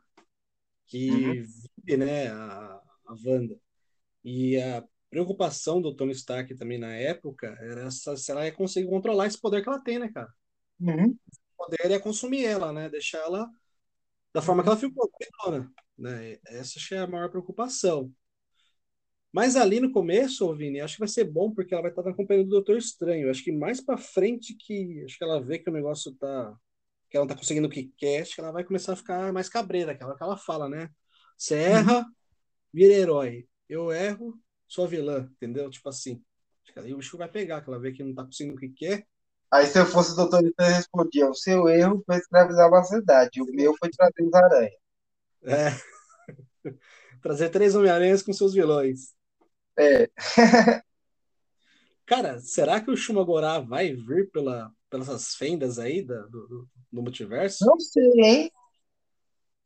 que 0.87 0.99
Uhum. 1.09 1.43
vive, 1.43 1.97
né, 1.97 2.29
a, 2.29 2.81
a 3.07 3.15
Wanda. 3.25 3.57
E 4.23 4.57
a 4.61 4.83
preocupação 5.09 5.81
do 5.81 5.95
Tony 5.95 6.13
Stark 6.13 6.55
também 6.55 6.79
na 6.79 6.95
época 6.95 7.47
era 7.61 7.83
essa- 7.87 8.17
se 8.17 8.31
ela 8.31 8.45
ia 8.45 8.53
conseguir 8.53 8.89
controlar 8.89 9.27
esse 9.27 9.39
poder 9.41 9.63
que 9.63 9.69
ela 9.69 9.83
tem, 9.83 9.99
né, 9.99 10.09
cara? 10.11 10.33
Uhum. 10.79 11.17
O 11.57 11.65
poder 11.65 11.91
ia 11.91 11.99
consumir 11.99 12.45
ela, 12.45 12.71
né? 12.73 12.89
Deixar 12.89 13.19
ela 13.19 13.49
da 14.33 14.41
forma 14.41 14.63
que 14.63 14.69
ela 14.69 14.77
ficou, 14.77 15.11
doidona, 15.43 15.73
né? 15.97 16.39
Essa 16.47 16.79
é 16.95 16.99
a 16.99 17.07
maior 17.07 17.29
preocupação. 17.29 18.13
Mas 19.33 19.55
ali 19.55 19.79
no 19.79 19.91
começo, 19.91 20.55
Vini, 20.55 20.79
acho 20.79 20.93
que 20.93 20.99
vai 20.99 21.07
ser 21.07 21.23
bom 21.23 21.51
porque 21.51 21.73
ela 21.73 21.81
vai 21.81 21.91
estar 21.91 22.03
na 22.03 22.13
companhia 22.13 22.43
do 22.43 22.51
Doutor 22.51 22.77
Estranho. 22.77 23.31
Acho 23.31 23.43
que 23.43 23.51
mais 23.51 23.81
pra 23.81 23.97
frente 23.97 24.53
que 24.53 25.03
acho 25.03 25.17
que 25.17 25.23
ela 25.23 25.41
vê 25.41 25.57
que 25.57 25.69
o 25.69 25.73
negócio 25.73 26.13
tá 26.13 26.55
que 27.09 27.17
ela 27.17 27.25
não 27.25 27.33
tá 27.33 27.37
conseguindo 27.37 27.67
o 27.67 27.71
que 27.71 27.91
quer, 27.95 28.21
acho 28.21 28.33
que 28.33 28.41
ela 28.41 28.51
vai 28.51 28.63
começar 28.63 28.93
a 28.93 28.95
ficar 28.95 29.31
mais 29.31 29.47
cabreira, 29.47 29.91
aquela 29.91 30.15
que 30.15 30.23
ela 30.23 30.35
fala, 30.35 30.67
né? 30.67 30.89
Você 31.37 31.55
erra, 31.55 32.05
vira 32.73 32.93
herói. 32.93 33.47
Eu 33.69 33.91
erro, 33.91 34.39
sou 34.67 34.87
vilã, 34.87 35.29
entendeu? 35.35 35.69
Tipo 35.69 35.89
assim. 35.89 36.23
Acho 36.63 36.73
que 36.73 36.79
aí 36.79 36.93
o 36.93 36.97
bicho 36.97 37.17
vai 37.17 37.27
pegar, 37.27 37.61
que 37.61 37.69
ela 37.69 37.79
vê 37.79 37.91
que 37.91 38.03
não 38.03 38.15
tá 38.15 38.23
conseguindo 38.23 38.55
o 38.55 38.59
que 38.59 38.69
quer. 38.69 39.05
Aí 39.51 39.67
se 39.67 39.79
eu 39.79 39.85
fosse 39.85 40.13
o 40.13 40.15
doutor 40.15 40.43
Estranho, 40.43 40.71
eu 40.71 40.75
respondia: 40.75 41.29
o 41.29 41.35
seu 41.35 41.69
erro 41.69 42.03
foi 42.05 42.17
escravizar 42.17 42.67
uma 42.67 42.83
cidade, 42.83 43.41
o 43.41 43.45
meu 43.45 43.75
foi 43.77 43.89
trazer 43.89 44.23
os 44.23 44.33
aranhas. 44.33 44.73
É. 45.43 45.69
Trazer 47.21 47.49
três 47.49 47.75
Homem-Aranhas 47.75 48.21
com 48.21 48.33
seus 48.33 48.53
vilões. 48.53 49.13
É, 49.77 50.09
Cara, 52.05 52.39
será 52.39 52.81
que 52.81 52.91
o 52.91 52.97
Shumagorá 52.97 53.59
vai 53.59 53.93
vir 53.93 54.29
pela, 54.31 54.71
pelas 54.89 55.35
fendas 55.35 55.79
aí 55.79 56.05
da- 56.05 56.21
do, 56.23 56.67
do, 56.91 57.01
multiverso? 57.01 57.65
não 57.65 57.79
sei, 57.79 58.11
hein? 58.21 58.51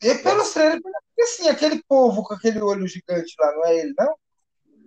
E 0.02 0.14
pelos 0.16 0.54
trailers, 0.54 0.82
porque 0.82 1.22
assim, 1.24 1.50
aquele 1.50 1.84
povo 1.88 2.24
com 2.24 2.36
aquele 2.36 2.62
olho 2.62 2.88
gigante 2.88 3.34
lá, 3.40 3.52
não 3.54 3.66
é 3.66 3.80
ele, 3.80 3.94
não? 3.98 4.16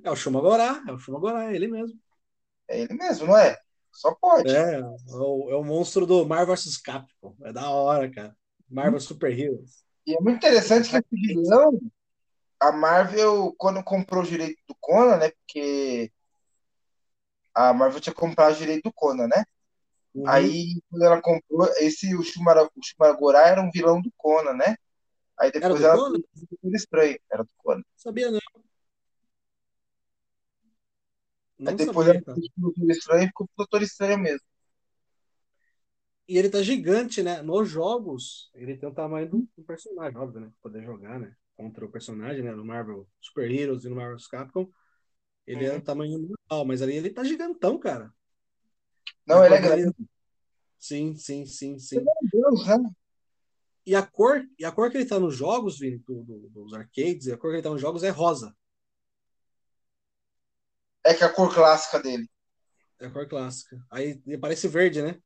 É 0.04 0.10
o 0.10 0.16
Shumagorá, 0.16 0.82
é 0.86 0.92
o 0.92 0.98
Shumagorá, 0.98 1.50
é 1.50 1.56
ele 1.56 1.66
mesmo. 1.66 1.98
É 2.68 2.80
ele 2.80 2.94
mesmo, 2.94 3.26
não 3.26 3.36
é? 3.36 3.56
Só 3.92 4.14
pode. 4.14 4.54
É, 4.54 4.76
é 4.76 4.82
o, 4.82 5.50
é 5.50 5.56
o 5.56 5.64
monstro 5.64 6.06
do 6.06 6.24
Marvel 6.24 6.54
vs 6.54 6.76
Capcom. 6.78 7.36
É 7.42 7.52
da 7.52 7.68
hora, 7.68 8.08
cara. 8.10 8.34
Marvel 8.70 9.00
Super 9.00 9.36
Heroes. 9.36 9.82
E 10.06 10.14
é 10.14 10.20
muito 10.20 10.36
interessante 10.36 10.88
que 10.88 10.96
esse 10.96 11.34
vilão, 11.34 11.78
a 12.60 12.70
Marvel, 12.70 13.54
quando 13.56 13.82
comprou 13.82 14.22
o 14.22 14.26
direito 14.26 14.62
do 14.68 14.76
Conan, 14.78 15.16
né? 15.16 15.30
Porque 15.30 16.12
a 17.54 17.72
Marvel 17.72 18.00
tinha 18.00 18.14
comprado 18.14 18.54
o 18.54 18.58
direito 18.58 18.84
do 18.84 18.92
Conan, 18.92 19.26
né? 19.26 19.44
Uhum. 20.14 20.28
Aí, 20.28 20.82
quando 20.90 21.04
ela 21.04 21.22
comprou, 21.22 21.66
esse, 21.78 22.14
o, 22.14 22.22
Shumara, 22.22 22.64
o 22.64 22.82
Shumagorá 22.82 23.46
era 23.46 23.62
um 23.62 23.70
vilão 23.70 24.00
do 24.02 24.12
Conan, 24.16 24.52
né? 24.52 24.76
Aí 25.38 25.50
Era 25.54 25.60
depois 25.60 25.80
do 25.80 25.86
ela 25.86 25.96
Doutor 25.96 26.74
Estranho, 26.74 27.18
era 27.32 27.42
do 27.42 27.50
Conan. 27.56 27.82
Sabia 27.96 28.30
não. 28.30 28.40
Não 31.58 31.70
Aí 31.70 31.76
depois 31.76 32.06
sabia, 32.06 32.22
ela 32.26 32.36
o 32.36 32.60
Doutor 32.60 32.90
Estranho 32.90 33.24
e 33.24 33.26
ficou 33.28 33.46
o 33.46 33.56
Doutor 33.56 33.82
Estranho 33.82 34.18
mesmo. 34.18 34.46
E 36.28 36.38
ele 36.38 36.50
tá 36.50 36.62
gigante, 36.62 37.22
né? 37.22 37.40
Nos 37.42 37.68
jogos, 37.68 38.50
ele 38.54 38.76
tem 38.76 38.88
o 38.88 38.94
tamanho 38.94 39.28
do, 39.28 39.48
do 39.56 39.64
personagem, 39.64 40.16
óbvio, 40.16 40.42
né? 40.42 40.52
Poder 40.62 40.82
jogar, 40.84 41.18
né? 41.18 41.34
Contra 41.60 41.84
o 41.84 41.90
personagem, 41.90 42.42
né? 42.42 42.52
No 42.52 42.64
Marvel 42.64 43.06
Super 43.20 43.50
Heroes 43.50 43.84
e 43.84 43.90
no 43.90 43.96
Marvel 43.96 44.16
Capcom. 44.30 44.66
Ele 45.46 45.66
é 45.66 45.72
Uhum. 45.72 45.76
o 45.78 45.82
tamanho 45.82 46.18
normal, 46.18 46.64
mas 46.66 46.80
ali 46.80 46.96
ele 46.96 47.10
tá 47.10 47.22
gigantão, 47.22 47.78
cara. 47.78 48.10
Não, 49.26 49.44
ele 49.44 49.56
é 49.56 49.60
grande. 49.60 49.94
Sim, 50.78 51.14
sim, 51.16 51.44
sim, 51.44 51.78
sim. 51.78 51.96
Meu 51.96 52.14
Deus, 52.32 52.66
né? 52.66 52.76
E 53.84 53.94
a 53.94 54.00
cor, 54.06 54.42
e 54.58 54.64
a 54.64 54.72
cor 54.72 54.90
que 54.90 54.96
ele 54.96 55.04
tá 55.04 55.20
nos 55.20 55.36
jogos, 55.36 55.78
Vini, 55.78 55.98
do- 55.98 56.22
do- 56.22 56.48
dos 56.48 56.72
arcades, 56.72 57.26
e 57.26 57.32
a 57.32 57.36
cor 57.36 57.50
que 57.50 57.56
ele 57.56 57.62
tá 57.62 57.68
nos 57.70 57.80
jogos 57.80 58.02
é 58.02 58.08
rosa. 58.08 58.56
É 61.04 61.12
que 61.12 61.24
a 61.24 61.28
cor 61.28 61.52
clássica 61.52 62.00
dele. 62.00 62.26
É 62.98 63.06
a 63.06 63.10
cor 63.10 63.28
clássica. 63.28 63.78
Aí 63.90 64.22
ele 64.26 64.38
parece 64.38 64.66
verde, 64.66 65.02
né? 65.02 65.20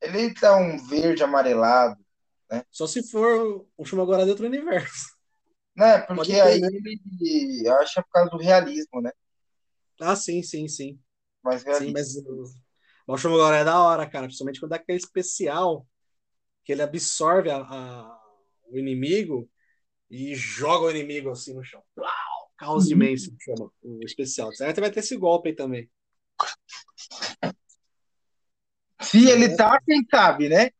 Ele 0.00 0.32
tá 0.32 0.56
um 0.56 0.78
verde 0.86 1.22
amarelado, 1.22 2.02
Só 2.70 2.86
se 2.86 3.02
for 3.10 3.66
o 3.76 3.84
Shumagorá 3.84 4.24
de 4.24 4.30
outro 4.30 4.46
universo. 4.46 5.15
Né? 5.76 6.00
Porque 6.14 6.40
ter, 6.42 6.42
aí 6.42 6.60
né? 6.60 6.68
ele, 6.72 7.68
é 7.68 8.02
por 8.02 8.10
causa 8.10 8.30
do 8.30 8.38
realismo, 8.38 9.00
né? 9.02 9.10
Ah, 10.00 10.14
sim, 10.16 10.42
sim, 10.42 10.68
sim. 10.68 10.98
Mais 11.42 11.62
Sim, 11.70 11.86
realista. 11.86 11.92
mas 11.92 12.16
o 12.16 12.44
o 13.08 13.16
Shumagorá 13.16 13.58
é 13.58 13.64
da 13.64 13.80
hora, 13.80 14.08
cara. 14.08 14.26
Principalmente 14.26 14.58
quando 14.60 14.70
dá 14.70 14.76
aquele 14.76 14.98
especial 14.98 15.86
que 16.64 16.72
ele 16.72 16.82
absorve 16.82 17.50
a- 17.50 17.58
a- 17.58 18.20
o 18.70 18.78
inimigo 18.78 19.50
e 20.10 20.34
joga 20.34 20.86
o 20.86 20.90
inimigo 20.90 21.30
assim 21.30 21.54
no 21.54 21.64
chão. 21.64 21.82
Uau! 21.98 22.10
Caos 22.58 22.90
imenso, 22.90 23.32
que 23.36 23.44
chama 23.44 23.70
o 23.82 24.00
especial. 24.04 24.52
Certo? 24.54 24.80
Vai 24.80 24.90
ter 24.92 25.00
esse 25.00 25.16
golpe 25.16 25.50
aí 25.50 25.56
também. 25.56 25.90
Se 29.00 29.26
ele 29.30 29.54
tá, 29.56 29.80
quem 29.86 30.04
sabe, 30.10 30.48
né? 30.50 30.70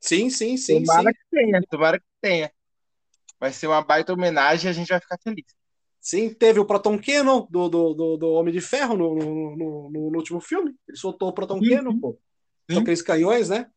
Sim, 0.00 0.28
sim, 0.30 0.56
sim, 0.56 0.84
Tomara 0.84 1.12
sim. 1.12 1.16
que 1.16 1.24
tenha, 1.30 1.60
tomara 1.70 1.98
que 2.00 2.06
tenha. 2.20 2.52
Vai 3.40 3.52
ser 3.52 3.66
uma 3.66 3.82
baita 3.82 4.12
homenagem 4.12 4.68
e 4.68 4.70
a 4.70 4.72
gente 4.72 4.88
vai 4.88 5.00
ficar 5.00 5.18
feliz. 5.22 5.46
Sim, 6.00 6.32
teve 6.32 6.58
o 6.60 6.64
Proton 6.64 6.98
Cannon 6.98 7.46
do, 7.50 7.68
do, 7.68 7.94
do, 7.94 8.16
do 8.16 8.28
Homem 8.32 8.52
de 8.52 8.60
Ferro 8.60 8.96
no, 8.96 9.14
no, 9.14 9.56
no- 9.56 9.90
no- 9.90 10.16
último 10.16 10.40
filme. 10.40 10.74
Ele 10.88 10.96
soltou 10.96 11.28
o 11.28 11.32
Proton 11.32 11.60
Cannon, 11.60 11.98
pô. 11.98 12.12
Sim. 12.68 12.74
São 12.74 12.82
aqueles 12.82 13.02
canhões, 13.02 13.48
né? 13.48 13.70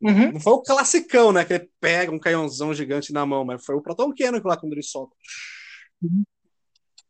Uhum. 0.00 0.32
Não 0.32 0.40
foi 0.40 0.52
o 0.52 0.62
classicão, 0.62 1.32
né? 1.32 1.44
Que 1.44 1.54
ele 1.54 1.70
pega 1.80 2.12
um 2.12 2.18
canhãozão 2.18 2.74
gigante 2.74 3.12
na 3.12 3.24
mão, 3.24 3.44
mas 3.44 3.64
foi 3.64 3.74
o 3.74 3.80
Proton 3.80 4.12
Cannon 4.14 4.40
que 4.40 4.46
lá 4.48 4.56
quando 4.56 4.72
ele 4.72 4.82
solta. 4.82 5.16
Uhum. 6.02 6.24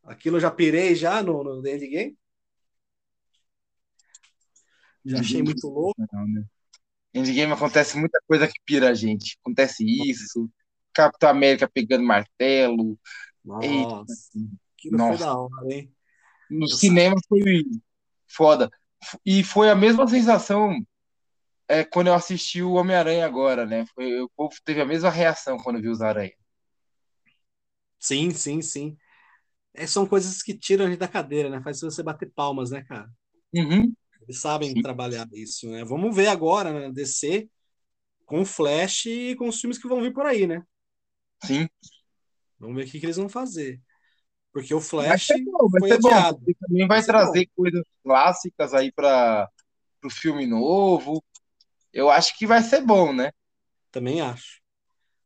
Aquilo 0.03 0.37
eu 0.37 0.41
já 0.41 0.51
pirei 0.51 0.95
já 0.95 1.21
no, 1.21 1.43
no 1.43 1.61
The 1.61 1.75
Endgame. 1.75 2.17
Já 5.03 5.19
achei 5.19 5.41
muito 5.43 5.67
louco. 5.67 5.95
Não, 6.11 6.27
né? 6.27 6.43
Endgame 7.13 7.53
acontece 7.53 7.97
muita 7.97 8.19
coisa 8.27 8.47
que 8.47 8.59
pira 8.65 8.89
a 8.89 8.93
gente. 8.93 9.37
Acontece 9.41 9.83
isso. 9.83 10.49
Capitão 10.95 11.29
América 11.29 11.69
pegando 11.71 12.03
martelo. 12.03 12.97
Nossa, 13.43 14.13
aquilo 14.77 14.97
Nossa. 14.97 15.17
foi 15.17 15.17
da 15.17 15.37
hora, 15.37 15.73
hein? 15.73 15.95
No 16.49 16.67
Eu 16.69 16.75
cinema 16.75 17.15
foi 17.27 17.63
foda. 18.27 18.69
E 19.25 19.43
foi 19.43 19.69
a 19.69 19.75
mesma 19.75 20.07
sensação 20.07 20.73
é, 21.67 21.83
quando 21.83 22.07
eu 22.07 22.13
assisti 22.13 22.61
o 22.61 22.73
Homem-Aranha 22.73 23.25
agora, 23.25 23.65
né? 23.65 23.85
Foi, 23.93 24.21
o 24.21 24.29
povo 24.35 24.55
teve 24.63 24.81
a 24.81 24.85
mesma 24.85 25.09
reação 25.09 25.57
quando 25.57 25.81
viu 25.81 25.91
os 25.91 26.01
aranha. 26.01 26.33
Sim, 27.99 28.31
sim, 28.31 28.61
sim. 28.61 28.97
É, 29.73 29.87
são 29.87 30.05
coisas 30.07 30.41
que 30.41 30.57
tiram 30.57 30.85
a 30.85 30.89
gente 30.89 30.99
da 30.99 31.07
cadeira, 31.07 31.49
né? 31.49 31.61
Faz 31.61 31.81
você 31.81 32.03
bater 32.03 32.31
palmas, 32.33 32.71
né, 32.71 32.83
cara? 32.83 33.09
Uhum. 33.53 33.93
Eles 34.21 34.39
sabem 34.41 34.71
Sim. 34.73 34.81
trabalhar 34.81 35.27
isso, 35.33 35.69
né? 35.69 35.83
Vamos 35.83 36.15
ver 36.15 36.27
agora, 36.27 36.73
né? 36.73 36.91
DC 36.91 37.49
com 38.25 38.41
o 38.41 38.45
Flash 38.45 39.05
e 39.05 39.35
com 39.35 39.47
os 39.47 39.59
filmes 39.59 39.77
que 39.77 39.87
vão 39.87 40.01
vir 40.01 40.13
por 40.13 40.25
aí, 40.25 40.47
né? 40.47 40.63
Sim. 41.43 41.67
Vamos 42.59 42.75
ver 42.75 42.87
o 42.87 42.91
que, 42.91 42.99
que 42.99 43.05
eles 43.05 43.17
vão 43.17 43.29
fazer. 43.29 43.81
Porque 44.51 44.73
o 44.73 44.79
Vai 44.79 44.87
Flash 44.89 45.27
ser 45.27 45.43
bom, 45.43 45.69
vai 45.69 45.81
foi 45.81 45.89
ser 45.91 45.99
bom. 45.99 46.09
adiado. 46.09 46.41
Ele 46.45 46.55
também 46.59 46.87
vai 46.87 46.97
Vai 46.99 47.05
trazer 47.05 47.49
coisas 47.55 47.83
clássicas 48.03 48.73
aí 48.73 48.91
para 48.91 49.49
o 50.03 50.09
filme 50.09 50.45
novo. 50.47 51.23
Eu 51.93 52.09
acho 52.09 52.37
que 52.37 52.47
vai 52.47 52.61
ser 52.61 52.81
bom, 52.81 53.13
né? 53.13 53.31
Também 53.91 54.21
acho. 54.21 54.61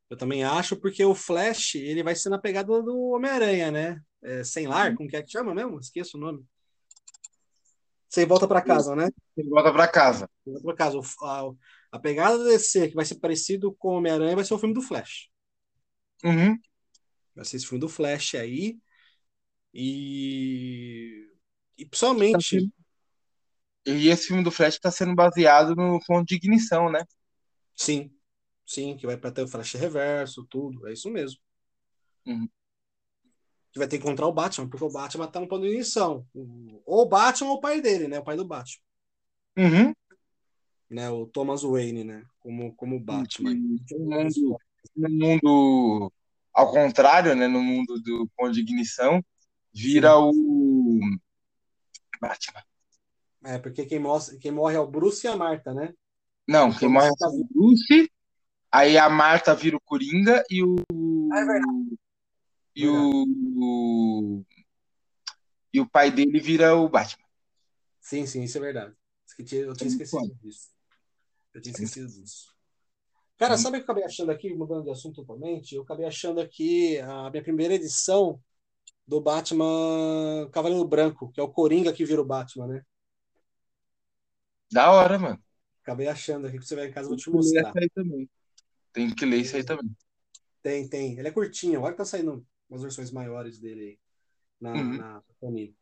Eu 0.10 0.18
também 0.18 0.44
acho, 0.44 0.78
porque 0.78 1.04
o 1.06 1.16
Flash, 1.16 1.76
ele 1.76 2.04
vai 2.04 2.16
ser 2.16 2.30
na 2.30 2.40
pegada 2.40 2.82
do 2.82 2.98
Homem-Aranha, 3.12 3.72
né? 3.72 4.02
É, 4.24 4.44
sem 4.44 4.68
lar, 4.68 4.96
como 4.96 5.10
que 5.10 5.16
é 5.16 5.24
que 5.24 5.32
chama 5.32 5.54
mesmo? 5.56 5.80
Esqueço 5.80 6.18
o 6.18 6.20
nome. 6.20 6.46
Sem 8.10 8.26
volta 8.26 8.48
para 8.48 8.62
casa, 8.62 8.96
né? 8.96 9.10
Ele 9.38 9.50
volta 9.50 9.72
para 9.72 9.88
casa. 9.88 10.30
Sem 10.44 10.54
volta 10.54 10.68
pra 10.68 10.76
casa. 10.76 10.98
O- 11.00 11.26
A, 11.26 11.52
a 11.92 12.00
pegada 12.00 12.38
do 12.38 12.46
DC, 12.46 12.88
que 12.90 12.96
vai 12.96 13.06
ser 13.06 13.16
parecido 13.16 13.74
com 13.76 13.90
o 13.90 13.98
Homem-Aranha, 13.98 14.36
vai 14.36 14.46
ser 14.46 14.54
o 14.54 14.60
filme 14.60 14.74
do 14.74 14.82
Flash. 14.82 15.30
Uhum. 16.24 16.58
Vai 17.36 17.46
ser 17.46 17.58
esse 17.58 17.66
filme 17.66 17.80
do 17.80 17.90
Flash 17.90 18.36
aí. 18.36 18.78
E. 19.74 21.28
E 21.78 21.86
principalmente. 21.86 22.70
E 23.86 24.10
esse 24.10 24.28
filme 24.28 24.44
do 24.44 24.52
Flash 24.52 24.76
está 24.76 24.92
sendo 24.92 25.16
baseado 25.16 25.76
no 25.76 26.00
ponto 26.06 26.28
de 26.28 26.36
ignição, 26.36 26.92
né? 26.92 27.04
Sim. 27.76 28.12
Sim, 28.66 28.96
que 28.98 29.08
vai 29.08 29.18
para 29.18 29.32
ter 29.32 29.42
o 29.42 29.48
Flash 29.48 29.74
reverso, 29.74 30.46
tudo. 30.46 30.88
É 30.88 30.94
isso 30.94 31.10
mesmo. 31.10 31.40
Uhum. 32.26 32.48
Que 33.72 33.80
vai 33.80 33.88
ter 33.88 33.98
que 33.98 34.04
encontrar 34.04 34.28
o 34.28 34.34
Batman, 34.34 34.70
porque 34.70 34.84
o 34.84 34.92
Batman 34.92 35.28
tá 35.28 35.40
no 35.40 35.48
plano 35.48 35.64
de 35.64 35.72
ignição. 35.72 36.28
Ou 36.86 37.02
o 37.04 37.06
Batman 37.06 37.52
ou 37.52 37.58
o 37.58 37.62
pai 37.62 37.82
dele, 37.82 38.08
né? 38.08 38.20
O 38.20 38.24
pai 38.24 38.36
do 38.36 38.46
Batman. 38.46 38.84
Uhum. 39.58 39.94
Né? 40.90 41.10
O 41.10 41.26
Thomas 41.26 41.64
Wayne, 41.64 42.04
né? 42.04 42.26
Como, 42.40 42.76
como 42.76 43.00
Batman. 43.00 43.56
Mundo, 43.92 44.60
no 44.96 45.10
mundo 45.10 46.12
ao 46.54 46.72
contrário, 46.72 47.36
né? 47.36 47.48
No 47.48 47.62
mundo 47.62 48.00
do 48.02 48.30
ponto 48.36 48.52
de 48.52 48.62
ignição, 48.62 49.24
vira 49.74 50.18
o 50.18 50.32
Batman. 52.22 52.64
É, 53.46 53.58
porque 53.58 53.86
quem, 53.86 54.00
mostra, 54.00 54.38
quem 54.38 54.52
morre 54.52 54.76
é 54.76 54.80
o 54.80 54.88
Bruce 54.88 55.26
e 55.26 55.30
a 55.30 55.36
Marta, 55.36 55.74
né? 55.74 55.94
Não, 56.48 56.74
quem 56.74 56.90
morre 56.90 57.08
é 57.08 57.28
o 57.28 57.46
Bruce, 57.46 58.12
aí 58.72 58.98
a 58.98 59.10
Marta 59.10 59.56
vira 59.56 59.78
o 59.78 59.82
Coringa 59.82 60.44
e 60.50 60.64
o. 60.64 60.76
Ah, 61.32 61.40
é 61.40 61.46
verdade. 61.46 62.00
E 62.76 62.88
o. 62.88 64.46
E 65.72 65.80
o 65.80 65.88
pai 65.88 66.12
dele 66.12 66.40
vira 66.40 66.76
o 66.76 66.90
Batman. 66.90 67.26
Sim, 68.02 68.26
sim, 68.26 68.44
isso 68.44 68.58
é 68.58 68.62
verdade. 68.62 68.96
Eu 69.38 69.74
tinha 69.76 69.88
esquecido 69.88 70.36
disso. 70.42 70.70
Eu 71.54 71.62
tinha 71.62 71.72
esquecido 71.72 72.08
disso. 72.08 72.59
Cara, 73.40 73.58
sabe 73.58 73.78
o 73.78 73.80
que 73.80 73.84
eu 73.84 73.86
acabei 73.86 74.04
achando 74.06 74.32
aqui, 74.32 74.54
mudando 74.54 74.84
de 74.86 74.92
assunto 74.92 75.18
totalmente? 75.24 75.76
Eu 75.76 75.84
acabei 75.84 76.06
achando 76.06 76.42
aqui 76.42 77.00
a 77.00 77.30
minha 77.32 77.44
primeira 77.44 77.74
edição 77.76 78.40
do 79.08 79.22
Batman 79.22 80.50
Cavaleiro 80.52 80.86
Branco, 80.88 81.32
que 81.32 81.40
é 81.42 81.44
o 81.44 81.50
Coringa 81.52 81.94
que 81.94 82.06
vira 82.06 82.22
o 82.22 82.26
Batman, 82.26 82.68
né? 82.68 82.84
Da 84.72 84.92
hora, 84.92 85.20
mano. 85.20 85.44
Acabei 85.84 86.08
achando 86.08 86.48
aqui, 86.48 86.58
que 86.58 86.66
você 86.66 86.74
vai 86.76 86.88
em 86.88 86.92
casa, 86.92 87.08
eu 87.08 87.10
vou 87.12 87.18
te 87.18 87.30
Tem 87.30 87.38
que 87.38 87.38
ler 87.38 87.62
mostrar. 87.62 87.76
isso 87.76 87.78
aí 87.78 87.90
também. 87.90 88.30
Tem 88.94 89.16
que 89.16 89.26
ler 89.26 89.40
isso 89.42 89.58
aí 89.58 89.66
também. 89.66 89.96
Tem, 90.62 90.88
tem. 90.90 91.18
Ele 91.18 91.28
é 91.28 91.32
curtinho, 91.32 91.78
agora 91.80 91.94
que 91.94 91.98
tá 92.00 92.06
saindo 92.06 92.46
umas 92.70 92.82
versões 92.82 93.12
maiores 93.12 93.60
dele 93.60 93.82
aí 93.82 94.00
na, 94.62 94.84
Uhum. 94.84 95.04
na 95.18 95.24
Panini. 95.40 95.76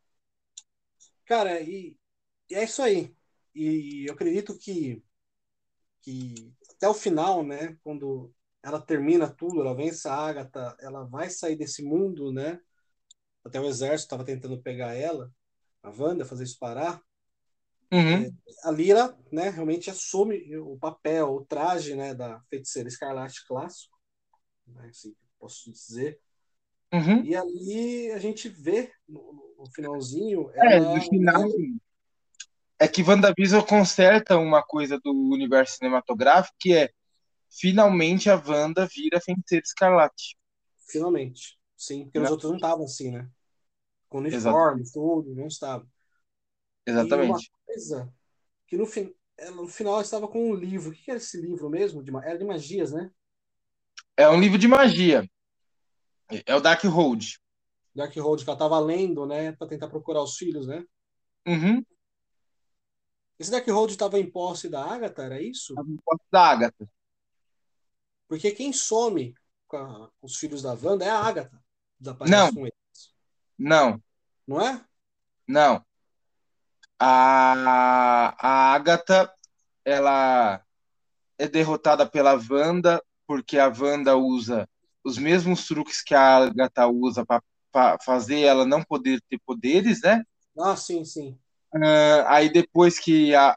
Cara, 1.24 1.60
e, 1.60 1.96
e 2.50 2.54
é 2.54 2.64
isso 2.64 2.82
aí. 2.82 3.14
E 3.54 4.08
eu 4.08 4.14
acredito 4.14 4.58
que, 4.58 5.02
que 6.08 6.54
até 6.74 6.88
o 6.88 6.94
final, 6.94 7.44
né, 7.44 7.76
quando 7.82 8.32
ela 8.62 8.80
termina 8.80 9.28
tudo, 9.28 9.60
ela 9.60 9.74
vence 9.74 10.08
a 10.08 10.14
Agatha, 10.14 10.74
ela 10.80 11.04
vai 11.04 11.28
sair 11.28 11.54
desse 11.54 11.82
mundo, 11.82 12.32
né? 12.32 12.58
Até 13.44 13.60
o 13.60 13.66
exército 13.66 14.06
estava 14.06 14.24
tentando 14.24 14.60
pegar 14.62 14.94
ela, 14.94 15.30
a 15.82 15.90
Wanda, 15.90 16.24
fazer 16.24 16.44
isso 16.44 16.58
parar. 16.58 17.02
Uhum. 17.92 18.34
A 18.64 18.70
Lira, 18.70 19.14
né, 19.30 19.50
realmente 19.50 19.90
assume 19.90 20.56
o 20.56 20.78
papel, 20.78 21.28
o 21.28 21.44
traje, 21.44 21.94
né, 21.94 22.14
da 22.14 22.40
feiticeira 22.48 22.88
escarlate 22.88 23.46
clássico, 23.46 23.96
né, 24.66 24.88
assim, 24.88 25.14
posso 25.38 25.70
dizer. 25.70 26.18
Uhum. 26.92 27.22
E 27.22 27.36
ali 27.36 28.10
a 28.12 28.18
gente 28.18 28.48
vê 28.48 28.90
no, 29.06 29.54
no 29.58 29.70
finalzinho. 29.74 30.50
É, 30.54 30.76
ela- 30.76 30.94
no 30.94 31.02
final. 31.02 31.44
É 32.78 32.86
que 32.86 33.02
WandaVision 33.02 33.62
conserta 33.62 34.38
uma 34.38 34.62
coisa 34.62 34.98
do 34.98 35.10
universo 35.10 35.76
cinematográfico, 35.76 36.56
que 36.60 36.74
é 36.74 36.90
finalmente 37.50 38.30
a 38.30 38.36
Wanda 38.36 38.86
vira 38.86 39.20
feiticeira 39.20 39.64
escarlate. 39.64 40.36
Finalmente. 40.86 41.58
Sim, 41.76 42.04
porque 42.04 42.18
os 42.18 42.30
outros 42.30 42.50
não 42.50 42.56
estavam 42.56 42.84
assim, 42.84 43.10
né? 43.10 43.28
Com 44.08 44.18
uniforme, 44.18 44.84
tudo, 44.92 45.34
não 45.34 45.46
estavam. 45.46 45.88
Exatamente. 46.86 47.50
Coisa 47.66 48.12
que 48.66 48.76
no, 48.76 48.86
ela, 49.36 49.56
no 49.56 49.68
final 49.68 49.94
ela 49.94 50.02
estava 50.02 50.28
com 50.28 50.50
um 50.50 50.54
livro. 50.54 50.90
O 50.90 50.92
que 50.92 51.10
era 51.10 51.18
esse 51.18 51.40
livro 51.40 51.68
mesmo? 51.68 52.02
De 52.02 52.14
Era 52.16 52.38
de 52.38 52.44
magias, 52.44 52.92
né? 52.92 53.10
É 54.16 54.28
um 54.28 54.40
livro 54.40 54.58
de 54.58 54.68
magia. 54.68 55.28
É 56.44 56.54
o 56.54 56.60
Dark 56.60 56.82
Hold. 56.84 57.38
Dark 57.94 58.14
Road 58.16 58.44
que 58.44 58.50
ela 58.50 58.56
estava 58.56 58.78
lendo, 58.78 59.26
né? 59.26 59.52
Para 59.52 59.68
tentar 59.68 59.88
procurar 59.88 60.22
os 60.22 60.36
filhos, 60.36 60.66
né? 60.66 60.84
Uhum. 61.46 61.84
Esse 63.38 63.50
Dark 63.50 63.66
Road 63.68 63.92
estava 63.92 64.18
em 64.18 64.28
posse 64.30 64.68
da 64.68 64.84
Agatha, 64.84 65.22
era 65.22 65.40
isso? 65.40 65.74
Da 66.30 66.50
Agatha. 66.50 66.88
Porque 68.26 68.50
quem 68.50 68.72
some 68.72 69.34
com, 69.66 69.76
a- 69.76 70.10
com 70.20 70.26
os 70.26 70.36
filhos 70.36 70.62
da 70.62 70.70
Wanda 70.74 71.04
é 71.04 71.10
a 71.10 71.20
Agatha. 71.20 71.62
Não. 72.26 72.52
com 72.52 72.60
eles. 72.66 73.14
Não, 73.58 74.02
Não 74.46 74.60
é? 74.60 74.84
não. 75.46 75.84
A, 76.98 78.34
a 78.38 78.74
Agatha, 78.74 79.32
ela 79.84 80.62
é 81.38 81.46
derrotada 81.48 82.06
pela 82.08 82.34
Wanda, 82.50 83.02
porque 83.26 83.58
a 83.58 83.68
Wanda 83.68 84.16
usa 84.16 84.68
os 85.04 85.16
mesmos 85.16 85.66
truques 85.66 86.02
que 86.02 86.14
a 86.14 86.36
Agatha 86.38 86.86
usa 86.88 87.24
para 87.24 87.98
fazer 88.04 88.40
ela 88.40 88.66
não 88.66 88.82
poder 88.82 89.20
ter 89.28 89.38
poderes, 89.46 90.02
né? 90.02 90.24
Ah, 90.58 90.76
sim, 90.76 91.04
sim. 91.04 91.38
Ah, 91.74 92.36
aí 92.36 92.50
depois 92.50 92.98
que 92.98 93.34
a, 93.34 93.56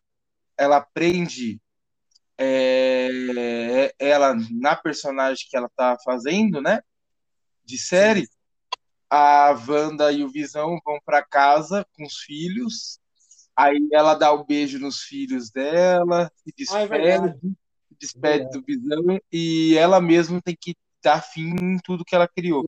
ela 0.57 0.81
prende 0.81 1.59
é, 2.37 3.93
ela 3.99 4.35
na 4.49 4.75
personagem 4.75 5.45
que 5.49 5.55
ela 5.55 5.69
tá 5.75 5.97
fazendo, 6.03 6.61
né? 6.61 6.81
De 7.63 7.77
série, 7.77 8.27
a 9.09 9.51
Wanda 9.67 10.11
e 10.11 10.23
o 10.23 10.29
Visão 10.29 10.79
vão 10.83 10.99
para 11.05 11.23
casa 11.23 11.85
com 11.93 12.03
os 12.03 12.17
filhos. 12.17 12.99
Aí 13.55 13.87
ela 13.91 14.15
dá 14.15 14.31
o 14.31 14.45
beijo 14.45 14.79
nos 14.79 15.01
filhos 15.01 15.51
dela, 15.51 16.31
se 16.35 16.73
Ah, 16.73 16.81
é 16.83 17.19
despede, 17.19 17.55
despede 17.99 18.49
do 18.49 18.63
Visão 18.63 19.19
e 19.31 19.75
ela 19.77 20.01
mesma 20.01 20.41
tem 20.41 20.57
que 20.59 20.75
dar 21.03 21.21
fim 21.21 21.55
em 21.61 21.77
tudo 21.77 22.05
que 22.05 22.15
ela 22.15 22.27
criou. 22.27 22.65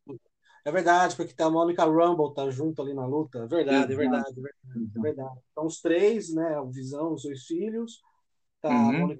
É 0.66 0.72
verdade, 0.72 1.16
porque 1.16 1.34
tá 1.34 1.46
a 1.46 1.50
Monica 1.50 1.84
Rumble 1.84 2.34
tá 2.34 2.50
junto 2.50 2.82
ali 2.82 2.94
na 2.94 3.06
luta. 3.06 3.40
É 3.40 3.48
verdade, 3.48 3.94
é 3.94 3.96
verdade, 3.96 4.30
é 4.32 4.42
verdade, 4.42 4.92
é 4.96 5.00
verdade. 5.02 5.40
Então 5.52 5.66
os 5.66 5.82
três, 5.82 6.34
né? 6.34 6.60
O 6.60 6.72
Visão, 6.72 7.14
os 7.14 7.24
dois 7.24 7.46
filhos. 7.46 8.02
Tá 8.62 8.70
a 8.70 8.74
Uhum. 8.74 9.18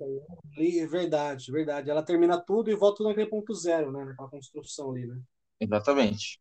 Ali. 0.58 0.80
É 0.80 0.88
verdade, 0.88 1.50
é 1.50 1.54
verdade. 1.54 1.90
Ela 1.90 2.04
termina 2.04 2.40
tudo 2.40 2.70
e 2.72 2.76
volta 2.76 3.04
naquele 3.04 3.30
ponto 3.30 3.54
zero, 3.56 3.92
né? 3.92 4.06
Naquela 4.06 4.30
construção 4.30 4.92
ali, 4.92 5.06
né? 5.08 5.22
Exatamente. 5.60 6.40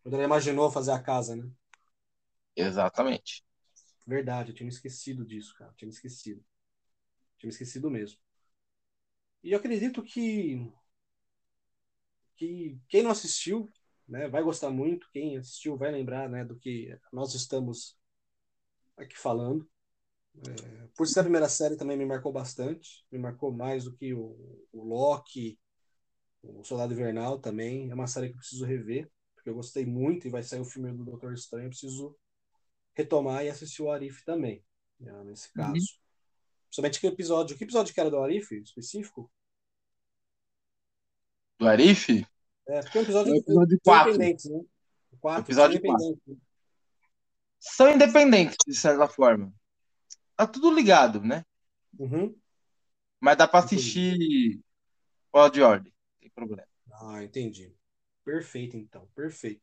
Quando 0.00 0.14
ela 0.14 0.22
imaginou 0.22 0.70
fazer 0.70 0.92
a 0.92 1.02
casa, 1.02 1.34
né? 1.34 1.50
Exatamente. 2.56 3.42
Verdade, 4.06 4.50
eu 4.50 4.54
tinha 4.54 4.64
me 4.66 4.72
esquecido 4.72 5.24
disso, 5.24 5.54
cara. 5.56 5.70
Eu 5.72 5.76
tinha 5.76 5.86
me 5.88 5.92
esquecido. 5.94 6.44
Tinha 7.38 7.48
me 7.48 7.52
esquecido 7.54 7.90
mesmo. 7.90 8.18
E 9.44 9.52
eu 9.52 9.58
acredito 9.58 10.02
que, 10.02 10.72
que 12.36 12.78
quem 12.88 13.02
não 13.02 13.10
assistiu, 13.10 13.70
né, 14.12 14.28
vai 14.28 14.42
gostar 14.42 14.70
muito. 14.70 15.08
Quem 15.10 15.38
assistiu 15.38 15.76
vai 15.76 15.90
lembrar, 15.90 16.28
né, 16.28 16.44
do 16.44 16.56
que 16.58 16.94
nós 17.10 17.34
estamos 17.34 17.96
aqui 18.96 19.18
falando. 19.18 19.66
É, 20.36 20.88
por 20.96 21.06
ser 21.06 21.20
a 21.20 21.24
primeira 21.24 21.48
série 21.48 21.76
também 21.76 21.96
me 21.96 22.04
marcou 22.04 22.30
bastante. 22.30 23.06
Me 23.10 23.18
marcou 23.18 23.50
mais 23.52 23.84
do 23.84 23.94
que 23.96 24.12
o, 24.12 24.36
o 24.70 24.84
Loki, 24.84 25.58
o 26.42 26.62
Soldado 26.64 26.92
Invernal 26.92 27.38
também. 27.40 27.90
É 27.90 27.94
uma 27.94 28.06
série 28.06 28.28
que 28.28 28.34
eu 28.34 28.38
preciso 28.38 28.66
rever, 28.66 29.10
porque 29.34 29.48
eu 29.48 29.54
gostei 29.54 29.86
muito 29.86 30.26
e 30.26 30.30
vai 30.30 30.42
sair 30.42 30.60
o 30.60 30.64
filme 30.64 30.92
do 30.92 31.04
Doutor 31.04 31.32
Estranho. 31.32 31.66
Eu 31.66 31.70
preciso 31.70 32.16
retomar 32.94 33.44
e 33.44 33.48
assistir 33.50 33.82
o 33.82 33.90
Arif 33.90 34.24
também, 34.24 34.62
né, 35.00 35.12
nesse 35.24 35.52
Uhum. 35.56 35.56
caso. 35.56 35.98
Principalmente 36.68 37.00
que 37.00 37.06
episódio. 37.06 37.56
Que 37.56 37.64
episódio 37.64 37.94
que 37.94 38.00
era 38.00 38.10
do 38.10 38.18
Arif 38.18 38.52
específico? 38.62 39.30
Do 41.58 41.66
Arif? 41.68 42.26
É, 42.68 42.80
porque 42.80 42.98
é 42.98 43.00
um 43.00 43.04
episódio, 43.04 43.32
É 43.32 43.34
o 43.34 43.38
episódio 43.38 43.70
são 43.70 43.92
quatro. 43.92 44.10
independentes, 44.10 44.44
né? 44.50 44.60
Quatro, 45.20 45.42
Episódio 45.42 45.80
são 45.80 45.90
independentes. 45.90 46.22
né? 46.26 46.36
São 47.58 47.90
independentes, 47.90 48.56
de 48.66 48.74
certa 48.74 49.08
forma. 49.08 49.52
Tá 50.36 50.46
tudo 50.46 50.72
ligado, 50.74 51.20
né? 51.20 51.44
Uhum. 51.98 52.34
Mas 53.20 53.36
dá 53.36 53.46
pra 53.46 53.60
assistir 53.60 54.60
fora 55.30 55.50
de 55.50 55.62
ordem. 55.62 55.92
Não 56.14 56.20
tem 56.20 56.30
problema. 56.30 56.68
Ah, 56.92 57.22
entendi. 57.22 57.74
Perfeito, 58.24 58.76
então. 58.76 59.08
Perfeito. 59.14 59.62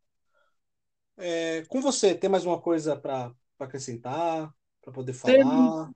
É, 1.18 1.64
com 1.68 1.82
você, 1.82 2.16
tem 2.16 2.30
mais 2.30 2.46
uma 2.46 2.62
coisa 2.62 2.96
para 2.96 3.34
acrescentar? 3.60 4.54
Para 4.82 4.94
poder 4.94 5.14
Tem. 5.24 5.42
falar? 5.44 5.92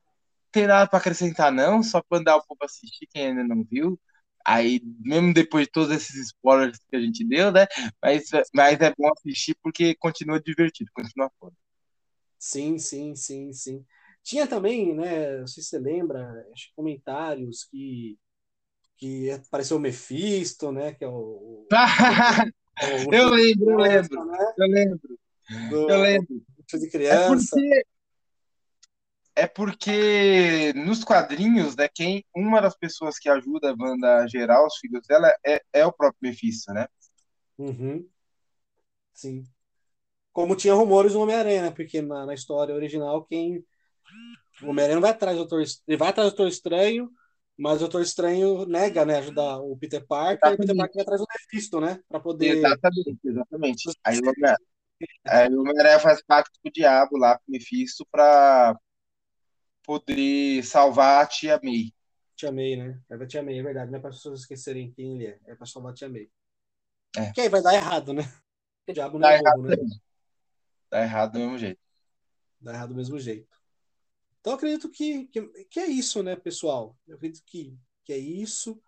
tem 0.51 0.67
nada 0.67 0.87
pra 0.87 0.99
acrescentar, 0.99 1.51
não, 1.51 1.81
só 1.81 1.99
pra 2.03 2.19
mandar 2.19 2.35
o 2.35 2.45
povo 2.45 2.63
assistir, 2.63 3.07
quem 3.07 3.27
ainda 3.27 3.43
não 3.43 3.63
viu. 3.63 3.99
Aí, 4.45 4.81
mesmo 4.99 5.33
depois 5.33 5.65
de 5.67 5.71
todos 5.71 5.91
esses 5.95 6.15
spoilers 6.27 6.77
que 6.89 6.95
a 6.95 7.01
gente 7.01 7.23
deu, 7.25 7.51
né? 7.51 7.65
Mas, 8.01 8.25
mas 8.53 8.79
é 8.81 8.93
bom 8.97 9.09
assistir 9.17 9.55
porque 9.61 9.95
continua 9.95 10.41
divertido, 10.41 10.91
continua 10.93 11.31
foda. 11.39 11.55
Sim, 12.39 12.77
sim, 12.77 13.15
sim, 13.15 13.53
sim. 13.53 13.85
Tinha 14.23 14.47
também, 14.47 14.93
né? 14.95 15.39
Não 15.39 15.47
sei 15.47 15.63
se 15.63 15.69
você 15.69 15.79
lembra, 15.79 16.45
comentários 16.75 17.63
que, 17.65 18.17
que 18.97 19.31
apareceu 19.31 19.77
o 19.77 19.79
Mephisto, 19.79 20.71
né? 20.71 20.93
Que 20.93 21.05
é 21.05 21.09
o, 21.09 21.67
eu 23.09 23.29
lembro, 23.29 23.69
eu 23.71 23.77
lembro, 23.79 24.25
né? 24.25 24.37
eu 24.57 24.67
lembro, 24.67 25.19
Do, 25.69 25.79
eu 25.87 25.97
lembro. 25.99 26.43
de 26.79 26.89
É 27.09 27.17
criança. 27.17 27.57
porque, 27.57 27.85
é 29.35 29.47
porque 29.47 30.73
nos 30.75 31.03
quadrinhos, 31.03 31.75
né, 31.75 31.87
quem, 31.93 32.25
uma 32.35 32.61
das 32.61 32.77
pessoas 32.77 33.17
que 33.17 33.29
ajuda 33.29 33.71
a 33.71 33.75
Wanda 33.77 34.17
a 34.17 34.27
gerar 34.27 34.65
os 34.65 34.77
filhos 34.77 35.05
dela 35.07 35.33
é, 35.45 35.61
é 35.73 35.85
o 35.85 35.91
próprio 35.91 36.19
Mephisto, 36.21 36.71
né? 36.73 36.87
Uhum. 37.57 38.07
Sim. 39.13 39.43
Como 40.31 40.55
tinha 40.55 40.73
rumores 40.73 41.13
do 41.13 41.19
Homem-Aranha, 41.19 41.63
né? 41.63 41.71
Porque 41.71 42.01
na, 42.01 42.25
na 42.25 42.33
história 42.33 42.73
original, 42.73 43.23
quem. 43.25 43.63
O 44.61 44.69
Homem-Aranha 44.69 44.99
vai 44.99 45.11
atrás 45.11 45.37
do 45.37 45.41
Doutor 45.41 45.61
Estranho. 45.61 45.85
Ele 45.87 45.97
vai 45.97 46.09
atrás 46.09 46.29
do 46.29 46.35
Doutor 46.35 46.51
Estranho, 46.51 47.11
mas 47.57 47.75
o 47.77 47.79
Doutor 47.79 48.01
Estranho 48.01 48.65
nega, 48.65 49.05
né? 49.05 49.17
Ajudar 49.19 49.59
o 49.59 49.77
Peter 49.77 50.05
Parker, 50.05 50.51
e 50.51 50.53
o 50.53 50.57
Peter 50.57 50.75
Exatamente. 50.75 50.77
Parker 50.77 50.95
vai 50.95 51.03
atrás 51.03 51.21
do 51.21 51.27
Mephisto, 51.31 51.79
né? 51.79 51.99
Pra 52.09 52.19
poder. 52.19 52.57
Exatamente, 52.57 53.19
exatamente. 53.23 53.89
Aí 54.03 54.17
o 54.17 54.21
Homem- 54.21 54.55
aí 55.25 55.53
o 55.53 55.61
Homem-Aranha 55.61 55.99
faz 55.99 56.23
pacto 56.23 56.59
com 56.61 56.69
o 56.69 56.71
diabo 56.71 57.17
lá, 57.17 57.37
com 57.37 57.43
o 57.47 57.51
Mephisto, 57.51 58.05
pra 58.11 58.75
poder 59.83 60.63
salvar 60.63 61.23
a 61.23 61.27
tia 61.27 61.59
May. 61.63 61.93
Tia 62.35 62.51
May, 62.51 62.75
né? 62.75 63.01
É 63.09 63.17
da 63.17 63.27
Tia 63.27 63.43
May, 63.43 63.59
é 63.59 63.63
verdade. 63.63 63.91
Não 63.91 63.99
é 63.99 64.01
para 64.01 64.09
as 64.09 64.17
pessoas 64.17 64.41
esquecerem 64.41 64.91
quem 64.91 65.15
ele 65.15 65.27
é. 65.27 65.39
É 65.45 65.55
para 65.55 65.65
salvar 65.65 65.91
a 65.91 65.95
Tia 65.95 66.09
May. 66.09 66.29
É. 67.15 67.31
Que 67.31 67.41
aí 67.41 67.49
vai 67.49 67.61
dar 67.61 67.75
errado, 67.75 68.13
né? 68.13 68.23
O 68.87 68.93
diabo 68.93 69.17
não 69.17 69.27
Tá 69.27 69.33
é 69.33 69.39
errado 69.39 69.61
né? 69.61 69.75
Tá 70.89 71.01
errado 71.01 71.31
do 71.33 71.39
mesmo 71.39 71.57
jeito. 71.57 71.79
Dá 72.59 72.73
errado 72.73 72.89
do 72.89 72.95
mesmo 72.95 73.19
jeito. 73.19 73.57
Então, 74.39 74.53
eu 74.53 74.57
acredito 74.57 74.89
que, 74.89 75.25
que, 75.27 75.41
que 75.65 75.79
é 75.79 75.87
isso, 75.87 76.21
né, 76.21 76.35
pessoal? 76.35 76.97
Eu 77.07 77.15
acredito 77.15 77.43
que, 77.45 77.77
que 78.03 78.11
é 78.11 78.17
isso. 78.17 78.81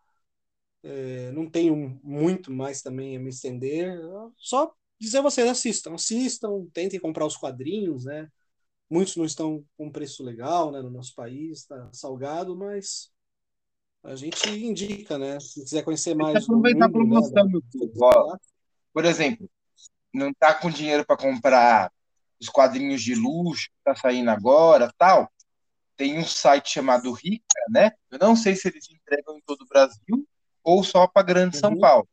É, 0.83 1.31
não 1.31 1.49
tenho 1.49 1.99
muito 2.03 2.51
mais 2.51 2.81
também 2.81 3.15
a 3.15 3.19
me 3.19 3.29
estender. 3.29 3.97
Só 4.37 4.75
dizer 4.99 5.19
a 5.19 5.21
vocês, 5.21 5.47
assistam. 5.47 5.93
Assistam, 5.93 6.67
tentem 6.73 6.99
comprar 6.99 7.25
os 7.25 7.37
quadrinhos, 7.37 8.05
né? 8.05 8.29
Muitos 8.95 9.17
não 9.17 9.25
estão 9.25 9.61
com 9.77 9.91
preço 9.91 10.23
legal, 10.23 10.71
né, 10.71 10.81
no 10.81 10.89
nosso 10.89 11.13
país, 11.13 11.59
está 11.59 11.89
salgado, 11.91 12.55
mas 12.55 13.11
a 14.01 14.15
gente 14.15 14.47
indica, 14.49 15.17
né? 15.17 15.37
Se 15.41 15.61
quiser 15.61 15.83
conhecer 15.83 16.15
mais 16.15 16.41
aproveitar 16.41 16.85
a 16.85 16.87
né, 16.87 16.93
promoção, 16.93 17.33
da- 17.33 17.43
meu 17.43 17.61
filho. 17.69 17.91
Ó, 17.99 18.37
Por 18.93 19.03
exemplo, 19.03 19.49
não 20.13 20.33
tá 20.33 20.53
com 20.53 20.69
dinheiro 20.69 21.05
para 21.05 21.17
comprar 21.17 21.91
os 22.39 22.47
quadrinhos 22.47 23.01
de 23.01 23.15
luxo 23.15 23.65
que 23.65 23.83
tá 23.83 23.93
saindo 23.97 24.29
agora, 24.29 24.89
tal. 24.97 25.29
Tem 25.97 26.17
um 26.17 26.23
site 26.23 26.69
chamado 26.69 27.11
Rica, 27.11 27.43
né? 27.69 27.91
Eu 28.09 28.17
não 28.17 28.33
sei 28.33 28.55
se 28.55 28.69
eles 28.69 28.89
entregam 28.89 29.35
em 29.37 29.41
todo 29.41 29.61
o 29.63 29.67
Brasil 29.67 30.25
ou 30.63 30.85
só 30.85 31.05
para 31.05 31.21
Grande 31.21 31.57
São 31.57 31.71
Uhum. 31.73 31.79
Paulo. 31.81 32.07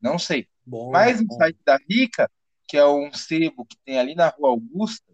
Não 0.00 0.18
sei. 0.18 0.48
Bom, 0.64 0.90
Mas 0.90 1.22
bom. 1.22 1.36
site 1.36 1.58
da 1.64 1.78
Rica, 1.88 2.28
que 2.66 2.76
é 2.76 2.84
um 2.84 3.12
sebo 3.12 3.64
que 3.64 3.76
tem 3.84 3.96
ali 3.96 4.16
na 4.16 4.26
Rua 4.28 4.48
Augusta, 4.50 5.04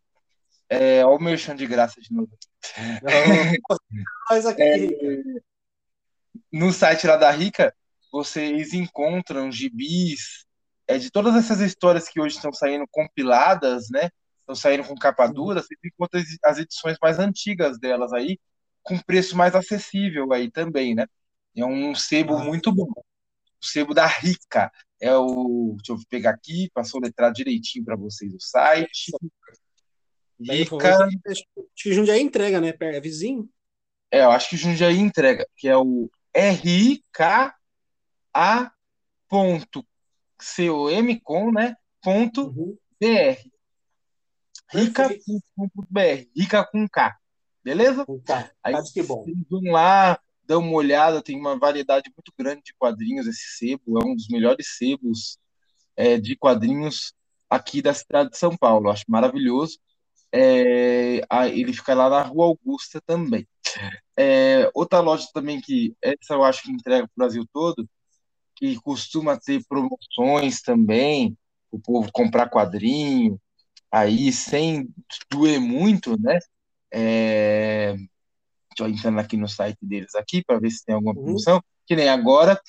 é, 0.73 1.05
ó 1.05 1.17
o 1.17 1.21
merchan 1.23 1.55
de 1.57 1.67
graça 1.67 2.01
de 2.01 2.13
novo. 2.13 2.31
Mas 4.31 4.47
aqui, 4.47 4.63
No 6.51 6.73
site 6.73 7.07
lá 7.07 7.17
da 7.17 7.31
Rica, 7.31 7.75
vocês 8.11 8.73
encontram 8.73 9.51
gibis, 9.51 10.47
é 10.87 10.99
de 10.99 11.11
todas 11.11 11.35
essas 11.35 11.61
histórias 11.61 12.09
que 12.09 12.21
hoje 12.21 12.37
estão 12.37 12.53
saindo 12.53 12.87
compiladas, 12.91 13.89
né? 13.91 14.11
Estão 14.41 14.55
saindo 14.55 14.85
com 14.85 14.95
capa 14.95 15.27
dura, 15.27 15.63
você 15.63 15.75
encontra 15.85 16.23
as- 16.45 16.59
edições 16.59 16.97
mais 17.01 17.19
antigas 17.19 17.79
delas 17.79 18.13
aí, 18.13 18.39
com 18.83 18.99
preço 18.99 19.37
mais 19.37 19.55
acessível 19.55 20.33
aí 20.33 20.51
também, 20.51 20.95
né? 20.95 21.07
É 21.57 21.65
um 21.65 21.95
sebo 21.95 22.39
muito 22.39 22.73
bom. 22.75 22.91
O 22.91 23.65
sebo 23.65 23.95
da 23.95 24.07
Rica. 24.07 24.71
É 25.01 25.15
o. 25.17 25.75
Deixa 25.77 25.93
eu 25.93 25.99
pegar 26.09 26.31
aqui, 26.31 26.71
passou 26.75 27.01
letrar 27.01 27.33
direitinho 27.33 27.85
para 27.85 27.97
vocês 27.97 28.33
o 28.35 28.41
site. 28.41 29.13
Rica. 30.41 30.79
favor, 30.93 31.09
Acho 31.27 31.45
que 31.77 31.93
Jundiaí 31.93 32.21
entrega, 32.21 32.61
né? 32.61 32.75
É 32.81 33.01
vizinho? 33.01 33.49
É, 34.11 34.25
eu 34.25 34.31
acho 34.31 34.51
que 34.51 34.57
Jundiaí 34.57 34.99
entrega, 34.99 35.47
que 35.57 35.69
é 35.69 35.77
o 35.77 36.11
R-I-K-A.com, 36.35 37.53
com, 41.23 41.53
né? 41.53 41.77
Ponto 42.03 42.49
Uhum. 42.49 42.77
BR. 43.01 43.39
Rica.br. 44.71 46.27
Rica 46.37 46.65
com 46.65 46.89
K. 46.89 47.17
Beleza? 47.63 48.05
Tá, 48.25 48.51
Aí 48.63 48.75
que 48.93 49.03
bom. 49.03 49.23
vocês 49.23 49.37
vão 49.49 49.73
lá, 49.73 50.19
dão 50.45 50.61
uma 50.61 50.73
olhada, 50.75 51.23
tem 51.23 51.39
uma 51.39 51.57
variedade 51.59 52.11
muito 52.17 52.33
grande 52.37 52.63
de 52.65 52.75
quadrinhos. 52.75 53.27
Esse 53.27 53.57
sebo 53.57 54.01
é 54.01 54.05
um 54.05 54.15
dos 54.17 54.29
melhores 54.29 54.77
sebos 54.77 55.39
é, 55.97 56.19
de 56.19 56.35
quadrinhos 56.37 57.15
aqui 57.49 57.81
da 57.81 57.95
cidade 57.95 58.31
de 58.31 58.39
São 58.39 58.57
Paulo. 58.57 58.91
Acho 58.91 59.05
maravilhoso. 59.09 59.79
É, 60.33 61.21
ele 61.49 61.73
fica 61.73 61.95
lá 61.95 62.09
na 62.09 62.23
Rua 62.23 62.47
Augusta 62.47 63.01
também. 63.07 63.47
É, 64.17 64.71
outra 64.75 65.01
loja 65.01 65.27
também 65.33 65.61
que 65.61 65.95
essa 66.03 66.35
eu 66.35 66.45
acho 66.45 66.63
que 66.63 66.71
entrega 66.73 67.07
para 67.07 67.13
o 67.13 67.19
Brasil 67.19 67.47
todo, 67.53 67.89
que 68.57 68.77
costuma 68.81 69.39
ter 69.39 69.63
promoções 69.69 70.63
também, 70.63 71.37
o 71.71 71.79
povo 71.79 72.11
comprar 72.13 72.49
quadrinho, 72.51 73.41
aí 73.91 74.33
sem 74.33 74.89
doer 75.31 75.61
muito, 75.61 76.21
né? 76.21 76.39
É, 76.91 77.95
Deixa 78.77 79.07
eu 79.07 79.11
entrar 79.11 79.21
aqui 79.21 79.37
no 79.37 79.49
site 79.49 79.79
deles 79.83 80.15
aqui 80.15 80.43
para 80.45 80.59
ver 80.59 80.71
se 80.71 80.85
tem 80.85 80.95
alguma 80.95 81.15
Uhum. 81.15 81.23
promoção. 81.23 81.63
Que 81.87 81.95
nem 81.95 82.09
agora, 82.09 82.61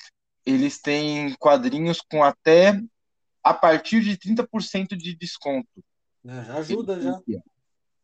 eles 0.44 0.80
têm 0.80 1.34
quadrinhos 1.36 2.00
com 2.00 2.22
até 2.22 2.78
a 3.42 3.54
partir 3.54 4.02
de 4.02 4.16
30% 4.16 4.96
de 4.96 5.16
desconto. 5.16 5.68
É, 6.26 6.44
já 6.44 6.54
ajuda, 6.58 7.00
já. 7.00 7.20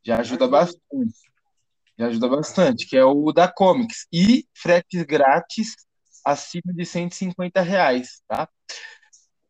Já 0.02 0.18
ajuda 0.20 0.48
bastante. 0.48 1.30
Já 1.98 2.06
ajuda 2.06 2.28
bastante, 2.28 2.86
que 2.86 2.96
é 2.96 3.04
o 3.04 3.32
da 3.32 3.50
Comics. 3.50 4.06
E 4.12 4.46
frete 4.54 5.04
grátis 5.04 5.74
acima 6.24 6.72
de 6.72 6.84
150 6.86 7.60
reais, 7.60 8.22
tá? 8.26 8.48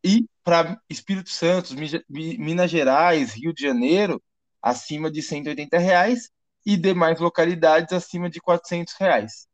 E 0.03 0.25
para 0.43 0.81
Espírito 0.89 1.29
Santo, 1.29 1.75
Mi- 1.75 2.03
Mi- 2.09 2.37
Minas 2.37 2.71
Gerais, 2.71 3.33
Rio 3.33 3.53
de 3.53 3.63
Janeiro, 3.63 4.21
acima 4.61 5.09
de 5.11 5.21
180 5.21 5.77
reais 5.77 6.29
e 6.65 6.75
demais 6.75 7.19
localidades 7.19 7.93
acima 7.93 8.29
de 8.29 8.39
400 8.39 8.93
reais. 8.99 9.47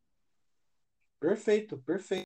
Perfeito, 1.20 1.78
perfeito. 1.80 2.26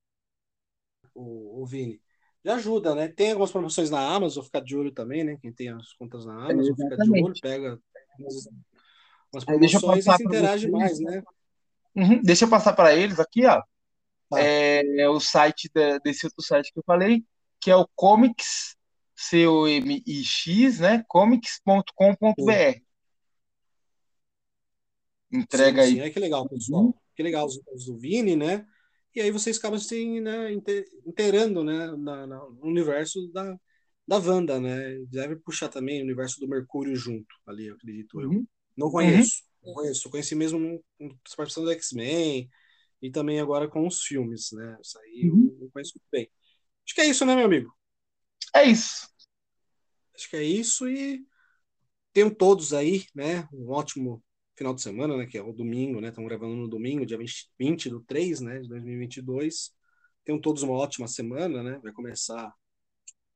O, 1.13 1.61
o 1.61 1.65
Vini. 1.65 2.01
Já 2.43 2.55
ajuda, 2.55 2.95
né? 2.95 3.07
Tem 3.07 3.31
algumas 3.31 3.51
promoções 3.51 3.89
na 3.89 3.99
Amazon, 3.99 4.43
ficar 4.43 4.61
de 4.61 4.75
olho 4.75 4.91
também, 4.91 5.23
né? 5.23 5.37
Quem 5.41 5.51
tem 5.53 5.69
as 5.69 5.93
contas 5.93 6.25
na 6.25 6.33
Amazon, 6.33 6.75
fica 6.75 6.97
de 6.97 7.11
olho, 7.11 7.33
pega 7.41 7.79
umas 8.19 9.47
Aí 9.47 9.59
deixa 9.59 9.77
eu 9.77 9.81
promoções 9.81 10.05
passar 10.05 10.17
se 10.17 10.23
interage 10.23 10.69
mais, 10.69 10.99
né? 10.99 11.23
Uhum, 11.95 12.21
Deixa 12.21 12.45
eu 12.45 12.49
passar 12.49 12.73
para 12.73 12.95
eles 12.95 13.19
aqui, 13.19 13.45
ó. 13.45 13.61
Tá. 14.29 14.39
É, 14.39 15.09
o 15.09 15.19
site 15.19 15.69
da- 15.73 15.97
desse 15.97 16.25
outro 16.25 16.41
site 16.41 16.71
que 16.71 16.79
eu 16.79 16.83
falei, 16.85 17.23
que 17.59 17.69
é 17.69 17.75
o 17.75 17.87
Comics, 17.95 18.77
C-O-M-I-X, 19.15 20.79
né? 20.79 21.03
Comics.com.br. 21.07 22.81
Entrega 25.31 25.83
Sim, 25.83 25.87
aí. 25.89 25.95
sim. 25.95 26.01
É 26.01 26.09
que 26.09 26.19
legal, 26.19 26.47
pessoal. 26.47 26.93
Que 27.15 27.23
legal 27.23 27.45
os, 27.45 27.59
os 27.73 27.85
do 27.85 27.97
Vini, 27.97 28.35
né? 28.35 28.65
E 29.13 29.21
aí 29.21 29.31
vocês 29.31 29.57
acabam 29.57 29.79
se 29.79 30.21
né, 30.21 30.53
inte- 30.53 30.85
inteirando, 31.05 31.63
né, 31.63 31.87
na, 31.97 32.25
na- 32.27 32.49
no 32.49 32.65
universo 32.65 33.27
da, 33.33 33.57
da 34.11 34.17
Wanda, 34.17 34.59
né? 34.59 34.99
Deve 35.07 35.37
puxar 35.37 35.69
também 35.69 36.01
o 36.01 36.03
universo 36.03 36.37
do 36.41 36.47
Mercúrio 36.47 36.93
junto 36.97 37.33
ali, 37.47 37.67
eu 37.67 37.75
acredito 37.75 38.19
eu. 38.19 38.29
Uhum. 38.29 38.47
Não 38.75 38.91
conheço, 38.91 39.43
não 39.63 39.73
conheço. 39.73 40.05
Eu 40.07 40.11
conheci 40.11 40.35
mesmo 40.35 40.59
no 40.59 40.83
participação 41.23 41.63
do 41.63 41.71
X-Men 41.71 42.49
e 43.01 43.09
também 43.09 43.39
agora 43.39 43.69
com 43.69 43.87
os 43.87 44.01
filmes, 44.03 44.51
né? 44.51 44.77
Isso 44.81 44.99
aí 44.99 45.21
eu 45.27 45.33
Uhum. 45.33 45.57
não 45.61 45.69
conheço 45.69 45.93
muito 45.95 46.07
bem. 46.11 46.29
Acho 46.85 46.95
que 46.95 47.01
é 47.01 47.05
isso, 47.05 47.25
né, 47.25 47.35
meu 47.35 47.45
amigo? 47.45 47.73
É 48.53 48.65
isso. 48.65 49.07
Acho 50.13 50.29
que 50.29 50.35
é 50.35 50.43
isso 50.43 50.89
e 50.89 51.25
tenham 52.11 52.29
todos 52.29 52.73
aí, 52.73 53.05
né? 53.15 53.47
Um 53.53 53.69
ótimo 53.69 54.21
final 54.57 54.73
de 54.73 54.81
semana, 54.81 55.15
né? 55.15 55.25
Que 55.25 55.37
é 55.37 55.41
o 55.41 55.53
domingo, 55.53 56.01
né? 56.01 56.09
Estamos 56.09 56.27
gravando 56.27 56.55
no 56.55 56.67
domingo, 56.67 57.05
dia 57.05 57.17
20, 57.17 57.49
20 57.57 57.89
do 57.89 58.01
3, 58.01 58.41
né? 58.41 58.59
De 58.59 58.67
2022. 58.67 59.73
Tenham 60.25 60.39
todos 60.39 60.63
uma 60.63 60.73
ótima 60.73 61.07
semana, 61.07 61.63
né? 61.63 61.79
Vai 61.81 61.93
começar 61.93 62.53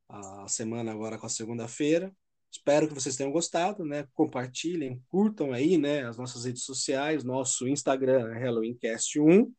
a 0.10 0.48
semana 0.48 0.92
agora 0.92 1.18
com 1.18 1.26
a 1.26 1.30
segunda-feira. 1.30 2.16
Espero 2.52 2.88
que 2.88 2.94
vocês 2.94 3.16
tenham 3.16 3.32
gostado, 3.32 3.84
né? 3.84 4.08
Compartilhem, 4.14 5.04
curtam 5.10 5.52
aí, 5.52 5.78
né? 5.78 6.06
As 6.08 6.18
nossas 6.18 6.46
redes 6.46 6.64
sociais, 6.64 7.24
nosso 7.24 7.68
Instagram 7.68 8.34
é 8.34 8.44
HalloweenCast1, 8.46 9.52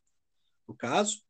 no 0.67 0.75
caso. 0.75 1.21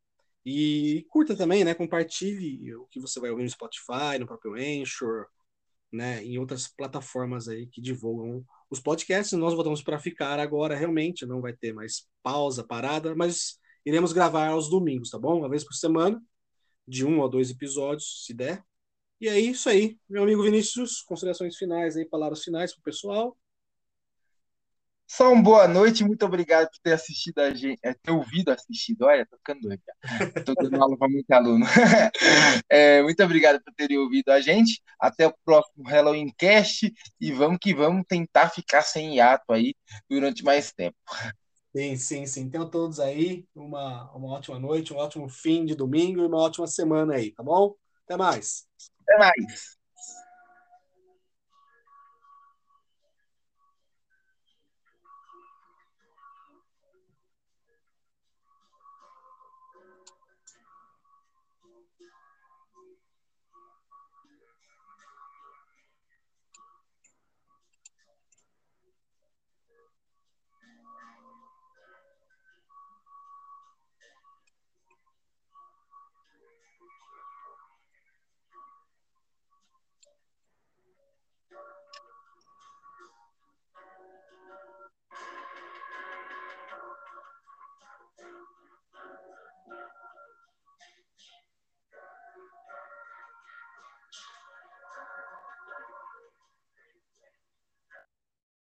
E 0.44 1.06
curta 1.10 1.36
também, 1.36 1.64
né? 1.64 1.74
Compartilhe 1.74 2.74
o 2.74 2.86
que 2.86 3.00
você 3.00 3.20
vai 3.20 3.30
ouvir 3.30 3.42
no 3.42 3.50
Spotify, 3.50 4.18
no 4.18 4.26
próprio 4.26 4.54
Anchor, 4.54 5.26
né, 5.92 6.22
em 6.24 6.38
outras 6.38 6.68
plataformas 6.68 7.48
aí 7.48 7.66
que 7.66 7.80
divulgam 7.80 8.44
os 8.70 8.80
podcasts. 8.80 9.38
Nós 9.38 9.54
voltamos 9.54 9.82
para 9.82 9.98
ficar 9.98 10.38
agora, 10.38 10.76
realmente, 10.76 11.26
não 11.26 11.40
vai 11.40 11.52
ter 11.52 11.72
mais 11.72 12.06
pausa, 12.22 12.64
parada, 12.64 13.14
mas 13.14 13.58
iremos 13.84 14.12
gravar 14.12 14.48
aos 14.48 14.68
domingos, 14.68 15.10
tá 15.10 15.18
bom? 15.18 15.38
Uma 15.38 15.48
vez 15.48 15.64
por 15.64 15.74
semana, 15.74 16.22
de 16.86 17.04
um 17.04 17.20
ou 17.20 17.28
dois 17.28 17.50
episódios, 17.50 18.24
se 18.24 18.34
der. 18.34 18.62
E 19.20 19.28
é 19.28 19.38
isso 19.38 19.68
aí, 19.68 19.96
meu 20.08 20.22
amigo 20.24 20.42
Vinícius, 20.42 21.02
considerações 21.02 21.56
finais 21.56 21.96
aí, 21.96 22.04
palavras 22.04 22.42
finais 22.42 22.72
pro 22.74 22.82
pessoal. 22.82 23.36
Só 25.10 25.32
uma 25.32 25.42
boa 25.42 25.66
noite, 25.66 26.04
muito 26.04 26.24
obrigado 26.26 26.68
por 26.68 26.78
ter 26.82 26.92
assistido 26.92 27.38
a 27.38 27.50
gente, 27.54 27.78
é, 27.82 27.94
ter 27.94 28.10
ouvido 28.10 28.50
assistido. 28.50 29.02
Olha, 29.06 29.24
tô 29.26 29.36
ficando 29.38 29.62
doido. 29.62 29.82
Tô 30.44 30.54
dando 30.54 30.82
aula 30.82 30.96
para 30.98 31.08
muito 31.08 31.30
aluno. 31.32 31.64
É, 32.70 33.02
muito 33.02 33.22
obrigado 33.22 33.62
por 33.62 33.72
terem 33.74 33.98
ouvido 33.98 34.30
a 34.30 34.40
gente. 34.40 34.82
Até 35.00 35.26
o 35.26 35.34
próximo 35.44 35.84
Halloween 35.88 36.32
Cast 36.36 36.92
e 37.20 37.32
vamos 37.32 37.58
que 37.60 37.74
vamos 37.74 38.04
tentar 38.08 38.50
ficar 38.50 38.82
sem 38.82 39.16
hiato 39.16 39.52
aí 39.52 39.74
durante 40.10 40.44
mais 40.44 40.72
tempo. 40.72 40.96
Sim, 41.74 41.96
sim, 41.96 42.26
sim. 42.26 42.50
Tenham 42.50 42.68
todos 42.68 42.98
aí 42.98 43.46
uma, 43.54 44.10
uma 44.12 44.28
ótima 44.34 44.58
noite, 44.58 44.92
um 44.92 44.96
ótimo 44.96 45.28
fim 45.28 45.64
de 45.64 45.74
domingo 45.74 46.20
e 46.22 46.26
uma 46.26 46.38
ótima 46.38 46.66
semana 46.66 47.14
aí, 47.14 47.32
tá 47.32 47.42
bom? 47.42 47.74
Até 48.04 48.16
mais. 48.16 48.66
Até 49.08 49.18
mais. 49.18 49.77